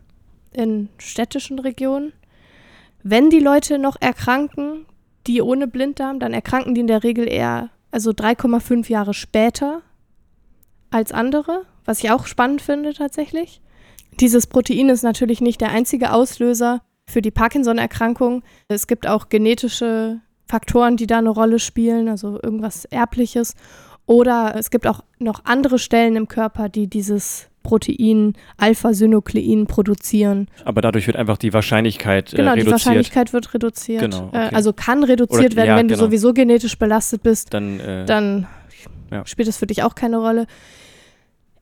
in 0.51 0.89
städtischen 0.97 1.59
Regionen. 1.59 2.13
Wenn 3.03 3.29
die 3.29 3.39
Leute 3.39 3.79
noch 3.79 3.97
erkranken, 3.99 4.85
die 5.27 5.41
ohne 5.41 5.67
Blinddarm, 5.67 6.19
dann 6.19 6.33
erkranken 6.33 6.73
die 6.73 6.81
in 6.81 6.87
der 6.87 7.03
Regel 7.03 7.27
eher, 7.27 7.69
also 7.91 8.11
3,5 8.11 8.89
Jahre 8.89 9.13
später 9.13 9.81
als 10.89 11.11
andere, 11.11 11.63
was 11.85 12.03
ich 12.03 12.11
auch 12.11 12.25
spannend 12.25 12.61
finde 12.61 12.93
tatsächlich. 12.93 13.61
Dieses 14.19 14.47
Protein 14.47 14.89
ist 14.89 15.03
natürlich 15.03 15.41
nicht 15.41 15.61
der 15.61 15.71
einzige 15.71 16.11
Auslöser 16.11 16.81
für 17.07 17.21
die 17.21 17.31
Parkinson-Erkrankung. 17.31 18.43
Es 18.67 18.87
gibt 18.87 19.07
auch 19.07 19.29
genetische 19.29 20.21
Faktoren, 20.47 20.97
die 20.97 21.07
da 21.07 21.19
eine 21.19 21.29
Rolle 21.29 21.59
spielen, 21.59 22.09
also 22.09 22.39
irgendwas 22.41 22.85
Erbliches. 22.85 23.55
Oder 24.07 24.55
es 24.57 24.71
gibt 24.71 24.87
auch 24.87 25.01
noch 25.19 25.41
andere 25.45 25.77
Stellen 25.77 26.15
im 26.15 26.27
Körper, 26.27 26.69
die 26.69 26.87
dieses 26.87 27.49
Protein 27.61 28.33
Alpha-Synuklein 28.55 29.67
produzieren. 29.67 30.47
Aber 30.63 30.81
dadurch 30.81 31.05
wird 31.07 31.17
einfach 31.17 31.37
die 31.37 31.53
Wahrscheinlichkeit 31.53 32.33
äh, 32.33 32.37
Genau, 32.37 32.53
die 32.53 32.61
reduziert. 32.61 32.71
Wahrscheinlichkeit 32.71 33.33
wird 33.33 33.53
reduziert. 33.53 34.01
Genau, 34.01 34.29
äh, 34.31 34.45
okay. 34.47 34.55
also 34.55 34.71
kann 34.73 35.03
reduziert 35.03 35.51
Oder- 35.51 35.55
werden, 35.57 35.67
ja, 35.67 35.75
wenn 35.75 35.87
du 35.89 35.95
genau. 35.95 36.05
sowieso 36.05 36.33
genetisch 36.33 36.79
belastet 36.79 37.21
bist, 37.23 37.53
Dann, 37.53 37.79
äh, 37.81 38.05
dann 38.05 38.47
Ja. 39.11 39.25
spielt 39.25 39.49
es 39.49 39.57
für 39.57 39.67
dich 39.67 39.83
auch 39.83 39.95
keine 39.95 40.17
Rolle. 40.17 40.47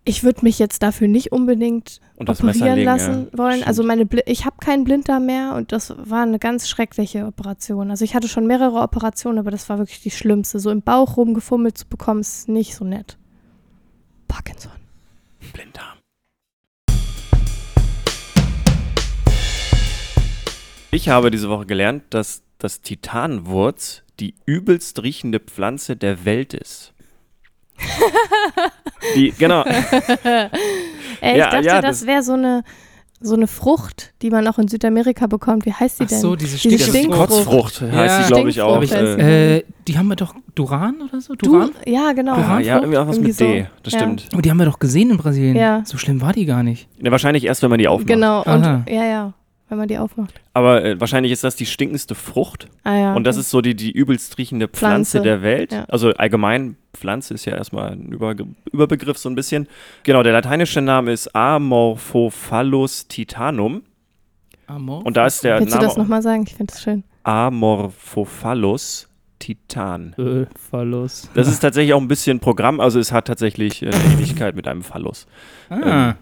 Ich 0.07 0.23
würde 0.23 0.41
mich 0.43 0.59
jetzt 0.59 0.83
dafür 0.83 1.07
nicht 1.07 1.31
unbedingt 1.31 1.99
operieren 2.19 2.75
legen, 2.75 2.85
lassen 2.85 3.27
ja, 3.31 3.37
wollen. 3.39 3.53
stimmt. 3.53 3.67
Also 3.67 3.83
meine 3.83 4.05
Bli 4.05 4.21
ich 4.27 4.45
habe 4.45 4.57
keinen 4.61 4.83
Blinddarm 4.83 5.25
mehr 5.25 5.55
und 5.55 5.71
das 5.71 5.95
war 5.97 6.21
eine 6.21 6.37
ganz 6.37 6.69
schreckliche 6.69 7.25
Operation. 7.25 7.89
Also 7.89 8.05
ich 8.05 8.13
hatte 8.13 8.27
schon 8.27 8.45
mehrere 8.45 8.81
Operationen, 8.81 9.39
aber 9.39 9.49
das 9.49 9.67
war 9.67 9.79
wirklich 9.79 10.01
die 10.01 10.11
schlimmste. 10.11 10.59
So 10.59 10.69
im 10.69 10.83
Bauch 10.83 11.17
rumgefummelt 11.17 11.75
zu 11.75 11.87
bekommen, 11.87 12.21
ist 12.21 12.47
nicht 12.47 12.75
so 12.75 12.85
nett. 12.85 13.17
Parkinson. 14.27 14.73
Blinddarm. 15.53 15.97
Ich 20.91 21.09
habe 21.09 21.31
diese 21.31 21.49
Woche 21.49 21.65
gelernt, 21.65 22.03
dass 22.11 22.43
das 22.59 22.81
Titanwurz 22.81 24.03
die 24.19 24.35
übelst 24.45 25.01
riechende 25.01 25.39
Pflanze 25.39 25.95
der 25.95 26.25
Welt 26.25 26.53
ist. 26.53 26.94
die, 29.15 29.31
genau. 29.37 29.63
Ey, 29.63 29.69
ich 31.31 31.37
Ja, 31.37 31.49
dachte, 31.51 31.65
ja, 31.65 31.81
das, 31.81 31.99
das- 31.99 32.07
wäre 32.07 32.23
so 32.23 32.33
eine, 32.33 32.63
so 33.21 33.33
eine 33.35 33.47
Frucht, 33.47 34.13
die 34.21 34.29
man 34.29 34.47
auch 34.47 34.59
in 34.59 34.67
Südamerika 34.67 35.25
bekommt. 35.27 35.65
Wie 35.65 35.73
heißt 35.73 35.99
die 35.99 36.03
Ach 36.03 36.09
denn? 36.09 36.19
so, 36.19 36.35
diese 36.35 36.57
Diese 36.57 36.83
Stinkefrucht. 36.89 37.31
Stinkfrucht. 37.31 37.79
Kotzfrucht 37.79 37.81
heißt 37.81 37.93
Ja. 38.19 38.23
sie, 38.23 38.27
glaube 38.33 38.49
ich, 38.49 38.61
auch. 38.61 38.81
Äh, 38.83 39.57
Äh, 39.57 39.63
die 39.87 39.97
haben 39.97 40.07
wir 40.07 40.15
doch 40.15 40.35
Duran 40.53 40.95
oder 41.01 41.21
so? 41.21 41.33
Du, 41.35 41.45
Duran? 41.51 41.71
ja, 41.85 42.11
genau. 42.13 42.33
ah, 42.33 42.35
Duranfrucht? 42.35 42.65
ja, 42.65 42.75
irgendwie 42.77 42.97
auch 42.97 43.07
was 43.07 43.15
Irgendwie 43.17 43.31
mit 43.31 43.39
D, 43.39 43.61
so. 43.63 43.67
das 43.83 43.93
Ja. 43.93 43.99
stimmt. 43.99 44.27
Aber 44.33 44.41
die 44.41 44.49
haben 44.51 44.57
wir 44.57 44.65
doch 44.65 44.79
gesehen 44.79 45.09
in 45.11 45.17
Brasilien. 45.17 45.55
Ja. 45.55 45.81
So 45.85 45.97
schlimm 45.97 46.21
war 46.21 46.33
die 46.33 46.45
gar 46.45 46.61
nicht. 46.63 46.87
Ja, 47.01 47.09
wahrscheinlich 47.11 47.45
erst, 47.45 47.63
wenn 47.63 47.69
man 47.69 47.79
die 47.79 47.87
aufmacht. 47.87 48.07
Genau, 48.07 48.43
und 48.43 48.63
ja, 48.89 49.03
ja, 49.05 49.33
wenn 49.69 49.77
man 49.77 49.87
die 49.87 49.97
aufmacht. 49.97 50.39
Aber 50.53 50.83
äh, 50.83 50.99
wahrscheinlich 50.99 51.31
ist 51.31 51.43
das 51.43 51.55
die 51.55 51.65
stinkendste 51.65 52.15
Frucht. 52.15 52.67
Ah 52.83 52.97
ja. 52.97 53.13
Und 53.15 53.23
das 53.23 53.35
okay. 53.35 53.41
ist 53.41 53.49
so 53.49 53.61
die, 53.61 53.75
die 53.75 53.91
übelst 53.91 54.37
riechende 54.37 54.67
Pflanze, 54.67 55.19
Pflanze, 55.19 55.21
der 55.21 55.41
Welt. 55.41 55.71
ja. 55.71 55.85
Also 55.85 56.11
allgemein, 56.11 56.77
Pflanze 56.93 57.33
ist 57.33 57.45
ja 57.45 57.55
erstmal 57.55 57.91
ein 57.91 58.11
Über 58.11 58.35
Überbegriff 58.71 59.17
so 59.17 59.29
ein 59.29 59.35
bisschen. 59.35 59.67
Genau, 60.03 60.23
der 60.23 60.33
lateinische 60.33 60.81
Name 60.81 61.11
ist 61.11 61.35
Amorphophallus 61.35 63.07
titanum. 63.07 63.83
Amor? 64.67 65.05
Und 65.05 65.17
da 65.17 65.27
ist 65.27 65.43
der 65.43 65.59
Willst 65.59 65.73
du 65.73 65.77
Name 65.77 65.87
das 65.87 65.97
nochmal 65.97 66.21
sagen? 66.21 66.43
Ich 66.47 66.55
finde 66.55 66.71
das 66.73 66.81
schön. 66.81 67.03
Amorphophallus 67.23 69.07
titan. 69.39 70.13
Äh, 70.17 70.45
Verlust. 70.57 71.29
Das 71.33 71.47
ist 71.47 71.59
tatsächlich 71.59 71.93
auch 71.93 72.01
ein 72.01 72.07
bisschen 72.07 72.39
Programm, 72.39 72.79
also 72.79 72.99
es 72.99 73.11
hat 73.11 73.25
tatsächlich 73.25 73.81
äh, 73.81 73.87
eine 73.87 74.13
Ähnlichkeit 74.13 74.55
mit 74.55 74.67
einem 74.67 74.81
Phallus. 74.81 75.27
Ah. 75.69 76.13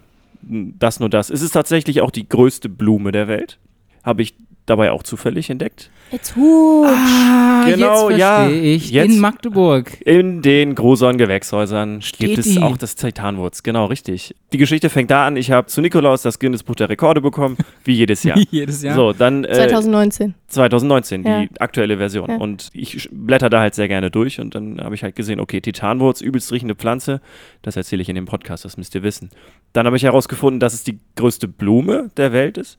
Das 0.46 1.00
nur 1.00 1.10
das. 1.10 1.30
Es 1.30 1.41
ist 1.41 1.52
tatsächlich 1.52 2.02
auch 2.02 2.12
die 2.12 2.28
größte 2.28 2.70
Blume 2.70 3.12
der 3.12 3.28
Welt. 3.28 3.60
Habe 4.04 4.22
ich 4.22 4.36
dabei 4.66 4.91
auch 4.91 5.03
zufällig 5.03 5.49
entdeckt. 5.49 5.89
Jetzt 6.11 6.36
huch. 6.36 6.86
Ah, 6.88 7.66
Genau, 7.66 8.09
jetzt 8.09 8.20
ja, 8.20 8.39
verstehe 8.43 8.76
ich. 8.76 8.91
jetzt- 8.91 9.09
In 9.16 9.20
Magdeburg. 9.20 9.99
In 10.05 10.41
den 10.41 10.76
Gruson 10.76 11.18
Gewächshäusern 11.18 12.01
Steht 12.01 12.20
gibt 12.20 12.38
es 12.39 12.45
die? 12.53 12.59
auch 12.61 12.78
das 12.78 12.95
Titanwurz. 12.95 13.64
Genau, 13.64 13.86
richtig. 13.86 14.36
Die 14.51 14.57
Geschichte 14.57 14.89
fängt 14.89 15.09
da 15.11 15.26
an. 15.28 15.38
Ich 15.38 15.49
habe 15.49 15.68
zu 15.68 15.82
Nikolaus 15.82 16.22
das 16.22 16.38
Guinness 16.39 16.61
Buch 16.64 16.76
der 16.76 16.89
Rekorde 16.89 17.20
bekommen, 17.22 17.57
wie 17.84 17.93
jedes 17.93 18.24
Jahr. 18.24 18.38
Jedes 18.51 18.84
Jahr. 18.84 18.95
So, 18.95 19.11
dann 19.14 19.43
äh, 19.45 19.53
2019. 19.53 20.36
2019, 20.47 21.24
Ja. 21.26 21.41
die 21.45 21.49
aktuelle 21.61 21.97
Version. 21.97 22.30
Ja. 22.30 22.38
Und 22.38 22.70
ich 22.74 23.09
blätter 23.11 23.49
da 23.49 23.61
halt 23.61 23.74
sehr 23.74 23.88
gerne 23.88 24.11
durch 24.11 24.39
und 24.39 24.53
dann 24.55 24.80
habe 24.82 24.93
ich 24.93 25.03
halt 25.03 25.16
gesehen, 25.16 25.39
okay, 25.39 25.61
Titanwurz, 25.61 26.22
übelst 26.22 26.51
riechende 26.51 26.76
Pflanze. 26.76 27.22
Das 27.64 27.76
erzähle 27.76 28.01
ich 28.03 28.09
in 28.09 28.16
dem 28.16 28.26
Podcast, 28.26 28.66
das 28.66 28.78
müsst 28.78 28.93
ihr 28.93 29.03
wissen. 29.03 29.30
Dann 29.74 29.86
habe 29.88 29.95
ich 29.97 30.03
herausgefunden, 30.03 30.59
dass 30.59 30.74
es 30.74 30.84
die 30.84 30.99
größte 31.16 31.47
Blume 31.47 32.11
der 32.18 32.34
Welt 32.34 32.57
ist. 32.57 32.78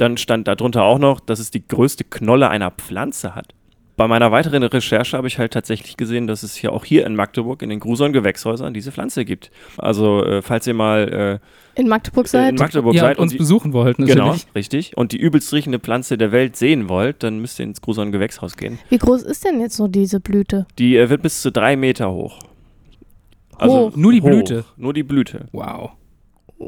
Dann 0.00 0.16
stand 0.16 0.48
darunter 0.48 0.82
auch 0.84 0.98
noch, 0.98 1.20
dass 1.20 1.38
es 1.40 1.50
die 1.50 1.66
größte 1.66 2.04
Knolle 2.04 2.48
einer 2.48 2.70
Pflanze 2.70 3.34
hat. 3.34 3.54
bei 3.96 4.08
meiner 4.08 4.32
weiteren 4.32 4.62
Recherche 4.62 5.14
habe 5.14 5.28
ich 5.28 5.38
halt 5.38 5.52
tatsächlich 5.52 5.98
gesehen, 5.98 6.26
dass 6.26 6.42
es 6.42 6.54
hier 6.54 6.72
auch 6.72 6.86
hier 6.86 7.04
in 7.04 7.14
Magdeburg 7.14 7.60
in 7.60 7.68
den 7.68 7.80
Grusern 7.80 8.14
Gewächshäusern 8.14 8.72
diese 8.72 8.92
Pflanze 8.92 9.26
gibt. 9.26 9.50
Also 9.76 10.24
äh, 10.24 10.40
falls 10.40 10.66
ihr 10.66 10.72
mal 10.72 11.38
In 11.74 11.86
Magdeburg 11.86 12.24
äh, 12.24 12.28
seid? 12.28 12.50
in 12.52 12.56
Magdeburg 12.56 12.94
ja, 12.94 13.02
seid 13.02 13.18
und 13.18 13.24
uns 13.24 13.32
die- 13.32 13.38
besuchen 13.38 13.74
wollten. 13.74 14.06
genau, 14.06 14.28
natürlich. 14.28 14.54
richtig, 14.54 14.96
und 14.96 15.12
die 15.12 15.18
übelst 15.18 15.52
riechende 15.52 15.78
Pflanze 15.80 16.16
der 16.16 16.32
Welt 16.32 16.56
sehen 16.56 16.88
wollt, 16.88 17.22
dann 17.22 17.40
müsst 17.40 17.58
ihr 17.58 17.64
ins 17.66 17.82
Grusern 17.82 18.10
Gewächshaus 18.10 18.56
gehen. 18.56 18.78
Wie 18.88 18.96
groß 18.96 19.22
ist 19.22 19.44
denn 19.44 19.60
jetzt 19.60 19.76
so 19.76 19.86
diese 19.86 20.18
Blüte? 20.18 20.66
Die 20.78 20.96
äh, 20.96 21.10
wird 21.10 21.20
bis 21.20 21.42
zu 21.42 21.52
drei 21.52 21.76
Meter 21.76 22.10
hoch. 22.10 22.38
Also 23.58 23.90
Hoch. 23.90 23.96
Nur 23.96 24.12
die 24.12 24.22
hoch. 24.22 24.28
Blüte. 24.28 24.64
Nur 24.78 24.94
die 24.94 25.02
Blüte. 25.02 25.46
Wow. 25.52 25.90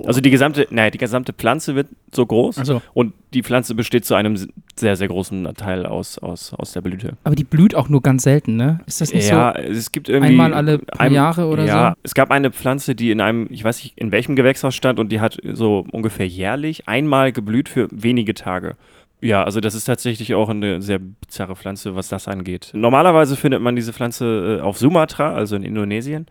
Also 0.07 0.21
die 0.23 0.31
gesamte, 0.31 0.67
naja, 0.71 0.91
die 0.91 0.97
gesamte 0.99 1.33
Pflanze 1.35 1.75
wird 1.75 1.89
so 2.15 2.25
groß 2.25 2.59
Also, 2.59 2.81
und 2.95 3.13
die 3.35 3.43
Pflanze 3.43 3.75
besteht 3.75 4.07
zu 4.07 4.15
einem 4.15 4.37
sehr, 4.75 4.97
sehr 4.97 5.09
großen 5.09 5.45
Teil 5.55 5.85
aus, 5.85 6.19
aus, 6.19 6.55
aus 6.55 6.73
der 6.73 6.81
Blüte. 6.81 7.13
aber 7.25 7.35
die 7.35 7.45
blüht 7.45 7.75
auch 7.75 7.89
nur 7.91 8.01
ganz 8.01 8.23
selten, 8.23 8.57
ne? 8.57 8.81
Ist 8.87 9.03
das 9.03 9.13
nicht 9.13 9.29
ja, 9.29 9.53
es 9.53 9.93
gibt 9.93 10.07
so 10.07 10.15
irgendwie. 10.15 10.31
einmal 10.31 10.55
alle 10.55 10.79
paar 10.79 11.01
ein- 11.01 11.13
Jahre 11.13 11.47
oder 11.47 11.65
ja, 11.67 11.91
so? 11.91 12.01
es 12.05 12.15
gab 12.15 12.31
eine 12.31 12.51
Pflanze, 12.51 12.95
die 12.95 13.11
in 13.11 13.21
einem, 13.21 13.49
ich 13.51 13.63
weiß 13.65 13.83
nicht, 13.83 13.99
in 13.99 14.13
welchem 14.13 14.35
Gewächshaus 14.35 14.75
stand 14.75 14.99
und 14.99 15.13
die 15.13 15.21
hat 15.21 15.37
so 15.53 15.85
ungefähr 15.93 16.27
jährlich 16.27 16.89
einmal 16.89 17.31
geblüht 17.33 17.69
für 17.69 17.89
wenige 17.91 18.33
Tage. 18.33 18.77
Ja, 19.21 19.45
also 19.45 19.61
das 19.61 19.75
ist 19.75 19.85
tatsächlich 19.85 20.35
auch 20.35 20.49
eine 20.49 20.83
sehr 20.83 20.99
bizarre 20.99 21.55
Pflanze, 21.55 21.95
was 21.95 22.09
das 22.09 22.27
angeht. 22.29 22.71
Normalerweise 22.75 23.37
findet 23.37 23.61
man 23.61 23.77
diese 23.77 23.93
Pflanze 23.93 24.59
äh, 24.59 24.63
auf 24.63 24.79
Sumatra, 24.79 25.33
also 25.35 25.55
in 25.55 25.63
Indonesien. 25.63 26.27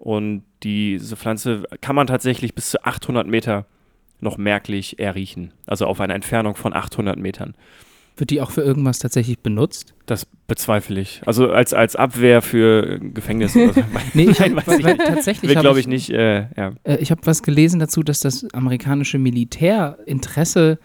Und 0.00 0.44
diese 0.62 1.14
Pflanze 1.16 1.64
kann 1.82 1.94
man 1.94 2.06
tatsächlich 2.06 2.54
bis 2.54 2.70
zu 2.70 2.82
800 2.84 3.26
Meter 3.26 3.66
noch 4.20 4.38
merklich 4.38 4.98
erriechen. 4.98 5.52
Also 5.66 5.86
auf 5.86 6.00
einer 6.00 6.14
Entfernung 6.14 6.56
von 6.56 6.72
800 6.72 7.18
Metern. 7.18 7.54
Wird 8.16 8.30
die 8.30 8.40
auch 8.40 8.50
für 8.50 8.62
irgendwas 8.62 8.98
tatsächlich 8.98 9.38
benutzt? 9.38 9.94
Das 10.06 10.26
bezweifle 10.46 11.00
ich. 11.00 11.22
Also 11.26 11.50
als, 11.50 11.72
als 11.74 11.96
Abwehr 11.96 12.42
für 12.42 12.94
äh, 12.94 12.98
Gefängnis 12.98 13.54
oder 13.54 13.72
so. 13.74 13.82
Nee, 14.14 14.30
ich 14.30 14.40
weiß 14.40 14.78
ich 14.78 14.84
nicht. 14.84 14.98
tatsächlich 14.98 15.54
hab 15.54 15.62
glaube 15.62 15.80
ich, 15.80 15.86
nicht. 15.86 16.10
Äh, 16.10 16.48
ja. 16.56 16.72
Äh, 16.84 16.96
ich 16.96 17.10
habe 17.10 17.20
was 17.24 17.42
gelesen 17.42 17.78
dazu, 17.78 18.02
dass 18.02 18.20
das 18.20 18.46
amerikanische 18.52 19.18
Militär 19.18 19.98
Interesse 20.06 20.78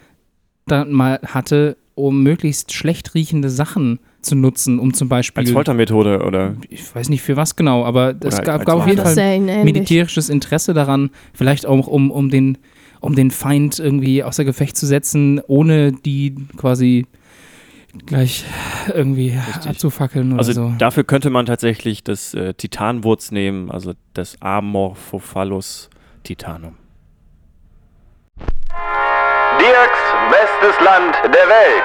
da 0.68 0.86
mal 0.86 1.20
hatte, 1.26 1.78
um 1.96 2.22
möglichst 2.22 2.74
schlecht 2.74 3.14
riechende 3.16 3.50
Sachen 3.50 4.00
zu 4.00 4.06
nutzen, 4.34 4.80
um 4.80 4.94
zum 4.96 5.08
Beispiel, 5.10 5.42
Als 5.44 5.52
Foltermethode 5.52 6.24
oder. 6.24 6.56
ich 6.70 6.96
weiß 6.96 7.10
nicht 7.10 7.22
für 7.22 7.36
was 7.36 7.56
genau, 7.56 7.86
aber 7.86 8.16
es 8.24 8.42
gab, 8.42 8.60
als 8.60 8.66
gab 8.66 8.78
auf 8.80 8.88
jeden 8.88 9.04
Fall 9.04 9.16
ja 9.16 9.64
militärisches 9.64 10.30
Interesse 10.30 10.74
daran, 10.74 11.12
vielleicht 11.34 11.68
auch 11.68 11.86
um, 11.86 12.10
um, 12.10 12.30
den, 12.32 12.58
um 13.02 13.14
den 13.16 13.30
Feind 13.30 13.78
irgendwie 13.78 14.24
außer 14.24 14.46
Gefecht 14.46 14.78
zu 14.78 14.88
setzen, 14.88 15.40
ohne 15.46 15.92
die 15.92 16.34
quasi 16.58 17.06
gleich 18.08 18.44
irgendwie 18.94 19.30
Richtig. 19.38 19.70
abzufackeln 19.70 20.32
oder 20.34 20.40
Also 20.40 20.54
so. 20.54 20.74
dafür 20.78 21.04
könnte 21.04 21.30
man 21.30 21.46
tatsächlich 21.46 22.04
das 22.04 22.34
äh, 22.34 22.54
Titanwurz 22.54 23.32
nehmen, 23.32 23.70
also 23.72 23.94
das 24.14 24.36
Amorphophallus 24.42 25.90
titanum. 26.24 26.76
Dirks 28.38 30.00
bestes 30.30 30.86
Land 30.86 31.16
der 31.24 31.48
Welt. 31.48 31.84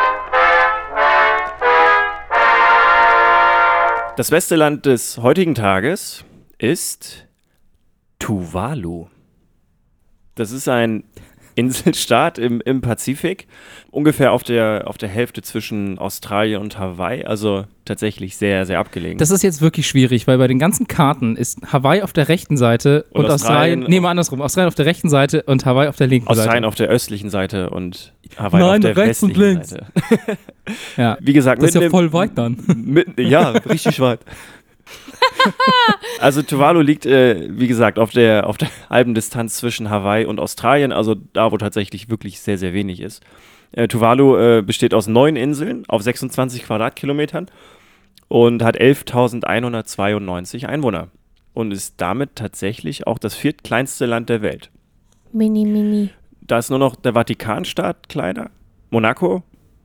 Das 4.16 4.30
beste 4.30 4.56
Land 4.56 4.86
des 4.86 5.18
heutigen 5.18 5.54
Tages 5.54 6.24
ist 6.58 7.26
Tuvalu. 8.18 9.06
Das 10.34 10.50
ist 10.50 10.68
ein 10.68 11.04
Inselstaat 11.60 12.38
im, 12.38 12.60
im 12.64 12.80
Pazifik, 12.80 13.46
ungefähr 13.90 14.32
auf 14.32 14.42
der, 14.42 14.84
auf 14.86 14.98
der 14.98 15.08
Hälfte 15.08 15.42
zwischen 15.42 15.98
Australien 15.98 16.60
und 16.60 16.78
Hawaii, 16.78 17.24
also 17.24 17.64
tatsächlich 17.84 18.36
sehr, 18.36 18.66
sehr 18.66 18.78
abgelegen. 18.78 19.18
Das 19.18 19.30
ist 19.30 19.42
jetzt 19.42 19.60
wirklich 19.60 19.86
schwierig, 19.86 20.26
weil 20.26 20.38
bei 20.38 20.46
den 20.46 20.58
ganzen 20.58 20.86
Karten 20.86 21.36
ist 21.36 21.58
Hawaii 21.72 22.02
auf 22.02 22.12
der 22.12 22.28
rechten 22.28 22.56
Seite 22.56 23.04
und, 23.10 23.24
Und 23.24 23.30
Australien, 23.30 23.80
Australien- 23.80 23.84
nee, 23.90 24.00
mal 24.00 24.10
andersrum, 24.10 24.40
Australien 24.40 24.68
auf 24.68 24.74
der 24.74 24.86
rechten 24.86 25.08
Seite 25.10 25.42
und 25.42 25.66
Hawaii 25.66 25.88
auf 25.88 25.96
der 25.96 26.06
linken 26.06 26.28
Australien 26.28 26.52
Seite. 26.62 26.66
auf 26.68 26.74
der 26.76 26.88
östlichen 26.88 27.30
Seite 27.30 27.70
und 27.70 28.12
Hawaii 28.36 28.62
Nein, 28.62 28.74
auf 28.76 28.80
der 28.80 28.96
rechts 28.96 29.22
und 29.22 29.30
westlichen 29.30 29.54
links. 29.54 29.70
Seite. 29.70 29.86
Ja. 30.96 31.16
Wie 31.20 31.32
gesagt, 31.32 31.60
Das 31.62 31.74
ist 31.74 31.82
ja 31.82 31.90
voll 31.90 32.12
weit 32.12 32.38
dann. 32.38 32.56
Mitten, 32.76 33.26
ja, 33.26 33.50
richtig 33.50 33.98
weit. 33.98 34.20
also 36.20 36.42
Tuvalu 36.42 36.80
liegt, 36.80 37.06
äh, 37.06 37.48
wie 37.50 37.66
gesagt, 37.66 37.98
auf 37.98 38.10
der, 38.10 38.46
auf 38.46 38.58
der 38.58 38.68
halben 38.90 39.14
Distanz 39.14 39.56
zwischen 39.56 39.90
Hawaii 39.90 40.24
und 40.24 40.40
Australien, 40.40 40.92
also 40.92 41.14
da, 41.14 41.52
wo 41.52 41.56
tatsächlich 41.56 42.08
wirklich 42.08 42.40
sehr, 42.40 42.58
sehr 42.58 42.72
wenig 42.72 43.00
ist. 43.00 43.22
Äh, 43.72 43.88
Tuvalu 43.88 44.36
äh, 44.36 44.62
besteht 44.62 44.94
aus 44.94 45.06
neun 45.06 45.36
Inseln 45.36 45.84
auf 45.88 46.02
26 46.02 46.64
Quadratkilometern 46.64 47.46
und 48.28 48.62
hat 48.62 48.80
11.192 48.80 50.66
Einwohner 50.66 51.08
und 51.54 51.72
ist 51.72 51.94
damit 52.00 52.36
tatsächlich 52.36 53.06
auch 53.06 53.18
das 53.18 53.34
viertkleinste 53.34 54.06
Land 54.06 54.28
der 54.28 54.42
Welt. 54.42 54.70
Mini, 55.32 55.64
mini. 55.64 56.10
Da 56.40 56.58
ist 56.58 56.70
nur 56.70 56.78
noch 56.78 56.96
der 56.96 57.12
Vatikanstaat 57.14 58.08
kleiner, 58.08 58.50
Monaco 58.90 59.44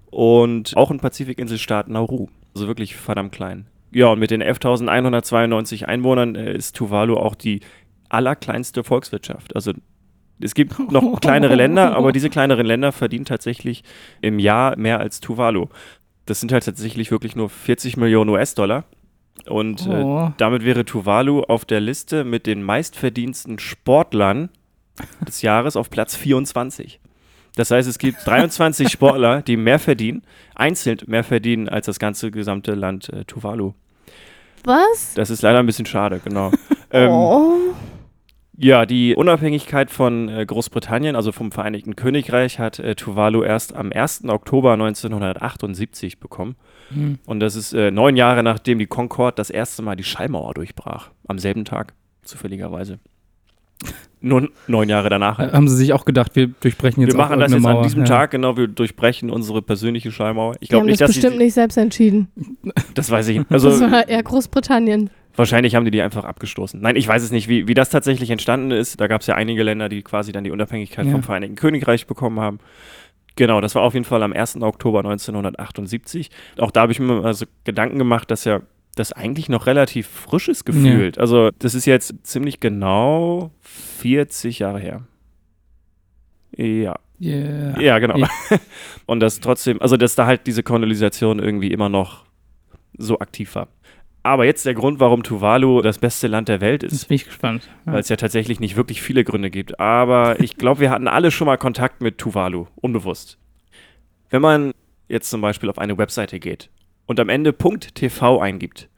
und 0.10 0.76
auch 0.76 0.90
ein 0.90 1.00
Pazifikinselstaat 1.00 1.90
Nauru. 1.90 2.30
Also 2.56 2.68
wirklich 2.68 2.96
verdammt 2.96 3.34
klein. 3.34 3.68
Ja, 3.96 4.08
und 4.08 4.20
mit 4.20 4.30
den 4.30 4.44
11.192 4.44 5.86
Einwohnern 5.86 6.36
äh, 6.36 6.54
ist 6.54 6.76
Tuvalu 6.76 7.16
auch 7.16 7.34
die 7.36 7.62
allerkleinste 8.10 8.84
Volkswirtschaft. 8.84 9.56
Also 9.56 9.72
es 10.42 10.54
gibt 10.54 10.78
noch 10.92 11.20
kleinere 11.22 11.56
Länder, 11.56 11.96
aber 11.96 12.12
diese 12.12 12.30
kleineren 12.30 12.66
Länder 12.66 12.92
verdienen 12.92 13.24
tatsächlich 13.24 13.84
im 14.22 14.38
Jahr 14.40 14.78
mehr 14.78 15.00
als 15.00 15.22
Tuvalu. 15.22 15.68
Das 16.26 16.42
sind 16.42 16.52
halt 16.52 16.66
tatsächlich 16.66 17.10
wirklich 17.10 17.36
nur 17.38 17.50
40 17.50 17.98
Millionen 17.98 18.30
US-Dollar. 18.32 18.84
Und 19.48 19.88
äh, 19.88 20.02
Oh. 20.04 20.32
damit 20.38 20.66
wäre 20.66 20.84
Tuvalu 20.84 21.42
auf 21.44 21.64
der 21.64 21.80
Liste 21.80 22.26
mit 22.26 22.48
den 22.48 22.64
meistverdiensten 22.64 23.60
Sportlern 23.60 24.50
des 25.26 25.42
Jahres 25.42 25.76
auf 25.76 25.90
Platz 25.90 26.16
24. 26.16 27.00
Das 27.56 27.72
heißt, 27.72 27.88
es 27.88 27.98
gibt 28.00 28.26
23 28.26 28.90
Sportler, 28.92 29.42
die 29.42 29.56
mehr 29.56 29.80
verdienen, 29.80 30.24
einzeln 30.54 30.98
mehr 31.08 31.24
verdienen 31.24 31.70
als 31.70 31.86
das 31.86 32.00
ganze 32.00 32.32
gesamte 32.32 32.74
Land 32.76 33.08
äh, 33.10 33.24
Tuvalu. 33.24 33.74
Was? 34.66 35.14
Das 35.14 35.30
ist 35.30 35.42
leider 35.42 35.60
ein 35.60 35.66
bisschen 35.66 35.86
schade, 35.86 36.20
genau. 36.24 36.52
ähm, 36.92 37.10
oh. 37.12 37.58
ja, 38.58 38.86
die 38.86 39.16
Unabhängigkeit 39.16 39.92
von 39.92 40.28
äh, 40.28 40.46
Großbritannien, 40.46 41.16
also 41.16 41.32
vom 41.32 41.52
Vereinigten 41.52 41.96
Königreich, 41.96 42.60
hat 42.60 42.80
äh, 42.80 42.96
Tuvalu 42.96 43.44
erst 43.44 43.76
am 43.76 43.92
1. 43.92 44.26
Oktober 44.26 44.74
1978 44.74 46.20
bekommen. 46.20 46.56
Hm. 46.90 47.20
Und 47.26 47.40
das 47.40 47.56
ist 47.56 47.74
äh, 47.74 47.92
neun 47.92 48.16
Jahre 48.16 48.44
nachdem 48.44 48.80
die 48.80 48.88
Concorde 48.88 49.36
das 49.36 49.50
erste 49.50 49.82
Mal 49.82 49.96
die 49.96 50.04
Schallmauer 50.04 50.54
durchbrach. 50.56 51.12
Am 51.28 51.40
selben 51.40 51.66
Tag, 51.66 51.94
zufälligerweise. 52.24 53.00
Nur 54.22 54.50
neun 54.68 54.90
Jahre 54.90 55.10
danach. 55.10 55.38
Äh, 55.40 55.52
Haben 55.52 55.68
sie 55.68 55.76
sich 55.76 55.94
auch 55.94 56.04
gedacht, 56.04 56.36
wir 56.36 56.48
durchbrechen 56.48 57.02
jetzt 57.04 57.14
wir 57.14 57.20
auch 57.24 57.30
machen 57.30 57.40
das 57.40 57.52
jetzt 57.52 57.64
an 57.64 57.74
Mauer. 57.74 57.84
diesem 57.84 58.00
ja. 58.02 58.06
Tag, 58.08 58.32
genau, 58.32 58.58
wir 58.58 58.68
durchbrechen 58.68 59.30
unsere 59.30 59.62
persönliche 59.62 60.12
Schallmauer. 60.12 60.54
Ich 60.56 60.60
Die 60.62 60.68
glaube 60.70 60.82
haben 60.82 60.86
nicht, 60.88 61.02
das 61.02 61.10
dass 61.10 61.16
bestimmt 61.18 61.38
sie, 61.38 61.44
nicht 61.44 61.54
selbst 61.54 61.78
entschieden. 61.78 62.28
das 62.96 63.12
weiß 63.12 63.28
ich 63.28 63.38
nicht. 63.40 63.52
das 63.52 63.64
Also 63.64 63.92
war 63.92 64.08
eher 64.08 64.24
Großbritannien. 64.24 65.12
wahrscheinlich 65.36 65.76
haben 65.76 65.86
die 65.86 65.92
die 65.92 66.02
einfach 66.02 66.24
abgestoßen. 66.24 66.82
Nein, 66.82 66.96
ich 66.96 67.08
weiß 67.08 67.22
es 67.22 67.30
nicht, 67.32 67.48
wie, 67.50 67.68
wie 67.68 67.76
das 67.76 67.92
tatsächlich 67.92 68.32
entstanden 68.32 68.72
ist. 68.72 69.00
Da 69.00 69.06
gab 69.06 69.22
es 69.22 69.28
ja 69.28 69.36
einige 69.36 69.62
Länder, 69.62 69.90
die 69.90 70.02
quasi 70.02 70.32
dann 70.32 70.44
die 70.44 70.52
Unabhängigkeit 70.52 71.06
Ja. 71.06 71.12
vom 71.12 71.22
Vereinigten 71.22 71.56
Königreich 71.56 72.08
bekommen 72.08 72.40
haben. 72.40 72.58
Genau, 73.36 73.60
das 73.62 73.76
war 73.76 73.84
auf 73.84 73.94
jeden 73.94 74.06
Fall 74.06 74.24
am 74.24 74.34
1. 74.34 74.62
Oktober 74.62 75.00
1978. 75.00 76.32
Auch 76.58 76.72
da 76.72 76.82
habe 76.82 76.94
ich 76.94 77.00
mir 77.00 77.22
mal 77.22 77.34
so 77.34 77.46
Gedanken 77.66 78.00
gemacht, 78.00 78.32
dass 78.32 78.46
ja 78.46 78.62
das 78.96 79.12
eigentlich 79.12 79.50
noch 79.50 79.66
relativ 79.66 80.08
frisch 80.08 80.48
ist 80.48 80.66
gefühlt. 80.66 81.18
Also 81.20 81.52
das 81.60 81.76
ist 81.76 81.86
jetzt 81.86 82.16
ziemlich 82.24 82.60
genau 82.60 83.52
40 83.62 84.60
Jahre 84.60 84.80
her. 84.80 85.02
Ja. 86.56 86.98
Yeah. 87.22 87.80
Ja, 87.80 88.00
genau. 88.00 88.18
Ja. 88.18 88.30
Und 89.06 89.20
dass 89.20 89.40
trotzdem, 89.40 89.82
also 89.82 89.98
dass 89.98 90.16
da 90.16 90.26
halt 90.26 90.48
diese 90.48 90.64
Kolonisation 90.64 91.40
irgendwie 91.40 91.72
immer 91.72 91.90
noch 91.90 92.26
so 92.98 93.20
aktiv 93.20 93.56
war. 93.56 93.68
Aber 94.24 94.46
jetzt 94.46 94.66
der 94.66 94.74
Grund, 94.74 95.00
warum 95.00 95.22
Tuvalu 95.22 95.82
das 95.82 96.00
beste 96.00 96.28
Land 96.28 96.50
der 96.50 96.60
Welt 96.60 96.82
ist, 96.82 97.08
bin 97.08 97.16
ich 97.16 97.26
gespannt. 97.26 97.70
Ja. 97.86 97.94
weil 97.94 98.00
es 98.00 98.10
ja 98.10 98.16
tatsächlich 98.16 98.60
nicht 98.60 98.76
wirklich 98.76 99.02
viele 99.02 99.24
Gründe 99.24 99.52
gibt. 99.52 99.80
Aber 99.80 100.40
ich 100.40 100.58
glaube, 100.58 100.80
wir 100.80 100.90
hatten 100.90 101.08
alle 101.08 101.30
schon 101.30 101.46
mal 101.46 101.58
Kontakt 101.58 102.02
mit 102.02 102.18
Tuvalu, 102.18 102.66
unbewusst. 102.76 103.38
Wenn 104.30 104.42
man 104.42 104.72
jetzt 105.08 105.30
zum 105.30 105.42
Beispiel 105.42 105.70
auf 105.70 105.78
eine 105.78 105.98
Webseite 105.98 106.40
geht 106.40 106.70
und 107.06 107.20
am 107.20 107.30
Ende 107.30 107.56
.tv 107.58 108.40
eingibt, 108.40 108.90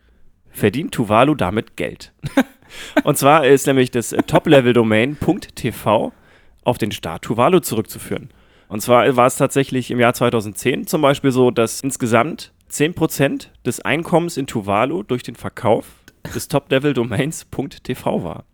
verdient 0.50 0.94
Tuvalu 0.94 1.36
damit 1.36 1.76
Geld. 1.78 2.14
und 3.04 3.18
zwar 3.18 3.46
ist 3.46 3.68
nämlich 3.68 3.92
das 3.92 4.12
äh, 4.14 4.24
Top-Level-Domain 4.24 5.18
.tv 5.56 6.12
auf 6.64 6.78
den 6.78 6.92
Staat 6.92 7.22
Tuvalu 7.24 7.60
zurückzuführen. 7.60 8.30
Und 8.68 8.82
zwar 8.82 9.16
war 9.16 9.28
es 9.28 9.38
tatsächlich 9.38 9.92
im 9.92 10.00
Jahr 10.00 10.14
2010 10.14 10.88
zum 10.88 11.02
Beispiel 11.02 11.32
so, 11.32 11.52
dass 11.52 11.82
insgesamt 11.82 12.52
10% 12.70 13.48
des 13.66 13.80
Einkommens 13.82 14.36
in 14.36 14.48
Tuvalu 14.48 15.04
durch 15.04 15.24
den 15.24 15.36
Verkauf 15.36 15.86
des 16.36 16.48
Top-Level-Domains.tv 16.48 18.24
war. 18.24 18.44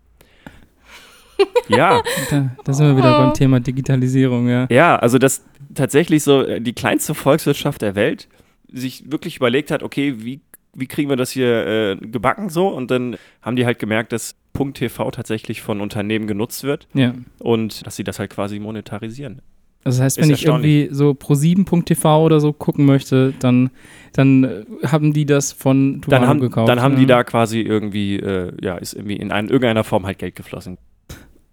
Ja, 1.67 2.01
Da, 2.29 2.51
da 2.63 2.73
sind 2.73 2.87
wir 2.87 2.97
wieder 2.97 3.17
beim 3.17 3.33
Thema 3.33 3.59
Digitalisierung, 3.59 4.47
ja. 4.47 4.67
ja, 4.69 4.95
also 4.95 5.17
das 5.17 5.43
tatsächlich 5.73 6.23
so 6.23 6.41
äh, 6.41 6.61
die 6.61 6.73
kleinste 6.73 7.15
Volkswirtschaft 7.15 7.81
der 7.81 7.95
Welt 7.95 8.27
sich 8.73 9.11
wirklich 9.11 9.37
überlegt 9.37 9.71
hat, 9.71 9.83
okay, 9.83 10.15
wie, 10.17 10.41
wie 10.73 10.87
kriegen 10.87 11.09
wir 11.09 11.15
das 11.15 11.31
hier 11.31 11.65
äh, 11.67 11.95
gebacken 11.97 12.49
so? 12.49 12.67
Und 12.67 12.91
dann 12.91 13.15
haben 13.41 13.55
die 13.55 13.65
halt 13.65 13.79
gemerkt, 13.79 14.11
dass 14.11 14.35
.tv 14.73 15.11
tatsächlich 15.11 15.61
von 15.61 15.81
Unternehmen 15.81 16.27
genutzt 16.27 16.63
wird 16.63 16.87
Ja. 16.93 17.13
und 17.39 17.85
dass 17.85 17.95
sie 17.95 18.03
das 18.03 18.19
halt 18.19 18.31
quasi 18.31 18.59
monetarisieren. 18.59 19.41
Also 19.85 19.97
das 19.97 20.05
heißt, 20.05 20.21
wenn 20.21 20.29
ich 20.31 20.45
irgendwie 20.45 20.87
so 20.91 21.11
pro7.tv 21.11 22.23
oder 22.23 22.39
so 22.39 22.53
gucken 22.53 22.85
möchte, 22.85 23.33
dann, 23.39 23.69
dann 24.13 24.43
äh, 24.45 24.63
haben 24.87 25.11
die 25.11 25.25
das 25.25 25.51
von 25.51 26.01
Tuvalu 26.01 26.21
Dann 26.21 26.29
haben, 26.29 26.39
gekauft. 26.39 26.69
dann 26.69 26.81
haben 26.81 26.93
ja. 26.93 26.99
die 26.99 27.05
da 27.05 27.23
quasi 27.25 27.59
irgendwie, 27.59 28.15
äh, 28.17 28.53
ja, 28.61 28.77
ist 28.77 28.93
irgendwie 28.93 29.17
in 29.17 29.31
ein, 29.31 29.47
irgendeiner 29.49 29.83
Form 29.83 30.05
halt 30.05 30.19
Geld 30.19 30.35
geflossen. 30.35 30.77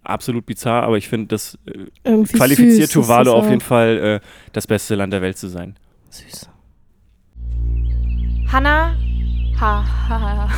Absolut 0.03 0.45
bizarr, 0.45 0.83
aber 0.83 0.97
ich 0.97 1.09
finde, 1.09 1.27
das 1.27 1.59
äh, 1.65 2.23
qualifiziert 2.23 2.89
süß 2.89 2.91
Tuvalu 2.91 3.25
das 3.25 3.33
auf 3.33 3.49
jeden 3.49 3.61
Fall 3.61 4.21
äh, 4.23 4.27
das 4.53 4.65
beste 4.65 4.95
Land 4.95 5.11
der 5.13 5.21
Welt 5.21 5.37
zu 5.37 5.47
sein. 5.47 5.75
Süß. 6.09 6.49
Hanna. 8.51 8.97
Ha, 9.61 9.85
ha, 10.09 10.19
ha. 10.19 10.49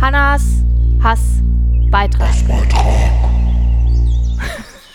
Hannas 0.00 0.64
Hassbeitrag. 1.02 2.34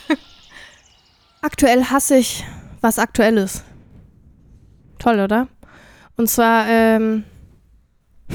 Aktuell 1.41 1.84
hasse 1.86 2.17
ich 2.17 2.43
was 2.82 2.97
Aktuelles. 2.97 3.63
Toll, 4.97 5.19
oder? 5.19 5.47
Und 6.17 6.29
zwar, 6.29 6.67
ähm, 6.67 7.25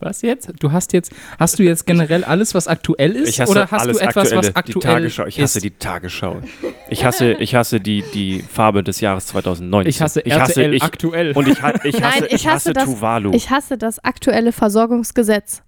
Was 0.00 0.22
jetzt? 0.22 0.52
Du 0.60 0.70
hast 0.70 0.92
jetzt, 0.92 1.12
hast 1.40 1.58
du 1.58 1.64
jetzt 1.64 1.84
generell 1.84 2.22
alles, 2.22 2.54
was 2.54 2.68
aktuell 2.68 3.16
ist? 3.16 3.30
Ich 3.30 3.40
hasse 3.40 3.50
oder 3.50 3.68
hast 3.68 3.82
alles 3.82 3.98
du 3.98 4.04
etwas, 4.04 4.32
Aktuelle, 4.32 4.36
was 4.36 4.46
die 4.46 4.56
aktuell 4.56 4.94
Tagesschau. 4.94 5.26
Ich 5.26 5.40
hasse 5.40 5.58
ist? 5.58 5.64
die 5.64 5.70
Tagesschau. 5.72 6.40
Ich 6.90 7.04
hasse, 7.04 7.32
ich 7.34 7.54
hasse 7.54 7.80
die, 7.80 8.02
die 8.14 8.40
Farbe 8.42 8.82
des 8.82 9.00
Jahres 9.00 9.26
2019. 9.26 9.88
Ich 9.90 10.00
hasse 10.00 10.20
ich 10.22 10.32
hasse, 10.32 10.60
RTL 10.62 10.74
ich, 10.74 10.82
aktuell. 10.82 11.32
Und 11.32 11.46
ich, 11.48 11.60
ha- 11.62 11.74
ich 11.84 12.02
hasse, 12.02 12.20
Nein, 12.20 12.24
ich 12.28 12.34
ich 12.34 12.46
hasse 12.46 12.54
hasse 12.70 12.72
das- 12.72 12.84
Tuvalu. 12.84 13.32
ich 13.34 13.50
hasse 13.50 13.76
das 13.78 14.02
aktuelle 14.04 14.52
Versorgungsgesetz. 14.52 15.62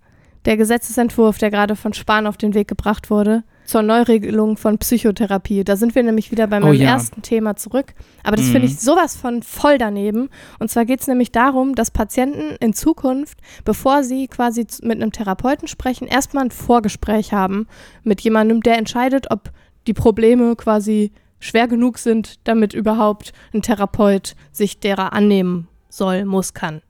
Der 0.46 0.56
Gesetzesentwurf, 0.56 1.36
der 1.36 1.50
gerade 1.50 1.76
von 1.76 1.92
Spahn 1.92 2.26
auf 2.26 2.38
den 2.38 2.54
Weg 2.54 2.66
gebracht 2.66 3.10
wurde, 3.10 3.44
zur 3.66 3.82
Neuregelung 3.82 4.56
von 4.56 4.78
Psychotherapie. 4.78 5.64
Da 5.64 5.76
sind 5.76 5.94
wir 5.94 6.02
nämlich 6.02 6.30
wieder 6.30 6.46
bei 6.46 6.56
Oh 6.56 6.60
meinem 6.66 6.80
ja. 6.80 6.88
ersten 6.92 7.20
Thema 7.20 7.56
zurück. 7.56 7.92
Aber 8.24 8.36
das 8.36 8.46
Mhm. 8.46 8.52
finde 8.52 8.66
ich 8.68 8.80
sowas 8.80 9.16
von 9.16 9.42
voll 9.42 9.76
daneben. 9.76 10.30
Und 10.58 10.70
zwar 10.70 10.86
geht 10.86 11.00
es 11.02 11.06
nämlich 11.08 11.30
darum, 11.30 11.74
dass 11.74 11.90
Patienten 11.90 12.56
in 12.58 12.72
Zukunft, 12.72 13.38
bevor 13.66 14.02
sie 14.02 14.28
quasi 14.28 14.66
mit 14.82 14.96
einem 15.02 15.12
Therapeuten 15.12 15.68
sprechen, 15.68 16.08
erstmal 16.08 16.44
ein 16.44 16.50
Vorgespräch 16.50 17.34
haben 17.34 17.66
mit 18.02 18.22
jemandem, 18.22 18.62
der 18.62 18.78
entscheidet, 18.78 19.30
ob 19.30 19.50
die 19.86 19.94
Probleme 19.94 20.56
quasi 20.56 21.12
schwer 21.38 21.68
genug 21.68 21.98
sind, 21.98 22.46
damit 22.46 22.74
überhaupt 22.74 23.32
ein 23.54 23.62
Therapeut 23.62 24.34
sich 24.52 24.78
derer 24.78 25.12
annehmen 25.12 25.68
soll, 25.88 26.24
muss, 26.24 26.54
kann. 26.54 26.82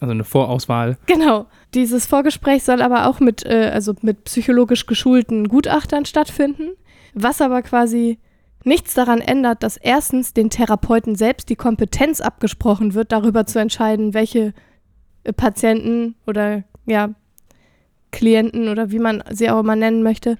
Also 0.00 0.12
eine 0.12 0.24
Vorauswahl. 0.24 0.98
Genau. 1.06 1.46
Dieses 1.72 2.06
Vorgespräch 2.06 2.64
soll 2.64 2.82
aber 2.82 3.08
auch 3.08 3.20
mit, 3.20 3.44
äh, 3.46 3.70
also 3.72 3.94
mit 4.02 4.24
psychologisch 4.24 4.86
geschulten 4.86 5.48
Gutachtern 5.48 6.04
stattfinden, 6.04 6.70
was 7.14 7.40
aber 7.40 7.62
quasi 7.62 8.18
nichts 8.64 8.94
daran 8.94 9.20
ändert, 9.20 9.62
dass 9.62 9.76
erstens 9.76 10.32
den 10.32 10.50
Therapeuten 10.50 11.16
selbst 11.16 11.48
die 11.48 11.56
Kompetenz 11.56 12.20
abgesprochen 12.20 12.94
wird, 12.94 13.12
darüber 13.12 13.46
zu 13.46 13.58
entscheiden, 13.58 14.14
welche 14.14 14.52
äh, 15.24 15.32
Patienten 15.32 16.16
oder 16.26 16.64
ja, 16.86 17.10
Klienten 18.10 18.68
oder 18.68 18.90
wie 18.90 18.98
man 18.98 19.22
sie 19.30 19.50
auch 19.50 19.60
immer 19.60 19.76
nennen 19.76 20.02
möchte, 20.02 20.36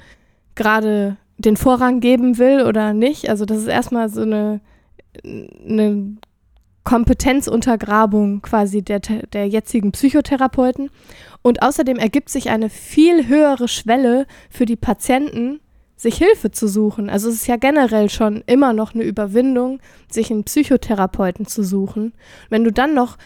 gerade 0.54 1.16
den 1.38 1.56
Vorrang 1.56 2.00
geben 2.00 2.38
will 2.38 2.62
oder 2.62 2.92
nicht. 2.92 3.28
Also 3.28 3.44
das 3.44 3.58
ist 3.58 3.66
erstmal 3.68 4.08
so 4.08 4.22
eine, 4.22 4.60
eine 5.24 6.16
Kompetenzuntergrabung 6.84 8.42
quasi 8.42 8.82
der, 8.82 9.00
der 9.00 9.48
jetzigen 9.48 9.92
Psychotherapeuten. 9.92 10.90
Und 11.42 11.62
außerdem 11.62 11.98
ergibt 11.98 12.28
sich 12.28 12.50
eine 12.50 12.70
viel 12.70 13.26
höhere 13.26 13.68
Schwelle 13.68 14.26
für 14.50 14.64
die 14.66 14.76
Patienten, 14.76 15.60
sich 15.96 16.16
Hilfe 16.16 16.50
zu 16.50 16.68
suchen. 16.68 17.08
Also 17.08 17.28
es 17.28 17.36
ist 17.36 17.46
ja 17.46 17.56
generell 17.56 18.10
schon 18.10 18.42
immer 18.46 18.72
noch 18.72 18.94
eine 18.94 19.04
Überwindung, 19.04 19.80
sich 20.10 20.30
einen 20.30 20.44
Psychotherapeuten 20.44 21.46
zu 21.46 21.62
suchen. 21.62 22.12
Wenn 22.50 22.64
du 22.64 22.72
dann 22.72 22.94
noch 22.94 23.16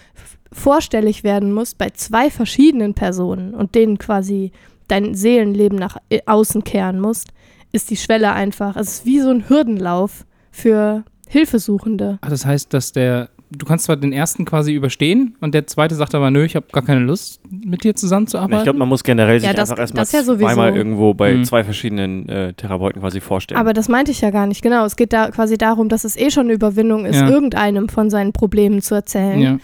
vorstellig 0.52 1.24
werden 1.24 1.52
musst 1.52 1.78
bei 1.78 1.90
zwei 1.90 2.30
verschiedenen 2.30 2.94
Personen 2.94 3.54
und 3.54 3.74
denen 3.74 3.98
quasi 3.98 4.52
dein 4.86 5.14
Seelenleben 5.14 5.78
nach 5.78 5.98
i- 6.12 6.22
außen 6.26 6.64
kehren 6.64 7.00
musst, 7.00 7.28
ist 7.72 7.90
die 7.90 7.96
Schwelle 7.96 8.32
einfach, 8.32 8.76
es 8.76 8.88
ist 8.88 9.06
wie 9.06 9.20
so 9.20 9.30
ein 9.30 9.48
Hürdenlauf 9.48 10.24
für 10.50 11.04
Hilfesuchende. 11.28 12.18
Ach, 12.22 12.30
das 12.30 12.44
heißt, 12.46 12.72
dass 12.74 12.92
der, 12.92 13.28
du 13.50 13.64
kannst 13.66 13.84
zwar 13.84 13.96
den 13.96 14.12
ersten 14.12 14.44
quasi 14.44 14.72
überstehen 14.72 15.36
und 15.40 15.54
der 15.54 15.66
zweite 15.66 15.94
sagt 15.94 16.14
aber, 16.14 16.30
nö, 16.30 16.44
ich 16.44 16.56
habe 16.56 16.66
gar 16.72 16.82
keine 16.82 17.00
Lust, 17.00 17.40
mit 17.50 17.84
dir 17.84 17.94
zusammenzuarbeiten. 17.94 18.58
ich 18.58 18.64
glaube, 18.64 18.78
man 18.78 18.88
muss 18.88 19.04
generell 19.04 19.38
sich 19.38 19.46
Ja, 19.48 19.54
das- 19.54 19.70
einfach 19.70 19.80
erstmal 19.82 20.02
das 20.02 20.12
ja 20.12 20.22
zweimal 20.24 20.74
irgendwo 20.76 21.14
bei 21.14 21.34
Mhm. 21.34 21.44
zwei 21.44 21.64
verschiedenen 21.64 22.28
äh, 22.28 22.52
Therapeuten 22.54 23.00
quasi 23.02 23.20
vorstellen. 23.20 23.60
Aber 23.60 23.72
das 23.72 23.88
meinte 23.88 24.10
ich 24.10 24.20
ja 24.20 24.30
gar 24.30 24.46
nicht, 24.46 24.62
genau. 24.62 24.84
Es 24.84 24.96
geht 24.96 25.12
da 25.12 25.30
quasi 25.30 25.56
darum, 25.58 25.88
dass 25.88 26.04
es 26.04 26.16
eh 26.16 26.30
schon 26.30 26.44
eine 26.46 26.54
Überwindung 26.54 27.04
ist, 27.04 27.16
Ja. 27.16 27.28
irgendeinem 27.28 27.88
von 27.88 28.10
seinen 28.10 28.32
Problemen 28.32 28.80
zu 28.82 28.94
erzählen. 28.94 29.38
ja. 29.40 29.58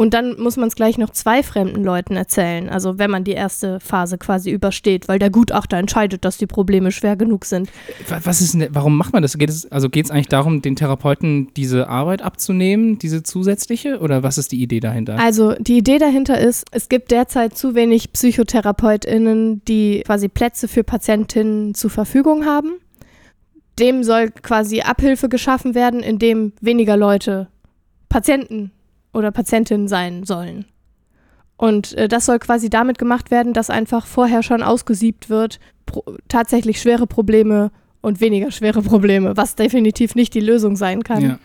Und 0.00 0.14
dann 0.14 0.40
muss 0.40 0.56
man 0.56 0.68
es 0.68 0.76
gleich 0.76 0.96
noch 0.96 1.10
zwei 1.10 1.42
fremden 1.42 1.84
Leuten 1.84 2.16
erzählen. 2.16 2.70
Also 2.70 2.98
wenn 2.98 3.10
man 3.10 3.22
die 3.22 3.32
erste 3.32 3.80
Phase 3.80 4.16
quasi 4.16 4.50
übersteht, 4.50 5.08
weil 5.08 5.18
der 5.18 5.28
Gutachter 5.28 5.76
entscheidet, 5.76 6.24
dass 6.24 6.38
die 6.38 6.46
Probleme 6.46 6.90
schwer 6.90 7.16
genug 7.16 7.44
sind. 7.44 7.68
Wa- 8.08 8.18
Was 8.24 8.40
ist 8.40 8.54
denn, 8.54 8.68
warum 8.70 8.96
macht 8.96 9.12
man 9.12 9.20
das? 9.20 9.36
Geht 9.36 9.50
es, 9.50 9.70
also 9.70 9.90
geht 9.90 10.06
es 10.06 10.10
eigentlich 10.10 10.28
darum, 10.28 10.62
den 10.62 10.74
Therapeuten 10.74 11.52
diese 11.54 11.90
Arbeit 11.90 12.22
abzunehmen, 12.22 12.98
diese 12.98 13.22
zusätzliche? 13.22 13.98
Oder 13.98 14.22
was 14.22 14.38
ist 14.38 14.52
die 14.52 14.62
Idee 14.62 14.80
dahinter? 14.80 15.18
Also 15.18 15.52
die 15.58 15.76
Idee 15.76 15.98
dahinter 15.98 16.40
ist, 16.40 16.64
es 16.70 16.88
gibt 16.88 17.10
derzeit 17.10 17.58
zu 17.58 17.74
wenig 17.74 18.10
PsychotherapeutInnen, 18.14 19.62
die 19.66 20.02
quasi 20.06 20.28
Plätze 20.28 20.66
für 20.66 20.82
Patientinnen 20.82 21.74
zur 21.74 21.90
Verfügung 21.90 22.46
haben. 22.46 22.70
Dem 23.78 24.02
soll 24.02 24.30
quasi 24.30 24.80
Abhilfe 24.80 25.28
geschaffen 25.28 25.74
werden, 25.74 26.00
indem 26.00 26.54
weniger 26.62 26.96
Leute 26.96 27.48
Patienten 28.08 28.72
oder 29.12 29.30
Patientinnen 29.30 29.88
sein 29.88 30.24
sollen. 30.24 30.66
Und 31.56 31.92
äh, 31.94 32.08
das 32.08 32.26
soll 32.26 32.38
quasi 32.38 32.70
damit 32.70 32.98
gemacht 32.98 33.30
werden, 33.30 33.52
dass 33.52 33.68
einfach 33.68 34.06
vorher 34.06 34.42
schon 34.42 34.62
ausgesiebt 34.62 35.28
wird, 35.28 35.60
tatsächlich 36.28 36.80
schwere 36.80 37.06
Probleme 37.06 37.70
und 38.00 38.20
weniger 38.20 38.50
schwere 38.50 38.82
Probleme, 38.82 39.36
was 39.36 39.56
definitiv 39.56 40.14
nicht 40.14 40.32
die 40.34 40.40
Lösung 40.40 40.76
sein 40.76 41.02
kann. 41.02 41.22
ja. 41.22 41.38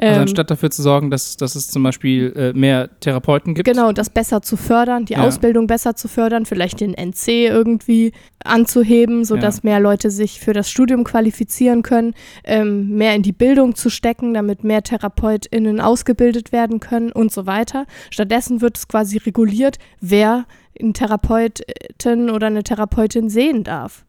Also 0.00 0.14
Ähm, 0.14 0.20
anstatt 0.22 0.50
dafür 0.50 0.70
zu 0.70 0.80
sorgen, 0.82 1.10
dass, 1.10 1.36
dass 1.36 1.54
es 1.56 1.68
zum 1.68 1.82
Beispiel 1.82 2.32
äh, 2.36 2.52
mehr 2.52 2.88
Therapeuten 3.00 3.54
gibt. 3.54 3.66
Genau, 3.68 3.90
das 3.92 4.10
besser 4.10 4.42
zu 4.42 4.56
fördern, 4.56 5.04
die 5.06 5.14
Ja. 5.14 5.26
Ausbildung 5.26 5.66
besser 5.66 5.96
zu 5.96 6.06
fördern, 6.08 6.46
vielleicht 6.46 6.80
den 6.80 6.94
NC 6.94 7.46
irgendwie 7.48 8.12
anzuheben, 8.44 9.24
sodass 9.24 9.56
Ja. 9.56 9.60
mehr 9.64 9.80
Leute 9.80 10.10
sich 10.10 10.38
für 10.40 10.52
das 10.52 10.70
Studium 10.70 11.04
qualifizieren 11.04 11.82
können, 11.82 12.14
ähm, 12.44 12.90
mehr 12.96 13.14
in 13.14 13.22
die 13.22 13.32
Bildung 13.32 13.74
zu 13.74 13.90
stecken, 13.90 14.34
damit 14.34 14.62
mehr 14.64 14.82
TherapeutInnen 14.82 15.80
ausgebildet 15.80 16.52
werden 16.52 16.78
können 16.80 17.10
und 17.10 17.32
so 17.32 17.46
weiter. 17.46 17.84
Stattdessen 18.10 18.60
wird 18.60 18.76
es 18.78 18.88
quasi 18.88 19.18
reguliert, 19.18 19.78
wer 20.00 20.46
einen 20.80 20.94
Therapeuten 20.94 22.30
oder 22.30 22.46
eine 22.46 22.62
Therapeutin 22.62 23.28
sehen 23.28 23.64
darf. 23.64 24.04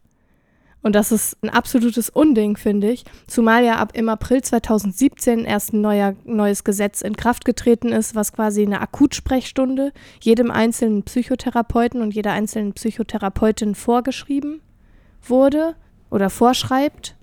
Und 0.82 0.94
das 0.94 1.12
ist 1.12 1.36
ein 1.42 1.50
absolutes 1.50 2.08
Unding, 2.08 2.56
finde 2.56 2.90
ich. 2.90 3.04
Zumal 3.26 3.64
ja 3.64 3.76
ab 3.76 3.92
im 3.94 4.08
April 4.08 4.42
2017 4.42 5.44
erst 5.44 5.74
ein 5.74 5.82
neuer, 5.82 6.14
neues 6.24 6.64
Gesetz 6.64 7.02
in 7.02 7.16
Kraft 7.16 7.44
getreten 7.44 7.88
ist, 7.88 8.14
was 8.14 8.32
quasi 8.32 8.62
eine 8.62 8.80
Akutsprechstunde 8.80 9.92
jedem 10.20 10.50
einzelnen 10.50 11.02
Psychotherapeuten 11.02 12.00
und 12.00 12.14
jeder 12.14 12.32
einzelnen 12.32 12.72
Psychotherapeutin 12.72 13.74
vorgeschrieben 13.74 14.62
wurde 15.22 15.74
oder 16.10 16.30
vorschreibt. 16.30 17.16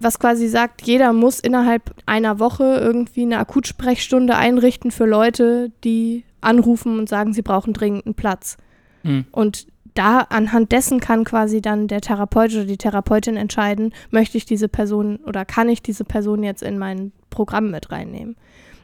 Was 0.00 0.18
quasi 0.18 0.48
sagt, 0.48 0.82
jeder 0.82 1.12
muss 1.12 1.38
innerhalb 1.38 1.94
einer 2.06 2.38
Woche 2.38 2.64
irgendwie 2.80 3.22
eine 3.22 3.38
Akutsprechstunde 3.38 4.36
einrichten 4.36 4.90
für 4.90 5.06
Leute, 5.06 5.70
die 5.84 6.24
anrufen 6.40 6.98
und 6.98 7.08
sagen, 7.08 7.34
sie 7.34 7.42
brauchen 7.42 7.72
dringend 7.72 8.06
einen 8.06 8.14
Platz. 8.14 8.56
Hm. 9.02 9.26
Und 9.30 9.66
da 9.94 10.20
anhand 10.20 10.72
dessen 10.72 11.00
kann 11.00 11.24
quasi 11.24 11.60
dann 11.60 11.88
der 11.88 12.00
Therapeut 12.00 12.52
oder 12.52 12.64
die 12.64 12.76
Therapeutin 12.76 13.36
entscheiden, 13.36 13.92
möchte 14.10 14.38
ich 14.38 14.44
diese 14.44 14.68
Person 14.68 15.16
oder 15.26 15.44
kann 15.44 15.68
ich 15.68 15.82
diese 15.82 16.04
Person 16.04 16.42
jetzt 16.42 16.62
in 16.62 16.78
mein 16.78 17.12
Programm 17.30 17.70
mit 17.70 17.90
reinnehmen. 17.90 18.36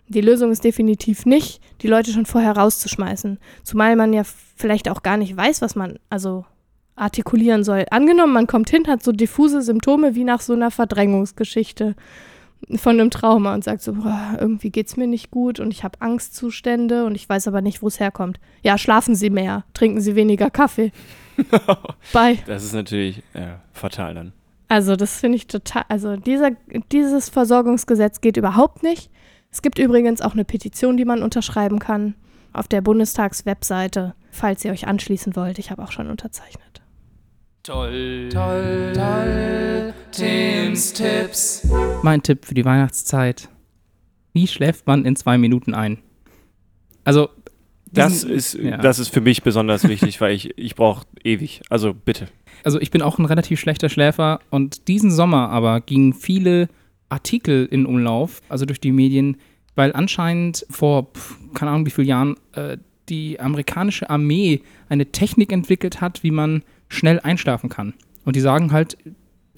Die 0.08 0.20
Lösung 0.22 0.50
ist 0.50 0.64
definitiv 0.64 1.26
nicht, 1.26 1.60
die 1.82 1.88
Leute 1.88 2.12
schon 2.12 2.26
vorher 2.26 2.52
rauszuschmeißen. 2.52 3.38
Zumal 3.62 3.94
man 3.94 4.12
ja 4.12 4.22
vielleicht 4.56 4.88
auch 4.88 5.02
gar 5.02 5.18
nicht 5.18 5.36
weiß, 5.36 5.60
was 5.60 5.76
man 5.76 5.98
also 6.08 6.46
artikulieren 6.96 7.62
soll. 7.62 7.84
Angenommen, 7.90 8.32
man 8.32 8.46
kommt 8.46 8.70
hin, 8.70 8.86
hat 8.88 9.02
so 9.02 9.12
diffuse 9.12 9.62
Symptome 9.62 10.14
wie 10.14 10.24
nach 10.24 10.40
so 10.40 10.54
einer 10.54 10.70
Verdrängungsgeschichte 10.70 11.94
von 12.76 13.00
einem 13.00 13.10
Trauma 13.10 13.54
und 13.54 13.64
sagt 13.64 13.82
so, 13.82 13.94
boah, 13.94 14.36
irgendwie 14.38 14.70
geht's 14.70 14.96
mir 14.96 15.06
nicht 15.06 15.30
gut 15.30 15.60
und 15.60 15.72
ich 15.72 15.84
habe 15.84 16.00
Angstzustände 16.00 17.04
und 17.06 17.14
ich 17.14 17.28
weiß 17.28 17.48
aber 17.48 17.62
nicht, 17.62 17.82
wo 17.82 17.88
es 17.88 18.00
herkommt. 18.00 18.40
Ja, 18.62 18.76
schlafen 18.78 19.14
Sie 19.14 19.30
mehr, 19.30 19.64
trinken 19.74 20.00
Sie 20.00 20.16
weniger 20.16 20.50
Kaffee. 20.50 20.92
Bye. 22.12 22.38
das 22.46 22.64
ist 22.64 22.74
natürlich 22.74 23.22
ja, 23.32 23.60
fatal 23.72 24.14
dann. 24.14 24.32
Also 24.68 24.96
das 24.96 25.18
finde 25.18 25.36
ich 25.36 25.46
total, 25.46 25.84
also 25.88 26.16
dieser, 26.16 26.50
dieses 26.92 27.30
Versorgungsgesetz 27.30 28.20
geht 28.20 28.36
überhaupt 28.36 28.82
nicht. 28.82 29.10
Es 29.50 29.62
gibt 29.62 29.78
übrigens 29.78 30.20
auch 30.20 30.34
eine 30.34 30.44
Petition, 30.44 30.96
die 30.98 31.06
man 31.06 31.22
unterschreiben 31.22 31.78
kann 31.78 32.14
auf 32.52 32.68
der 32.68 32.82
Bundestagswebseite, 32.82 34.14
falls 34.30 34.64
ihr 34.64 34.72
euch 34.72 34.86
anschließen 34.86 35.36
wollt. 35.36 35.58
Ich 35.58 35.70
habe 35.70 35.82
auch 35.82 35.92
schon 35.92 36.10
unterzeichnet. 36.10 36.67
Toll, 37.68 38.30
toll, 38.32 38.92
toll. 38.94 39.92
Tims 40.10 40.90
Tipps. 40.94 41.68
Mein 42.02 42.22
Tipp 42.22 42.46
für 42.46 42.54
die 42.54 42.64
Weihnachtszeit. 42.64 43.50
Wie 44.32 44.46
schläft 44.46 44.86
man 44.86 45.04
in 45.04 45.16
zwei 45.16 45.36
Minuten 45.36 45.74
ein? 45.74 45.98
Also, 47.04 47.28
Das 47.92 48.12
diesen- 48.22 48.30
ist, 48.30 48.54
ja. 48.54 48.78
das 48.78 48.98
ist 48.98 49.10
für 49.10 49.20
mich 49.20 49.42
besonders 49.42 49.86
wichtig, 49.86 50.18
weil 50.22 50.34
ich, 50.34 50.56
ich 50.56 50.76
brauche 50.76 51.04
ewig. 51.22 51.60
Also 51.68 51.92
bitte. 51.92 52.28
also 52.64 52.80
ich 52.80 52.90
bin 52.90 53.02
auch 53.02 53.18
ein 53.18 53.26
relativ 53.26 53.60
schlechter 53.60 53.90
Schläfer 53.90 54.40
und 54.48 54.88
diesen 54.88 55.10
Sommer 55.10 55.50
aber 55.50 55.82
gingen 55.82 56.14
viele 56.14 56.70
Artikel 57.10 57.66
in 57.70 57.84
Umlauf, 57.84 58.40
also 58.48 58.64
durch 58.64 58.80
die 58.80 58.92
Medien, 58.92 59.36
weil 59.74 59.92
anscheinend 59.92 60.64
vor, 60.70 61.08
keine 61.52 61.72
Ahnung 61.72 61.84
wie 61.84 61.90
vielen 61.90 62.08
Jahren, 62.08 62.36
äh, 62.54 62.78
die 63.10 63.38
amerikanische 63.38 64.08
Armee 64.08 64.62
eine 64.88 65.12
Technik 65.12 65.52
entwickelt 65.52 66.00
hat, 66.00 66.22
wie 66.22 66.30
man 66.30 66.62
schnell 66.88 67.20
einschlafen 67.20 67.68
kann. 67.68 67.94
Und 68.24 68.36
die 68.36 68.40
sagen 68.40 68.72
halt, 68.72 68.96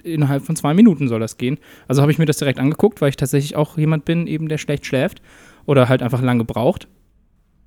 innerhalb 0.02 0.44
von 0.44 0.56
zwei 0.56 0.74
Minuten 0.74 1.08
soll 1.08 1.20
das 1.20 1.36
gehen. 1.38 1.58
Also 1.88 2.02
habe 2.02 2.12
ich 2.12 2.18
mir 2.18 2.26
das 2.26 2.38
direkt 2.38 2.58
angeguckt, 2.58 3.00
weil 3.00 3.10
ich 3.10 3.16
tatsächlich 3.16 3.56
auch 3.56 3.76
jemand 3.76 4.04
bin, 4.04 4.26
eben 4.26 4.48
der 4.48 4.58
schlecht 4.58 4.86
schläft 4.86 5.20
oder 5.66 5.88
halt 5.88 6.02
einfach 6.02 6.22
lange 6.22 6.44
braucht. 6.44 6.88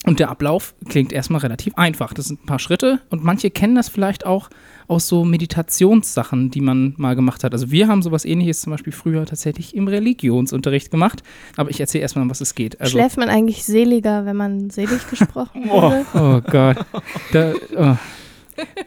Und 0.06 0.20
der 0.20 0.30
Ablauf 0.30 0.76
klingt 0.90 1.14
erstmal 1.14 1.40
relativ 1.40 1.76
einfach. 1.76 2.14
Das 2.14 2.26
sind 2.26 2.44
ein 2.44 2.46
paar 2.46 2.60
Schritte 2.60 3.00
und 3.10 3.24
manche 3.24 3.50
kennen 3.52 3.76
das 3.76 3.88
vielleicht 3.88 4.26
auch 4.26 4.50
aus 4.90 5.08
so 5.08 5.24
Meditationssachen, 5.24 6.52
die 6.52 6.60
man 6.60 6.94
mal 6.98 7.16
gemacht 7.16 7.46
hat. 7.46 7.54
Also 7.54 7.72
wir 7.72 7.88
haben 7.88 8.02
sowas 8.02 8.26
ähnliches 8.26 8.60
zum 8.60 8.72
Beispiel 8.72 8.92
früher 8.92 9.26
tatsächlich 9.26 9.74
im 9.76 9.88
Religionsunterricht 9.88 10.92
gemacht. 10.92 11.24
Aber 11.56 11.70
ich 11.70 11.80
erzähle 11.80 12.02
erstmal, 12.02 12.24
um 12.24 12.30
was 12.30 12.42
es 12.42 12.54
geht. 12.54 12.82
Also, 12.82 12.92
Schläft 12.98 13.16
man 13.18 13.30
eigentlich 13.30 13.64
seliger, 13.64 14.26
wenn 14.26 14.36
man 14.36 14.70
selig 14.70 15.10
gesprochen 15.10 15.64
Oh. 15.70 15.82
wurde? 15.82 16.06
Oh 16.16 16.42
Gott. 16.52 16.86
Da, 17.32 17.54
oh. 17.78 17.98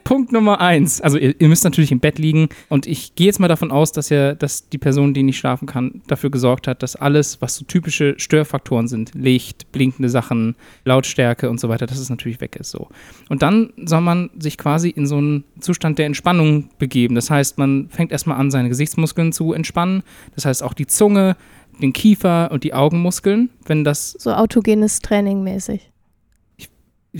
Punkt 0.03 0.31
Nummer 0.31 0.61
eins. 0.61 1.01
Also 1.01 1.17
ihr, 1.17 1.39
ihr 1.39 1.47
müsst 1.47 1.63
natürlich 1.63 1.91
im 1.91 1.99
Bett 1.99 2.19
liegen 2.19 2.49
und 2.69 2.87
ich 2.87 3.15
gehe 3.15 3.27
jetzt 3.27 3.39
mal 3.39 3.47
davon 3.47 3.71
aus, 3.71 3.91
dass 3.91 4.09
ja, 4.09 4.33
dass 4.33 4.69
die 4.69 4.77
Person, 4.77 5.13
die 5.13 5.23
nicht 5.23 5.37
schlafen 5.37 5.65
kann, 5.65 6.01
dafür 6.07 6.29
gesorgt 6.29 6.67
hat, 6.67 6.83
dass 6.83 6.95
alles, 6.95 7.41
was 7.41 7.55
so 7.55 7.65
typische 7.65 8.15
Störfaktoren 8.17 8.87
sind, 8.87 9.11
Licht, 9.13 9.71
blinkende 9.71 10.09
Sachen, 10.09 10.55
Lautstärke 10.85 11.49
und 11.49 11.59
so 11.59 11.69
weiter, 11.69 11.85
dass 11.85 11.99
es 11.99 12.09
natürlich 12.09 12.41
weg 12.41 12.55
ist. 12.55 12.71
So. 12.71 12.87
Und 13.29 13.41
dann 13.41 13.73
soll 13.85 14.01
man 14.01 14.29
sich 14.39 14.57
quasi 14.57 14.89
in 14.89 15.07
so 15.07 15.17
einen 15.17 15.43
Zustand 15.59 15.99
der 15.99 16.05
Entspannung 16.05 16.69
begeben. 16.77 17.15
Das 17.15 17.29
heißt, 17.29 17.57
man 17.57 17.89
fängt 17.89 18.11
erstmal 18.11 18.39
an, 18.39 18.51
seine 18.51 18.69
Gesichtsmuskeln 18.69 19.31
zu 19.33 19.53
entspannen. 19.53 20.03
Das 20.35 20.45
heißt 20.45 20.63
auch 20.63 20.73
die 20.73 20.87
Zunge, 20.87 21.35
den 21.81 21.93
Kiefer 21.93 22.49
und 22.51 22.63
die 22.63 22.73
Augenmuskeln. 22.73 23.49
Wenn 23.65 23.83
das 23.83 24.11
So 24.11 24.31
autogenes 24.31 24.99
Training 24.99 25.43
mäßig. 25.43 25.91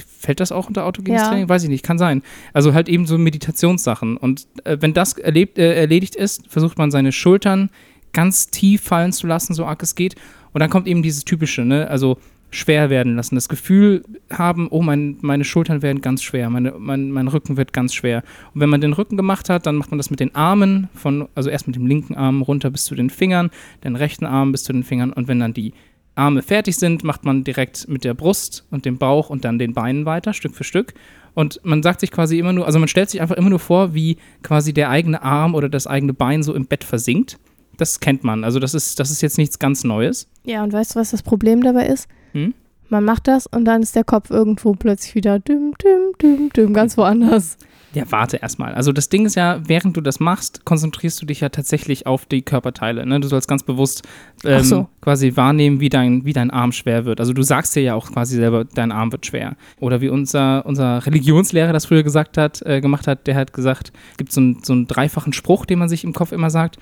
Fällt 0.05 0.39
das 0.39 0.51
auch 0.51 0.67
unter 0.67 0.85
autogenes 0.85 1.21
Ja. 1.21 1.29
Training? 1.29 1.49
Weiß 1.49 1.63
ich 1.63 1.69
nicht, 1.69 1.83
kann 1.83 1.97
sein. 1.97 2.21
Also 2.53 2.73
halt 2.73 2.89
eben 2.89 3.05
so 3.05 3.17
Meditationssachen. 3.17 4.17
Und 4.17 4.47
äh, 4.63 4.77
wenn 4.79 4.93
das 4.93 5.13
erlebt, 5.13 5.57
äh, 5.57 5.75
erledigt 5.75 6.15
ist, 6.15 6.43
versucht 6.49 6.77
man 6.77 6.91
seine 6.91 7.11
Schultern 7.11 7.69
ganz 8.13 8.47
tief 8.47 8.81
fallen 8.81 9.13
zu 9.13 9.27
lassen, 9.27 9.53
so 9.53 9.65
arg 9.65 9.81
es 9.83 9.95
geht. 9.95 10.15
Und 10.53 10.59
dann 10.59 10.69
kommt 10.69 10.87
eben 10.87 11.03
dieses 11.03 11.23
typische, 11.25 11.63
ne? 11.63 11.87
Also 11.87 12.17
schwer 12.49 12.89
werden 12.89 13.15
lassen. 13.15 13.35
Das 13.35 13.49
Gefühl 13.49 14.03
haben, 14.31 14.67
oh, 14.69 14.81
mein, 14.81 15.17
meine 15.21 15.43
Schultern 15.43 15.81
werden 15.81 16.01
ganz 16.01 16.23
schwer, 16.23 16.49
meine, 16.49 16.73
mein, 16.77 17.11
mein 17.11 17.27
Rücken 17.27 17.57
wird 17.57 17.73
ganz 17.73 17.93
schwer. 17.93 18.23
Und 18.53 18.61
wenn 18.61 18.69
man 18.69 18.81
den 18.81 18.93
Rücken 18.93 19.17
gemacht 19.17 19.49
hat, 19.49 19.65
dann 19.65 19.75
macht 19.75 19.91
man 19.91 19.97
das 19.97 20.09
mit 20.09 20.19
den 20.19 20.33
Armen, 20.33 20.87
von, 20.93 21.27
also 21.35 21.49
erst 21.49 21.67
mit 21.67 21.75
dem 21.75 21.85
linken 21.85 22.15
Arm 22.15 22.41
runter 22.41 22.69
bis 22.69 22.85
zu 22.85 22.95
den 22.95 23.09
Fingern, 23.09 23.49
den 23.83 23.95
rechten 23.95 24.25
Arm 24.25 24.51
bis 24.51 24.63
zu 24.63 24.73
den 24.73 24.83
Fingern. 24.83 25.11
Und 25.11 25.27
wenn 25.27 25.39
dann 25.39 25.53
die 25.53 25.73
Arme 26.17 26.41
fertig 26.41 26.77
sind, 26.77 27.03
macht 27.03 27.25
man 27.25 27.43
direkt 27.43 27.87
mit 27.87 28.03
der 28.03 28.13
Brust 28.13 28.65
und 28.71 28.85
dem 28.85 28.97
Bauch 28.97 29.29
und 29.29 29.45
dann 29.45 29.59
den 29.59 29.73
Beinen 29.73 30.05
weiter, 30.05 30.33
Stück 30.33 30.55
für 30.55 30.63
Stück. 30.63 30.93
Und 31.33 31.59
man 31.63 31.83
sagt 31.83 31.99
sich 31.99 32.11
quasi 32.11 32.39
immer 32.39 32.53
nur, 32.53 32.65
also 32.65 32.79
man 32.79 32.87
stellt 32.87 33.09
sich 33.09 33.21
einfach 33.21 33.35
immer 33.35 33.49
nur 33.49 33.59
vor, 33.59 33.93
wie 33.93 34.17
quasi 34.41 34.73
der 34.73 34.89
eigene 34.89 35.21
Arm 35.21 35.53
oder 35.53 35.69
das 35.69 35.85
eigene 35.85 36.13
Bein 36.13 36.41
so 36.41 36.53
im 36.53 36.65
Bett 36.65 36.83
versinkt. 36.83 37.37
Das 37.77 37.99
kennt 37.99 38.23
man. 38.23 38.43
Also 38.43 38.59
das 38.59 38.73
ist, 38.73 38.99
das 38.99 39.11
ist 39.11 39.21
jetzt 39.21 39.37
nichts 39.37 39.59
ganz 39.59 39.83
Neues. 39.83 40.27
Ja, 40.45 40.63
und 40.63 40.73
weißt 40.73 40.95
du, 40.95 40.99
was 40.99 41.11
das 41.11 41.21
Problem 41.21 41.61
dabei 41.61 41.85
ist? 41.85 42.07
Hm? 42.31 42.53
Man 42.89 43.03
macht 43.03 43.27
das 43.27 43.45
und 43.45 43.65
dann 43.65 43.83
ist 43.83 43.95
der 43.95 44.03
Kopf 44.03 44.29
irgendwo 44.31 44.73
plötzlich 44.73 45.13
wieder 45.13 45.39
düm, 45.39 45.73
düm, 45.81 46.13
düm, 46.21 46.49
düm, 46.49 46.73
ganz 46.73 46.97
woanders. 46.97 47.57
Ja, 47.97 48.05
warte 48.09 48.37
erstmal. 48.37 48.73
Also 48.73 48.91
das 48.91 49.09
Ding 49.09 49.25
ist 49.25 49.35
ja, 49.35 49.59
während 49.65 49.97
du 49.97 50.01
das 50.01 50.19
machst, 50.19 50.65
konzentrierst 50.65 51.21
du 51.21 51.25
dich 51.25 51.41
ja 51.41 51.49
tatsächlich 51.49 52.05
auf 52.07 52.25
die 52.25 52.41
Körperteile. 52.41 53.05
Ne? 53.05 53.19
Du 53.19 53.27
sollst 53.27 53.47
ganz 53.47 53.63
bewusst 53.63 54.07
ähm, 54.43 54.63
so. 54.63 54.89
quasi 55.01 55.35
wahrnehmen, 55.35 55.79
wie 55.79 55.89
dein, 55.89 56.25
wie 56.25 56.33
dein 56.33 56.51
Arm 56.51 56.71
schwer 56.71 57.05
wird. 57.05 57.19
Also 57.19 57.33
du 57.33 57.41
sagst 57.43 57.75
dir 57.75 57.81
ja 57.81 57.95
auch 57.95 58.11
quasi 58.11 58.35
selber, 58.35 58.65
dein 58.65 58.91
Arm 58.91 59.11
wird 59.11 59.25
schwer. 59.25 59.55
Oder 59.79 60.01
wie 60.01 60.09
unser, 60.09 60.65
unser 60.65 61.05
Religionslehrer 61.05 61.73
das 61.73 61.85
früher 61.87 62.03
gesagt 62.03 62.37
hat, 62.37 62.61
äh, 62.65 62.81
gemacht 62.81 63.07
hat, 63.07 63.27
der 63.27 63.35
hat 63.35 63.53
gesagt, 63.53 63.91
es 64.11 64.17
gibt 64.17 64.31
so, 64.31 64.41
einen- 64.41 64.63
so 64.63 64.73
einen 64.73 64.87
dreifachen 64.87 65.33
Spruch, 65.33 65.65
den 65.65 65.79
man 65.79 65.89
sich 65.89 66.03
im 66.03 66.13
Kopf 66.13 66.31
immer 66.31 66.49
sagt. 66.49 66.77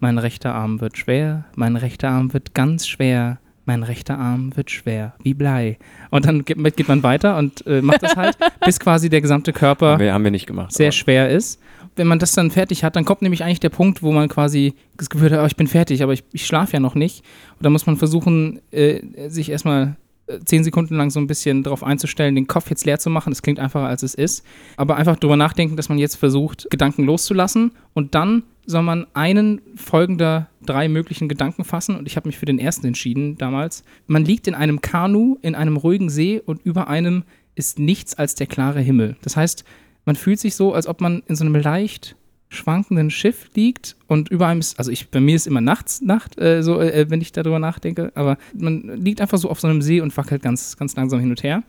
Mein 0.00 0.18
rechter 0.18 0.54
Arm 0.54 0.80
wird 0.82 0.98
schwer, 0.98 1.46
mein 1.54 1.76
rechter 1.76 2.10
Arm 2.10 2.32
wird 2.34 2.52
ganz 2.54 2.86
schwer, 2.86 3.38
mein 3.66 3.82
rechter 3.82 4.18
Arm 4.18 4.56
wird 4.56 4.70
schwer, 4.70 5.14
wie 5.22 5.34
Blei. 5.34 5.76
Und 6.10 6.24
dann 6.24 6.44
geht, 6.44 6.56
geht 6.76 6.88
man 6.88 7.02
weiter 7.02 7.36
und 7.36 7.66
äh, 7.66 7.82
macht 7.82 8.02
das 8.02 8.16
halt, 8.16 8.36
bis 8.64 8.80
quasi 8.80 9.10
der 9.10 9.20
gesamte 9.20 9.52
Körper 9.52 9.92
Haben 9.92 10.00
wir, 10.00 10.14
haben 10.14 10.24
wir 10.24 10.30
nicht 10.30 10.46
gemacht. 10.46 10.72
sehr 10.72 10.86
aber- 10.86 10.92
schwer 10.92 11.30
ist. 11.30 11.60
Wenn 11.98 12.06
man 12.08 12.18
das 12.18 12.32
dann 12.32 12.50
fertig 12.50 12.84
hat, 12.84 12.94
dann 12.94 13.06
kommt 13.06 13.22
nämlich 13.22 13.42
eigentlich 13.42 13.60
der 13.60 13.70
Punkt, 13.70 14.02
wo 14.02 14.12
man 14.12 14.28
quasi 14.28 14.74
das 14.98 15.08
Gefühl 15.08 15.30
hat, 15.32 15.40
oh, 15.42 15.46
ich 15.46 15.56
bin 15.56 15.66
fertig, 15.66 16.02
aber 16.02 16.12
ich, 16.12 16.24
ich 16.32 16.44
schlafe 16.46 16.74
ja 16.74 16.80
noch 16.80 16.94
nicht. 16.94 17.24
Und 17.58 17.64
da 17.64 17.70
muss 17.70 17.86
man 17.86 17.96
versuchen, 17.96 18.60
äh, 18.70 19.00
sich 19.30 19.50
erstmal 19.50 19.96
äh, 20.26 20.38
zehn 20.44 20.62
Sekunden 20.62 20.94
lang 20.96 21.08
so 21.10 21.18
ein 21.20 21.26
bisschen 21.26 21.62
darauf 21.62 21.82
einzustellen, 21.82 22.34
den 22.34 22.46
Kopf 22.46 22.68
jetzt 22.68 22.84
leer 22.84 22.98
zu 22.98 23.08
machen. 23.08 23.30
Das 23.30 23.40
klingt 23.40 23.58
einfacher, 23.58 23.86
als 23.86 24.02
es 24.02 24.12
ist. 24.14 24.44
Aber 24.76 24.96
einfach 24.96 25.16
drüber 25.16 25.36
nachdenken, 25.38 25.76
dass 25.76 25.88
man 25.88 25.96
jetzt 25.96 26.16
versucht, 26.16 26.66
Gedanken 26.70 27.04
loszulassen. 27.04 27.72
Und 27.94 28.14
dann 28.14 28.42
soll 28.66 28.82
man 28.82 29.06
einen 29.14 29.60
folgender 29.76 30.48
drei 30.64 30.88
möglichen 30.88 31.28
Gedanken 31.28 31.64
fassen. 31.64 31.96
Und 31.96 32.06
ich 32.06 32.16
habe 32.16 32.28
mich 32.28 32.38
für 32.38 32.46
den 32.46 32.58
ersten 32.58 32.86
entschieden 32.86 33.38
damals. 33.38 33.84
Man 34.06 34.24
liegt 34.24 34.48
in 34.48 34.54
einem 34.54 34.80
Kanu 34.80 35.38
in 35.42 35.54
einem 35.54 35.76
ruhigen 35.76 36.10
See 36.10 36.40
und 36.44 36.64
über 36.64 36.88
einem 36.88 37.24
ist 37.54 37.78
nichts 37.78 38.14
als 38.14 38.34
der 38.34 38.46
klare 38.46 38.80
Himmel. 38.80 39.16
Das 39.22 39.36
heißt, 39.36 39.64
man 40.04 40.16
fühlt 40.16 40.40
sich 40.40 40.54
so, 40.54 40.74
als 40.74 40.86
ob 40.86 41.00
man 41.00 41.22
in 41.26 41.36
so 41.36 41.44
einem 41.44 41.56
leicht 41.56 42.16
schwankenden 42.48 43.10
Schiff 43.10 43.50
liegt 43.54 43.96
und 44.06 44.28
über 44.28 44.46
einem 44.46 44.60
ist, 44.60 44.78
also 44.78 44.90
ich, 44.90 45.10
bei 45.10 45.20
mir 45.20 45.34
ist 45.34 45.46
immer 45.46 45.60
nachts 45.60 46.00
Nacht, 46.00 46.38
äh, 46.38 46.62
so, 46.62 46.80
äh, 46.80 47.10
wenn 47.10 47.20
ich 47.20 47.32
darüber 47.32 47.58
nachdenke, 47.58 48.12
aber 48.14 48.38
man 48.54 48.82
liegt 49.02 49.20
einfach 49.20 49.38
so 49.38 49.50
auf 49.50 49.58
so 49.58 49.66
einem 49.66 49.82
See 49.82 50.00
und 50.00 50.16
wackelt 50.16 50.42
ganz, 50.42 50.76
ganz 50.76 50.94
langsam 50.94 51.18
hin 51.18 51.30
und 51.30 51.42
her. 51.42 51.64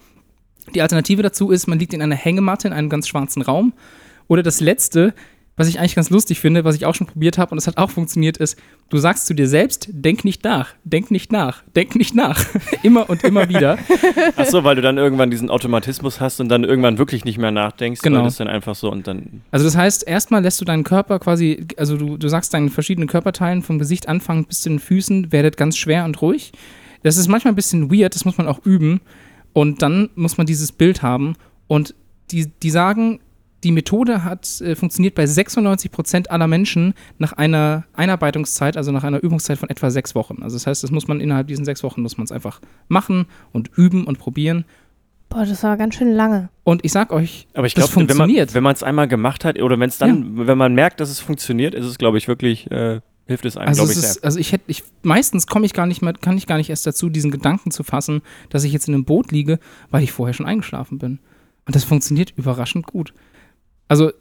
Die 0.76 0.82
Alternative 0.82 1.24
dazu 1.24 1.50
ist, 1.50 1.68
man 1.68 1.80
liegt 1.80 1.94
in 1.94 2.02
einer 2.02 2.16
Hängematte 2.16 2.68
in 2.68 2.74
einem 2.74 2.90
ganz 2.90 3.08
schwarzen 3.08 3.42
Raum. 3.42 3.74
Oder 4.28 4.44
das 4.44 4.60
letzte, 4.60 5.14
was 5.58 5.68
ich 5.68 5.80
eigentlich 5.80 5.96
ganz 5.96 6.12
lustig 6.12 6.40
finde, 6.40 6.64
was 6.64 6.76
ich 6.76 6.86
auch 6.86 6.94
schon 6.94 7.08
probiert 7.08 7.40
habe 7.40 7.52
und 7.52 7.58
es 7.58 7.66
hat 7.66 7.78
auch 7.78 7.90
funktioniert, 7.90 8.38
ist, 8.38 8.58
du 8.90 8.98
sagst 9.00 9.26
zu 9.26 9.34
dir 9.34 9.48
selbst, 9.48 9.90
denk 9.92 10.24
nicht 10.24 10.44
nach, 10.44 10.70
denk 10.84 11.10
nicht 11.10 11.32
nach, 11.32 11.64
denk 11.76 11.96
nicht 11.96 12.14
nach. 12.14 12.46
immer 12.84 13.10
und 13.10 13.24
immer 13.24 13.50
wieder. 13.50 13.80
Ach 14.36 14.46
so, 14.46 14.64
weil 14.64 14.76
du 14.76 14.84
dann 14.84 15.00
irgendwann 15.00 15.32
diesen 15.32 15.50
Automatismus 15.50 16.22
hast 16.22 16.40
und 16.40 16.50
dann 16.50 16.64
irgendwann 16.64 17.00
wirklich 17.00 17.26
nicht 17.26 17.40
mehr 17.40 17.50
nachdenkst. 17.50 18.02
Genau. 18.02 18.20
Weil 18.20 18.26
das 18.26 18.38
dann 18.38 18.48
einfach 18.48 18.76
so 18.76 18.92
und 18.92 19.08
dann. 19.08 19.42
Also 19.50 19.66
das 19.66 19.76
heißt, 19.76 20.08
erstmal 20.08 20.44
lässt 20.44 20.62
du 20.62 20.66
deinen 20.66 20.84
Körper 20.84 21.18
quasi, 21.18 21.66
also 21.76 21.98
du, 21.98 22.18
du 22.18 22.28
sagst 22.28 22.54
deinen 22.54 22.70
verschiedenen 22.70 23.10
Körperteilen 23.10 23.64
vom 23.64 23.80
Gesicht 23.80 24.08
anfangen 24.08 24.46
bis 24.46 24.62
zu 24.62 24.70
den 24.70 24.80
Füßen, 24.80 25.32
werdet 25.32 25.58
ganz 25.58 25.76
schwer 25.76 26.06
und 26.06 26.22
ruhig. 26.22 26.52
Das 27.02 27.18
ist 27.18 27.28
manchmal 27.28 27.54
ein 27.54 27.56
bisschen 27.56 27.92
weird, 27.92 28.14
das 28.14 28.26
muss 28.26 28.38
man 28.38 28.48
auch 28.48 28.64
üben. 28.64 29.02
Und 29.54 29.82
dann 29.82 30.10
muss 30.14 30.38
man 30.38 30.46
dieses 30.46 30.72
Bild 30.72 31.02
haben. 31.02 31.36
Und 31.66 31.96
die, 32.30 32.52
die 32.62 32.70
sagen, 32.70 33.22
die 33.64 33.72
Methode 33.72 34.24
hat 34.24 34.62
äh, 34.62 34.76
funktioniert 34.76 35.16
bei 35.16 35.24
96% 35.24 36.28
aller 36.28 36.48
Menschen 36.48 36.94
nach 37.18 37.34
einer 37.34 37.86
Einarbeitungszeit, 37.94 38.78
also 38.78 38.92
nach 38.92 39.04
einer 39.04 39.22
Übungszeit 39.24 39.58
von 39.58 39.70
etwa 39.70 39.90
sechs 39.90 40.16
Wochen. 40.16 40.44
Also 40.44 40.56
das 40.56 40.68
heißt, 40.68 40.84
das 40.84 40.92
muss 40.92 41.08
man 41.08 41.20
innerhalb 41.20 41.48
diesen 41.48 41.66
sechs 41.66 41.84
Wochen 41.84 42.02
muss 42.02 42.18
man 42.18 42.26
es 42.26 42.32
einfach 42.32 42.62
machen 42.88 43.26
und 43.52 43.70
üben 43.76 44.06
und 44.06 44.20
probieren. 44.20 44.66
Boah, 45.30 45.46
das 45.46 45.62
war 45.64 45.76
ganz 45.76 45.96
schön 45.96 46.14
lange. 46.14 46.50
Und 46.64 46.86
ich 46.86 46.92
sag 46.92 47.12
euch, 47.12 47.48
Aber 47.54 47.68
ich 47.68 47.74
Das 47.74 47.92
glaube, 47.92 47.96
wenn 48.10 48.16
man 48.16 48.18
funktioniert. 48.28 48.54
wenn 48.54 48.64
man 48.64 48.74
es 48.76 48.84
einmal 48.84 49.08
gemacht 49.08 49.44
hat 49.44 49.62
oder 49.62 49.78
wenn 49.80 49.90
es 49.90 49.98
dann, 49.98 50.48
wenn 50.48 50.58
man 50.58 50.74
merkt, 50.74 51.00
dass 51.00 51.10
es 51.10 51.20
funktioniert, 51.20 51.74
ist 51.74 51.86
es, 51.86 51.98
glaube 51.98 52.18
ich, 52.18 52.28
wirklich, 52.30 52.72
äh, 52.72 53.02
hilft 53.26 53.44
es 53.44 53.58
einem, 53.58 53.68
Also, 53.70 53.82
glaube 53.82 53.92
ich, 53.92 53.98
ist, 54.00 54.14
sehr. 54.14 54.24
also 54.24 54.40
ich 54.40 54.54
hätte, 54.54 54.64
ich, 54.68 54.84
meistens 55.02 55.48
komme 55.48 55.66
ich 55.66 55.74
gar 55.74 55.86
nicht 55.86 56.02
mehr, 56.02 56.14
kann 56.14 56.38
ich 56.38 56.48
gar 56.48 56.56
nicht 56.58 56.70
erst 56.70 56.88
dazu, 56.88 57.10
diesen 57.10 57.30
Gedanken 57.32 57.72
zu 57.72 57.84
fassen, 57.84 58.22
dass 58.50 58.64
ich 58.64 58.72
jetzt 58.72 58.88
in 58.88 58.94
einem 58.94 59.04
Boot 59.04 59.32
liege, 59.34 59.60
weil 59.90 60.04
ich 60.04 60.14
vorher 60.14 60.34
schon 60.34 60.46
eingeschlafen 60.46 60.98
bin. 60.98 61.20
Und 61.66 61.76
das 61.76 61.84
funktioniert 61.84 62.32
überraschend 62.38 62.88
gut. 62.88 63.14
Also 63.88 64.12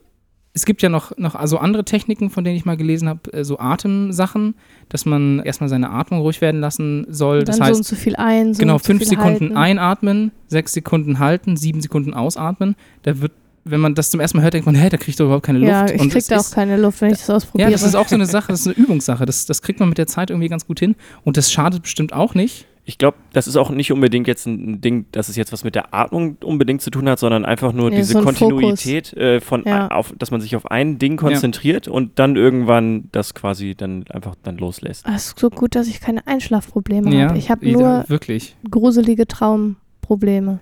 es 0.57 0.65
gibt 0.65 0.81
ja 0.81 0.89
noch, 0.89 1.17
noch 1.19 1.35
also 1.35 1.59
andere 1.59 1.85
Techniken, 1.85 2.31
von 2.31 2.43
denen 2.43 2.57
ich 2.57 2.65
mal 2.65 2.79
gelesen 2.79 3.11
habe, 3.11 3.31
äh, 3.35 3.45
so 3.45 3.59
Atemsachen, 3.59 4.55
dass 4.89 5.05
man 5.05 5.41
erstmal 5.41 5.69
seine 5.69 5.91
Atmung 5.91 6.21
ruhig 6.21 6.41
werden 6.41 6.63
lassen 6.63 7.07
soll. 7.11 7.41
Und 7.41 7.49
Das 7.49 7.59
dann 7.59 7.67
heißt, 7.67 7.75
so 7.75 7.81
und 7.81 7.85
so 7.85 7.97
viel 7.97 8.17
ein, 8.17 8.55
so 8.55 8.61
genau, 8.61 8.75
und 8.75 8.83
so 8.83 8.87
fünf 8.87 9.05
Sekunden 9.05 9.41
halten. 9.51 9.57
einatmen, 9.57 10.33
sechs 10.47 10.73
Sekunden 10.73 11.19
halten, 11.19 11.59
sieben 11.59 11.83
Sekunden 11.83 12.15
ausatmen. 12.15 12.75
Da 13.03 13.21
wird 13.21 13.33
wenn 13.71 13.81
man 13.81 13.95
das 13.95 14.11
zum 14.11 14.21
ersten 14.21 14.39
Mal 14.39 14.45
hört, 14.45 14.55
denkt 14.55 14.67
man, 14.67 14.75
hä, 14.75 14.89
da 14.89 14.97
kriegt 14.97 15.19
doch 15.21 15.25
überhaupt 15.27 15.45
keine 15.47 15.59
Luft. 15.59 15.71
Ja, 15.71 15.87
ich 15.87 16.01
Und 16.01 16.11
krieg 16.13 16.25
da 16.29 16.37
auch 16.37 16.41
ist- 16.41 16.55
keine 16.55 16.77
Luft, 16.77 17.01
wenn 17.01 17.11
ich 17.13 17.19
das 17.19 17.31
ausprobiere. 17.31 17.69
Ja, 17.69 17.73
das 17.73 17.83
ist 17.83 17.95
auch 17.95 18.09
so 18.09 18.15
eine 18.15 18.27
Sache, 18.27 18.49
das 18.49 18.61
ist 18.61 18.67
eine 18.69 18.77
Übungssache. 18.77 19.27
Das, 19.27 19.47
das 19.47 19.63
kriegt 19.63 19.81
man 19.81 19.89
mit 19.89 19.99
der 19.99 20.07
Zeit 20.07 20.31
irgendwie 20.31 20.49
ganz 20.49 20.67
gut 20.67 20.79
hin. 20.81 20.95
Und 21.25 21.37
das 21.37 21.53
schadet 21.53 21.83
bestimmt 21.83 22.13
auch 22.13 22.35
nicht. 22.35 22.67
Ich 22.89 22.99
glaube, 22.99 23.17
das 23.33 23.49
ist 23.49 23.57
auch 23.57 23.71
nicht 23.71 23.91
unbedingt 23.91 24.29
jetzt 24.29 24.47
ein 24.47 24.81
Ding, 24.81 25.07
dass 25.11 25.29
es 25.29 25.35
jetzt 25.35 25.53
was 25.53 25.65
mit 25.65 25.75
der 25.75 25.93
Atmung 25.93 26.37
unbedingt 26.45 26.81
zu 26.83 26.91
tun 26.91 27.09
hat, 27.09 27.19
sondern 27.19 27.45
einfach 27.45 27.73
nur 27.73 27.91
Nee, 27.91 27.97
diese 27.97 28.13
so 28.13 28.19
ein 28.21 28.25
Kontinuität, 28.25 29.13
äh, 29.15 29.41
von 29.41 29.65
Ja. 29.67 29.89
auf, 29.89 30.15
dass 30.17 30.31
man 30.31 30.41
sich 30.41 30.55
auf 30.55 30.71
ein 30.71 30.97
Ding 30.99 31.17
konzentriert 31.17 31.89
und 31.89 32.21
dann 32.21 32.37
irgendwann 32.37 33.09
das 33.11 33.35
quasi 33.35 33.75
dann 33.75 34.05
einfach 34.11 34.37
dann 34.45 34.57
loslässt. 34.59 35.05
Ah, 35.05 35.15
Es 35.17 35.27
ist 35.27 35.39
so 35.41 35.51
gut, 35.51 35.75
dass 35.75 35.89
ich 35.89 36.01
keine 36.01 36.25
Einschlafprobleme 36.29 37.13
Ja, 37.13 37.29
habe. 37.31 37.39
Ich 37.39 37.51
habe 37.51 37.67
ja, 37.67 37.73
nur 37.73 38.05
Wirklich. 38.07 38.55
gruselige 38.71 39.27
Traumprobleme. 39.27 40.61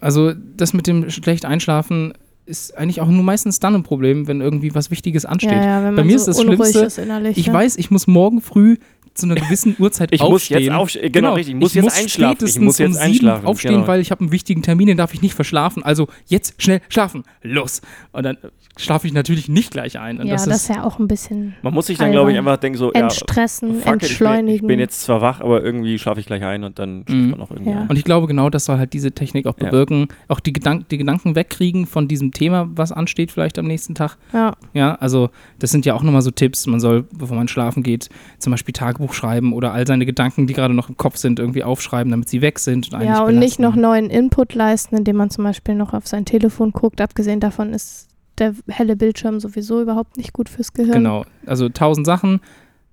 Also, 0.00 0.32
das 0.32 0.72
mit 0.72 0.86
dem 0.86 1.10
schlecht 1.10 1.44
Einschlafen 1.44 2.12
ist 2.46 2.76
eigentlich 2.78 3.00
auch 3.00 3.08
nur 3.08 3.24
meistens 3.24 3.58
dann 3.58 3.74
ein 3.74 3.82
Problem, 3.82 4.28
wenn 4.28 4.40
irgendwie 4.40 4.74
was 4.74 4.90
Wichtiges 4.90 5.24
ansteht. 5.24 5.50
Ja, 5.50 5.82
ja, 5.82 5.90
Bei 5.90 6.04
mir 6.04 6.18
so 6.18 6.30
ist 6.30 6.38
das 6.38 6.42
Schlimmste, 6.42 6.80
ist. 6.84 6.98
Ich 7.36 7.48
ne? 7.48 7.52
weiß, 7.52 7.76
ich 7.76 7.90
muss 7.90 8.06
morgen 8.06 8.40
früh 8.40 8.76
zu 9.16 9.26
einer 9.26 9.34
gewissen 9.36 9.76
Uhrzeit 9.78 10.10
Ich 10.12 10.20
muss 10.20 10.30
aufstehen. 10.34 10.60
jetzt 10.62 10.72
aufstehen, 10.72 11.12
genau, 11.12 11.34
richtig, 11.34 11.54
ich 11.54 11.60
muss 11.60 11.74
jetzt 11.74 11.84
einschlafen, 11.98 12.32
ich 12.32 12.38
spätestens 12.38 12.64
muss 12.64 12.78
jetzt 12.78 12.88
um 12.88 12.92
sieben 12.94 13.04
einschlafen, 13.04 13.46
aufstehen, 13.46 13.72
genau. 13.74 13.86
weil 13.88 14.00
ich 14.00 14.10
habe 14.10 14.20
einen 14.20 14.32
wichtigen 14.32 14.62
Termin, 14.62 14.86
den 14.88 14.96
darf 14.96 15.14
ich 15.14 15.22
nicht 15.22 15.34
verschlafen. 15.34 15.82
Also 15.82 16.08
jetzt 16.26 16.60
schnell 16.62 16.80
schlafen, 16.88 17.24
los. 17.42 17.80
Und 18.12 18.22
dann 18.24 18.36
schlafe 18.78 19.06
ich 19.06 19.14
natürlich 19.14 19.48
nicht 19.48 19.70
gleich 19.70 19.98
ein. 19.98 20.18
Und 20.20 20.26
Ja, 20.26 20.34
das, 20.34 20.44
das, 20.44 20.56
ist, 20.56 20.70
ist 20.70 20.76
ja 20.76 20.84
auch 20.84 20.98
ein 20.98 21.08
bisschen 21.08 21.54
Man 21.62 21.72
muss 21.72 21.86
sich 21.86 21.96
dann, 21.98 22.12
glaube 22.12 22.30
ich, 22.32 22.38
einfach 22.38 22.58
denken 22.58 22.78
so, 22.78 22.92
ja, 22.92 23.00
entstressen, 23.00 23.76
fuck 23.76 23.78
it, 23.78 23.80
ich 23.80 23.84
bin, 23.84 23.92
entschleunigen. 23.92 24.54
ich 24.54 24.62
bin 24.66 24.78
jetzt 24.78 25.02
zwar 25.02 25.20
wach, 25.22 25.40
aber 25.40 25.62
irgendwie 25.64 25.98
schlafe 25.98 26.20
ich 26.20 26.26
gleich 26.26 26.42
ein 26.44 26.62
und 26.64 26.78
dann 26.78 27.04
schläft 27.06 27.22
Mhm. 27.22 27.30
man 27.30 27.40
auch 27.40 27.50
irgendwie 27.50 27.70
Ja. 27.70 27.80
ein. 27.82 27.88
Und 27.88 27.96
ich 27.96 28.04
glaube, 28.04 28.26
genau 28.26 28.50
das 28.50 28.66
soll 28.66 28.76
halt 28.78 28.92
diese 28.92 29.12
Technik 29.12 29.46
auch 29.46 29.56
Ja. 29.58 29.70
bewirken. 29.70 30.08
Auch 30.28 30.40
die, 30.40 30.52
Gedank 30.52 30.88
die 30.90 30.98
Gedanken 30.98 31.34
wegkriegen 31.34 31.86
von 31.86 32.06
diesem 32.06 32.32
Thema, 32.32 32.68
was 32.74 32.92
ansteht, 32.92 33.32
vielleicht 33.32 33.58
am 33.58 33.66
nächsten 33.66 33.94
Tag. 33.94 34.18
ja. 34.32 34.54
Ja, 34.74 34.94
also 34.96 35.30
das 35.58 35.70
sind 35.70 35.86
ja 35.86 35.94
auch 35.94 36.02
nochmal 36.02 36.20
so 36.22 36.30
Tipps. 36.30 36.66
Man 36.66 36.80
soll, 36.80 37.04
bevor 37.12 37.36
man 37.36 37.48
schlafen 37.48 37.82
geht, 37.82 38.10
zum 38.38 38.50
Beispiel 38.50 38.72
Tagebuch 38.74 39.05
schreiben 39.12 39.52
oder 39.52 39.72
all 39.72 39.86
seine 39.86 40.06
Gedanken, 40.06 40.46
die 40.46 40.54
gerade 40.54 40.74
noch 40.74 40.88
im 40.88 40.96
Kopf 40.96 41.16
sind, 41.16 41.38
irgendwie 41.38 41.64
aufschreiben, 41.64 42.10
damit 42.10 42.28
sie 42.28 42.40
weg 42.40 42.58
sind. 42.58 42.92
Und, 42.92 43.02
ja, 43.02 43.22
und 43.22 43.38
nicht 43.38 43.58
noch 43.58 43.76
neuen 43.76 44.10
Input 44.10 44.54
leisten, 44.54 44.96
indem 44.96 45.16
man 45.16 45.30
zum 45.30 45.44
Beispiel 45.44 45.74
noch 45.74 45.92
auf 45.94 46.06
sein 46.06 46.24
Telefon 46.24 46.72
guckt. 46.72 47.00
Abgesehen 47.00 47.40
davon 47.40 47.72
ist 47.72 48.08
der 48.38 48.54
helle 48.68 48.96
Bildschirm 48.96 49.40
sowieso 49.40 49.80
überhaupt 49.80 50.16
nicht 50.16 50.32
gut 50.32 50.48
fürs 50.48 50.72
Gehirn. 50.72 50.92
Genau, 50.92 51.24
also 51.46 51.68
tausend 51.68 52.06
Sachen, 52.06 52.40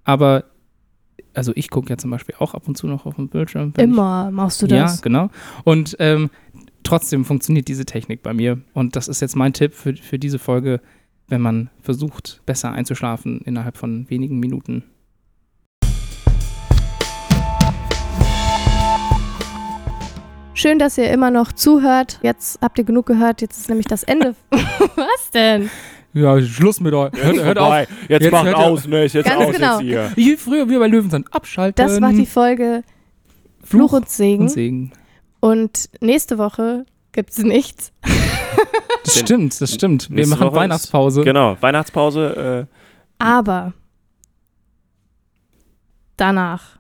aber 0.04 0.46
also 1.34 1.52
ich 1.56 1.70
gucke 1.70 1.90
ja 1.90 1.98
zum 1.98 2.12
Beispiel 2.12 2.36
auch 2.40 2.54
ab 2.54 2.68
und 2.68 2.78
zu 2.78 2.88
noch 2.88 3.06
auf 3.06 3.16
dem 3.16 3.30
Bildschirm. 3.30 3.74
Immer 3.78 4.32
machst 4.32 4.62
du 4.62 4.66
ich, 4.66 4.72
Ja, 4.72 4.84
das. 4.84 5.02
genau. 5.02 5.30
Und 5.64 5.96
ähm, 6.00 6.30
trotzdem 6.84 7.26
funktioniert 7.26 7.68
diese 7.68 7.86
Technik 7.86 8.22
bei 8.24 8.34
mir. 8.34 8.62
Und 8.74 8.96
das 8.96 9.08
ist 9.08 9.22
jetzt 9.22 9.36
mein 9.36 9.54
Tipp 9.54 9.74
für, 9.74 9.96
für 9.96 10.20
diese 10.20 10.40
Folge, 10.40 10.80
wenn 11.28 11.42
man 11.42 11.70
versucht, 11.82 12.42
besser 12.46 12.72
einzuschlafen 12.72 13.42
innerhalb 13.42 13.78
von 13.78 14.10
wenigen 14.10 14.40
Minuten. 14.40 14.84
Schön, 20.64 20.80
dass 20.80 20.98
ihr 20.98 21.12
immer 21.12 21.30
noch 21.30 21.52
zuhört. 21.52 22.20
Jetzt 22.22 22.58
habt 22.62 22.78
ihr 22.78 22.86
genug 22.86 23.06
gehört. 23.06 23.42
Jetzt 23.42 23.58
ist 23.58 23.68
nämlich 23.68 23.86
das 23.86 24.04
Ende. 24.04 24.34
Was 24.50 25.30
denn? 25.34 25.70
Ja, 26.14 26.42
Schluss 26.42 26.80
mit 26.80 26.94
euch. 26.94 27.12
Hört, 27.22 27.36
hört 27.44 27.58
auf. 27.58 27.74
Jetzt, 28.08 28.22
Jetzt 28.24 28.32
macht 28.32 28.46
hört 28.46 28.56
aus, 28.56 28.88
ne? 28.88 29.04
Ist 29.04 29.12
jetzt 29.12 29.26
Ganz 29.26 29.44
aus 29.46 29.56
genau. 29.56 29.80
jetzt 29.80 29.82
hier. 29.82 30.12
Wie 30.16 30.38
früher 30.38 30.70
wir 30.70 30.80
bei 30.80 30.88
Löwenzahn 30.88 31.26
abschalten. 31.32 31.86
Das 31.86 32.00
war 32.00 32.14
die 32.14 32.26
Folge 32.26 32.84
Fluch 33.62 33.92
und 33.92 34.08
Segen. 34.08 34.44
und 34.44 34.50
Segen. 34.52 34.94
Und 35.42 35.90
nächste 36.00 36.38
Woche 36.38 36.86
gibt's 37.12 37.40
nichts. 37.40 37.92
Das 39.04 39.20
stimmt, 39.20 39.60
das 39.60 39.74
stimmt. 39.74 40.10
Wir 40.12 40.16
Nächste 40.16 40.36
machen 40.38 40.46
Woche 40.48 40.56
ist- 40.56 40.62
Weihnachtspause. 40.62 41.24
Genau, 41.26 41.58
Weihnachtspause. 41.60 42.68
Aber 43.20 43.74
danach 46.16 46.80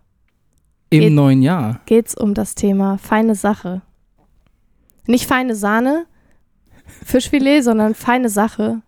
Im 0.94 1.02
Geht- 1.02 1.14
neuen 1.14 1.41
Jahr. 1.41 1.82
geht's 1.86 2.16
um 2.16 2.34
das 2.34 2.56
Thema 2.56 2.98
feine 2.98 3.36
Sache. 3.36 3.82
Nicht 5.08 5.26
feine 5.28 5.56
Sahne, 5.56 6.06
Fischfilet, 7.06 7.62
sondern 7.64 7.94
feine 7.96 8.30
Sache. 8.30 8.82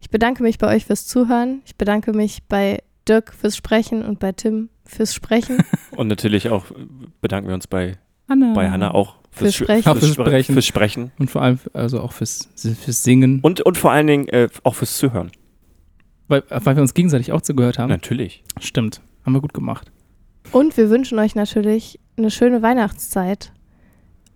Ich 0.00 0.10
bedanke 0.10 0.42
mich 0.42 0.58
bei 0.58 0.74
euch 0.74 0.86
fürs 0.86 1.06
Zuhören. 1.06 1.60
Ich 1.66 1.76
bedanke 1.76 2.12
mich 2.12 2.44
bei 2.48 2.82
Dirk 3.08 3.32
fürs 3.34 3.56
Sprechen 3.56 4.04
und 4.04 4.18
bei 4.20 4.32
Tim 4.32 4.68
fürs 4.84 5.14
Sprechen. 5.14 5.58
Und 5.96 6.06
natürlich 6.08 6.48
auch 6.50 6.66
bedanken 7.20 7.48
wir 7.48 7.54
uns 7.54 7.66
bei, 7.66 7.98
Anna. 8.28 8.52
bei 8.54 8.70
Hanna 8.70 8.94
auch 8.94 9.16
Fürs 9.30 9.54
Sch- 9.54 9.64
Sprechen. 9.64 9.82
Fürs 9.98 10.04
Spre- 10.12 10.26
Sprechen. 10.26 10.52
Fürs 10.54 10.66
Sprechen. 10.66 11.12
Und 11.18 11.30
vor 11.30 11.42
allem 11.42 11.58
also 11.74 12.00
auch 12.00 12.12
fürs, 12.12 12.48
fürs 12.56 13.02
Singen. 13.02 13.40
Und, 13.42 13.60
und 13.62 13.76
vor 13.76 13.90
allen 13.90 14.06
Dingen 14.06 14.28
äh, 14.28 14.48
auch 14.62 14.74
fürs 14.76 14.96
Zuhören. 14.96 15.30
Weil, 16.28 16.42
weil 16.48 16.76
wir 16.76 16.82
uns 16.82 16.94
gegenseitig 16.94 17.32
auch 17.32 17.40
zugehört 17.42 17.78
haben. 17.78 17.88
Natürlich. 17.90 18.44
Stimmt. 18.60 19.00
Haben 19.26 19.32
wir 19.34 19.40
gut 19.40 19.52
gemacht. 19.54 19.90
Und 20.52 20.76
wir 20.76 20.90
wünschen 20.90 21.18
euch 21.18 21.34
natürlich 21.34 21.98
eine 22.16 22.30
schöne 22.30 22.62
Weihnachtszeit 22.62 23.52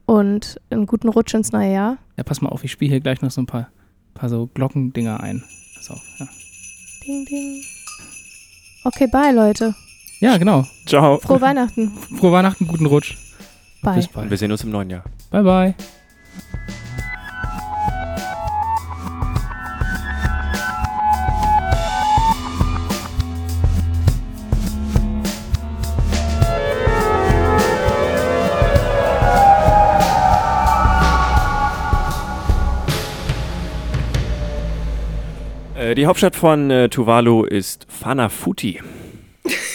und 0.06 0.60
einen 0.70 0.86
guten 0.86 1.08
Rutsch 1.08 1.34
ins 1.34 1.52
neue 1.52 1.72
Jahr. 1.72 1.98
Ja, 2.16 2.24
pass 2.24 2.40
mal 2.40 2.50
auf, 2.50 2.64
ich 2.64 2.72
spiele 2.72 2.90
hier 2.90 3.00
gleich 3.00 3.22
noch 3.22 3.30
so 3.30 3.40
ein 3.40 3.46
paar, 3.46 3.70
paar 4.14 4.28
so 4.28 4.48
Glockendinger 4.52 5.20
ein. 5.20 5.42
Pass 5.76 5.90
auf. 5.90 6.00
Ja, 6.18 6.28
Ding, 7.06 7.24
ding. 7.26 7.62
Okay, 8.84 9.06
bye, 9.10 9.32
Leute. 9.32 9.74
ja 10.20 10.36
genau. 10.36 10.64
Ciao. 10.86 11.18
Frohe 11.18 11.40
Weihnachten. 11.40 11.90
Frohe 12.18 12.32
Weihnachten, 12.32 12.66
guten 12.66 12.86
Rutsch. 12.86 13.16
Bye. 13.82 13.94
Bis 13.96 14.06
Und 14.08 14.12
bald. 14.14 14.30
wir 14.30 14.36
sehen 14.38 14.52
uns 14.52 14.62
im 14.64 14.70
neuen 14.70 14.90
Jahr. 14.90 15.04
Bye, 15.30 15.42
bye. 15.42 15.74
Die 35.94 36.06
Hauptstadt 36.06 36.36
von 36.36 36.70
äh, 36.70 36.88
Tuvalu 36.88 37.44
ist 37.44 37.86
Funafuti. 37.88 38.80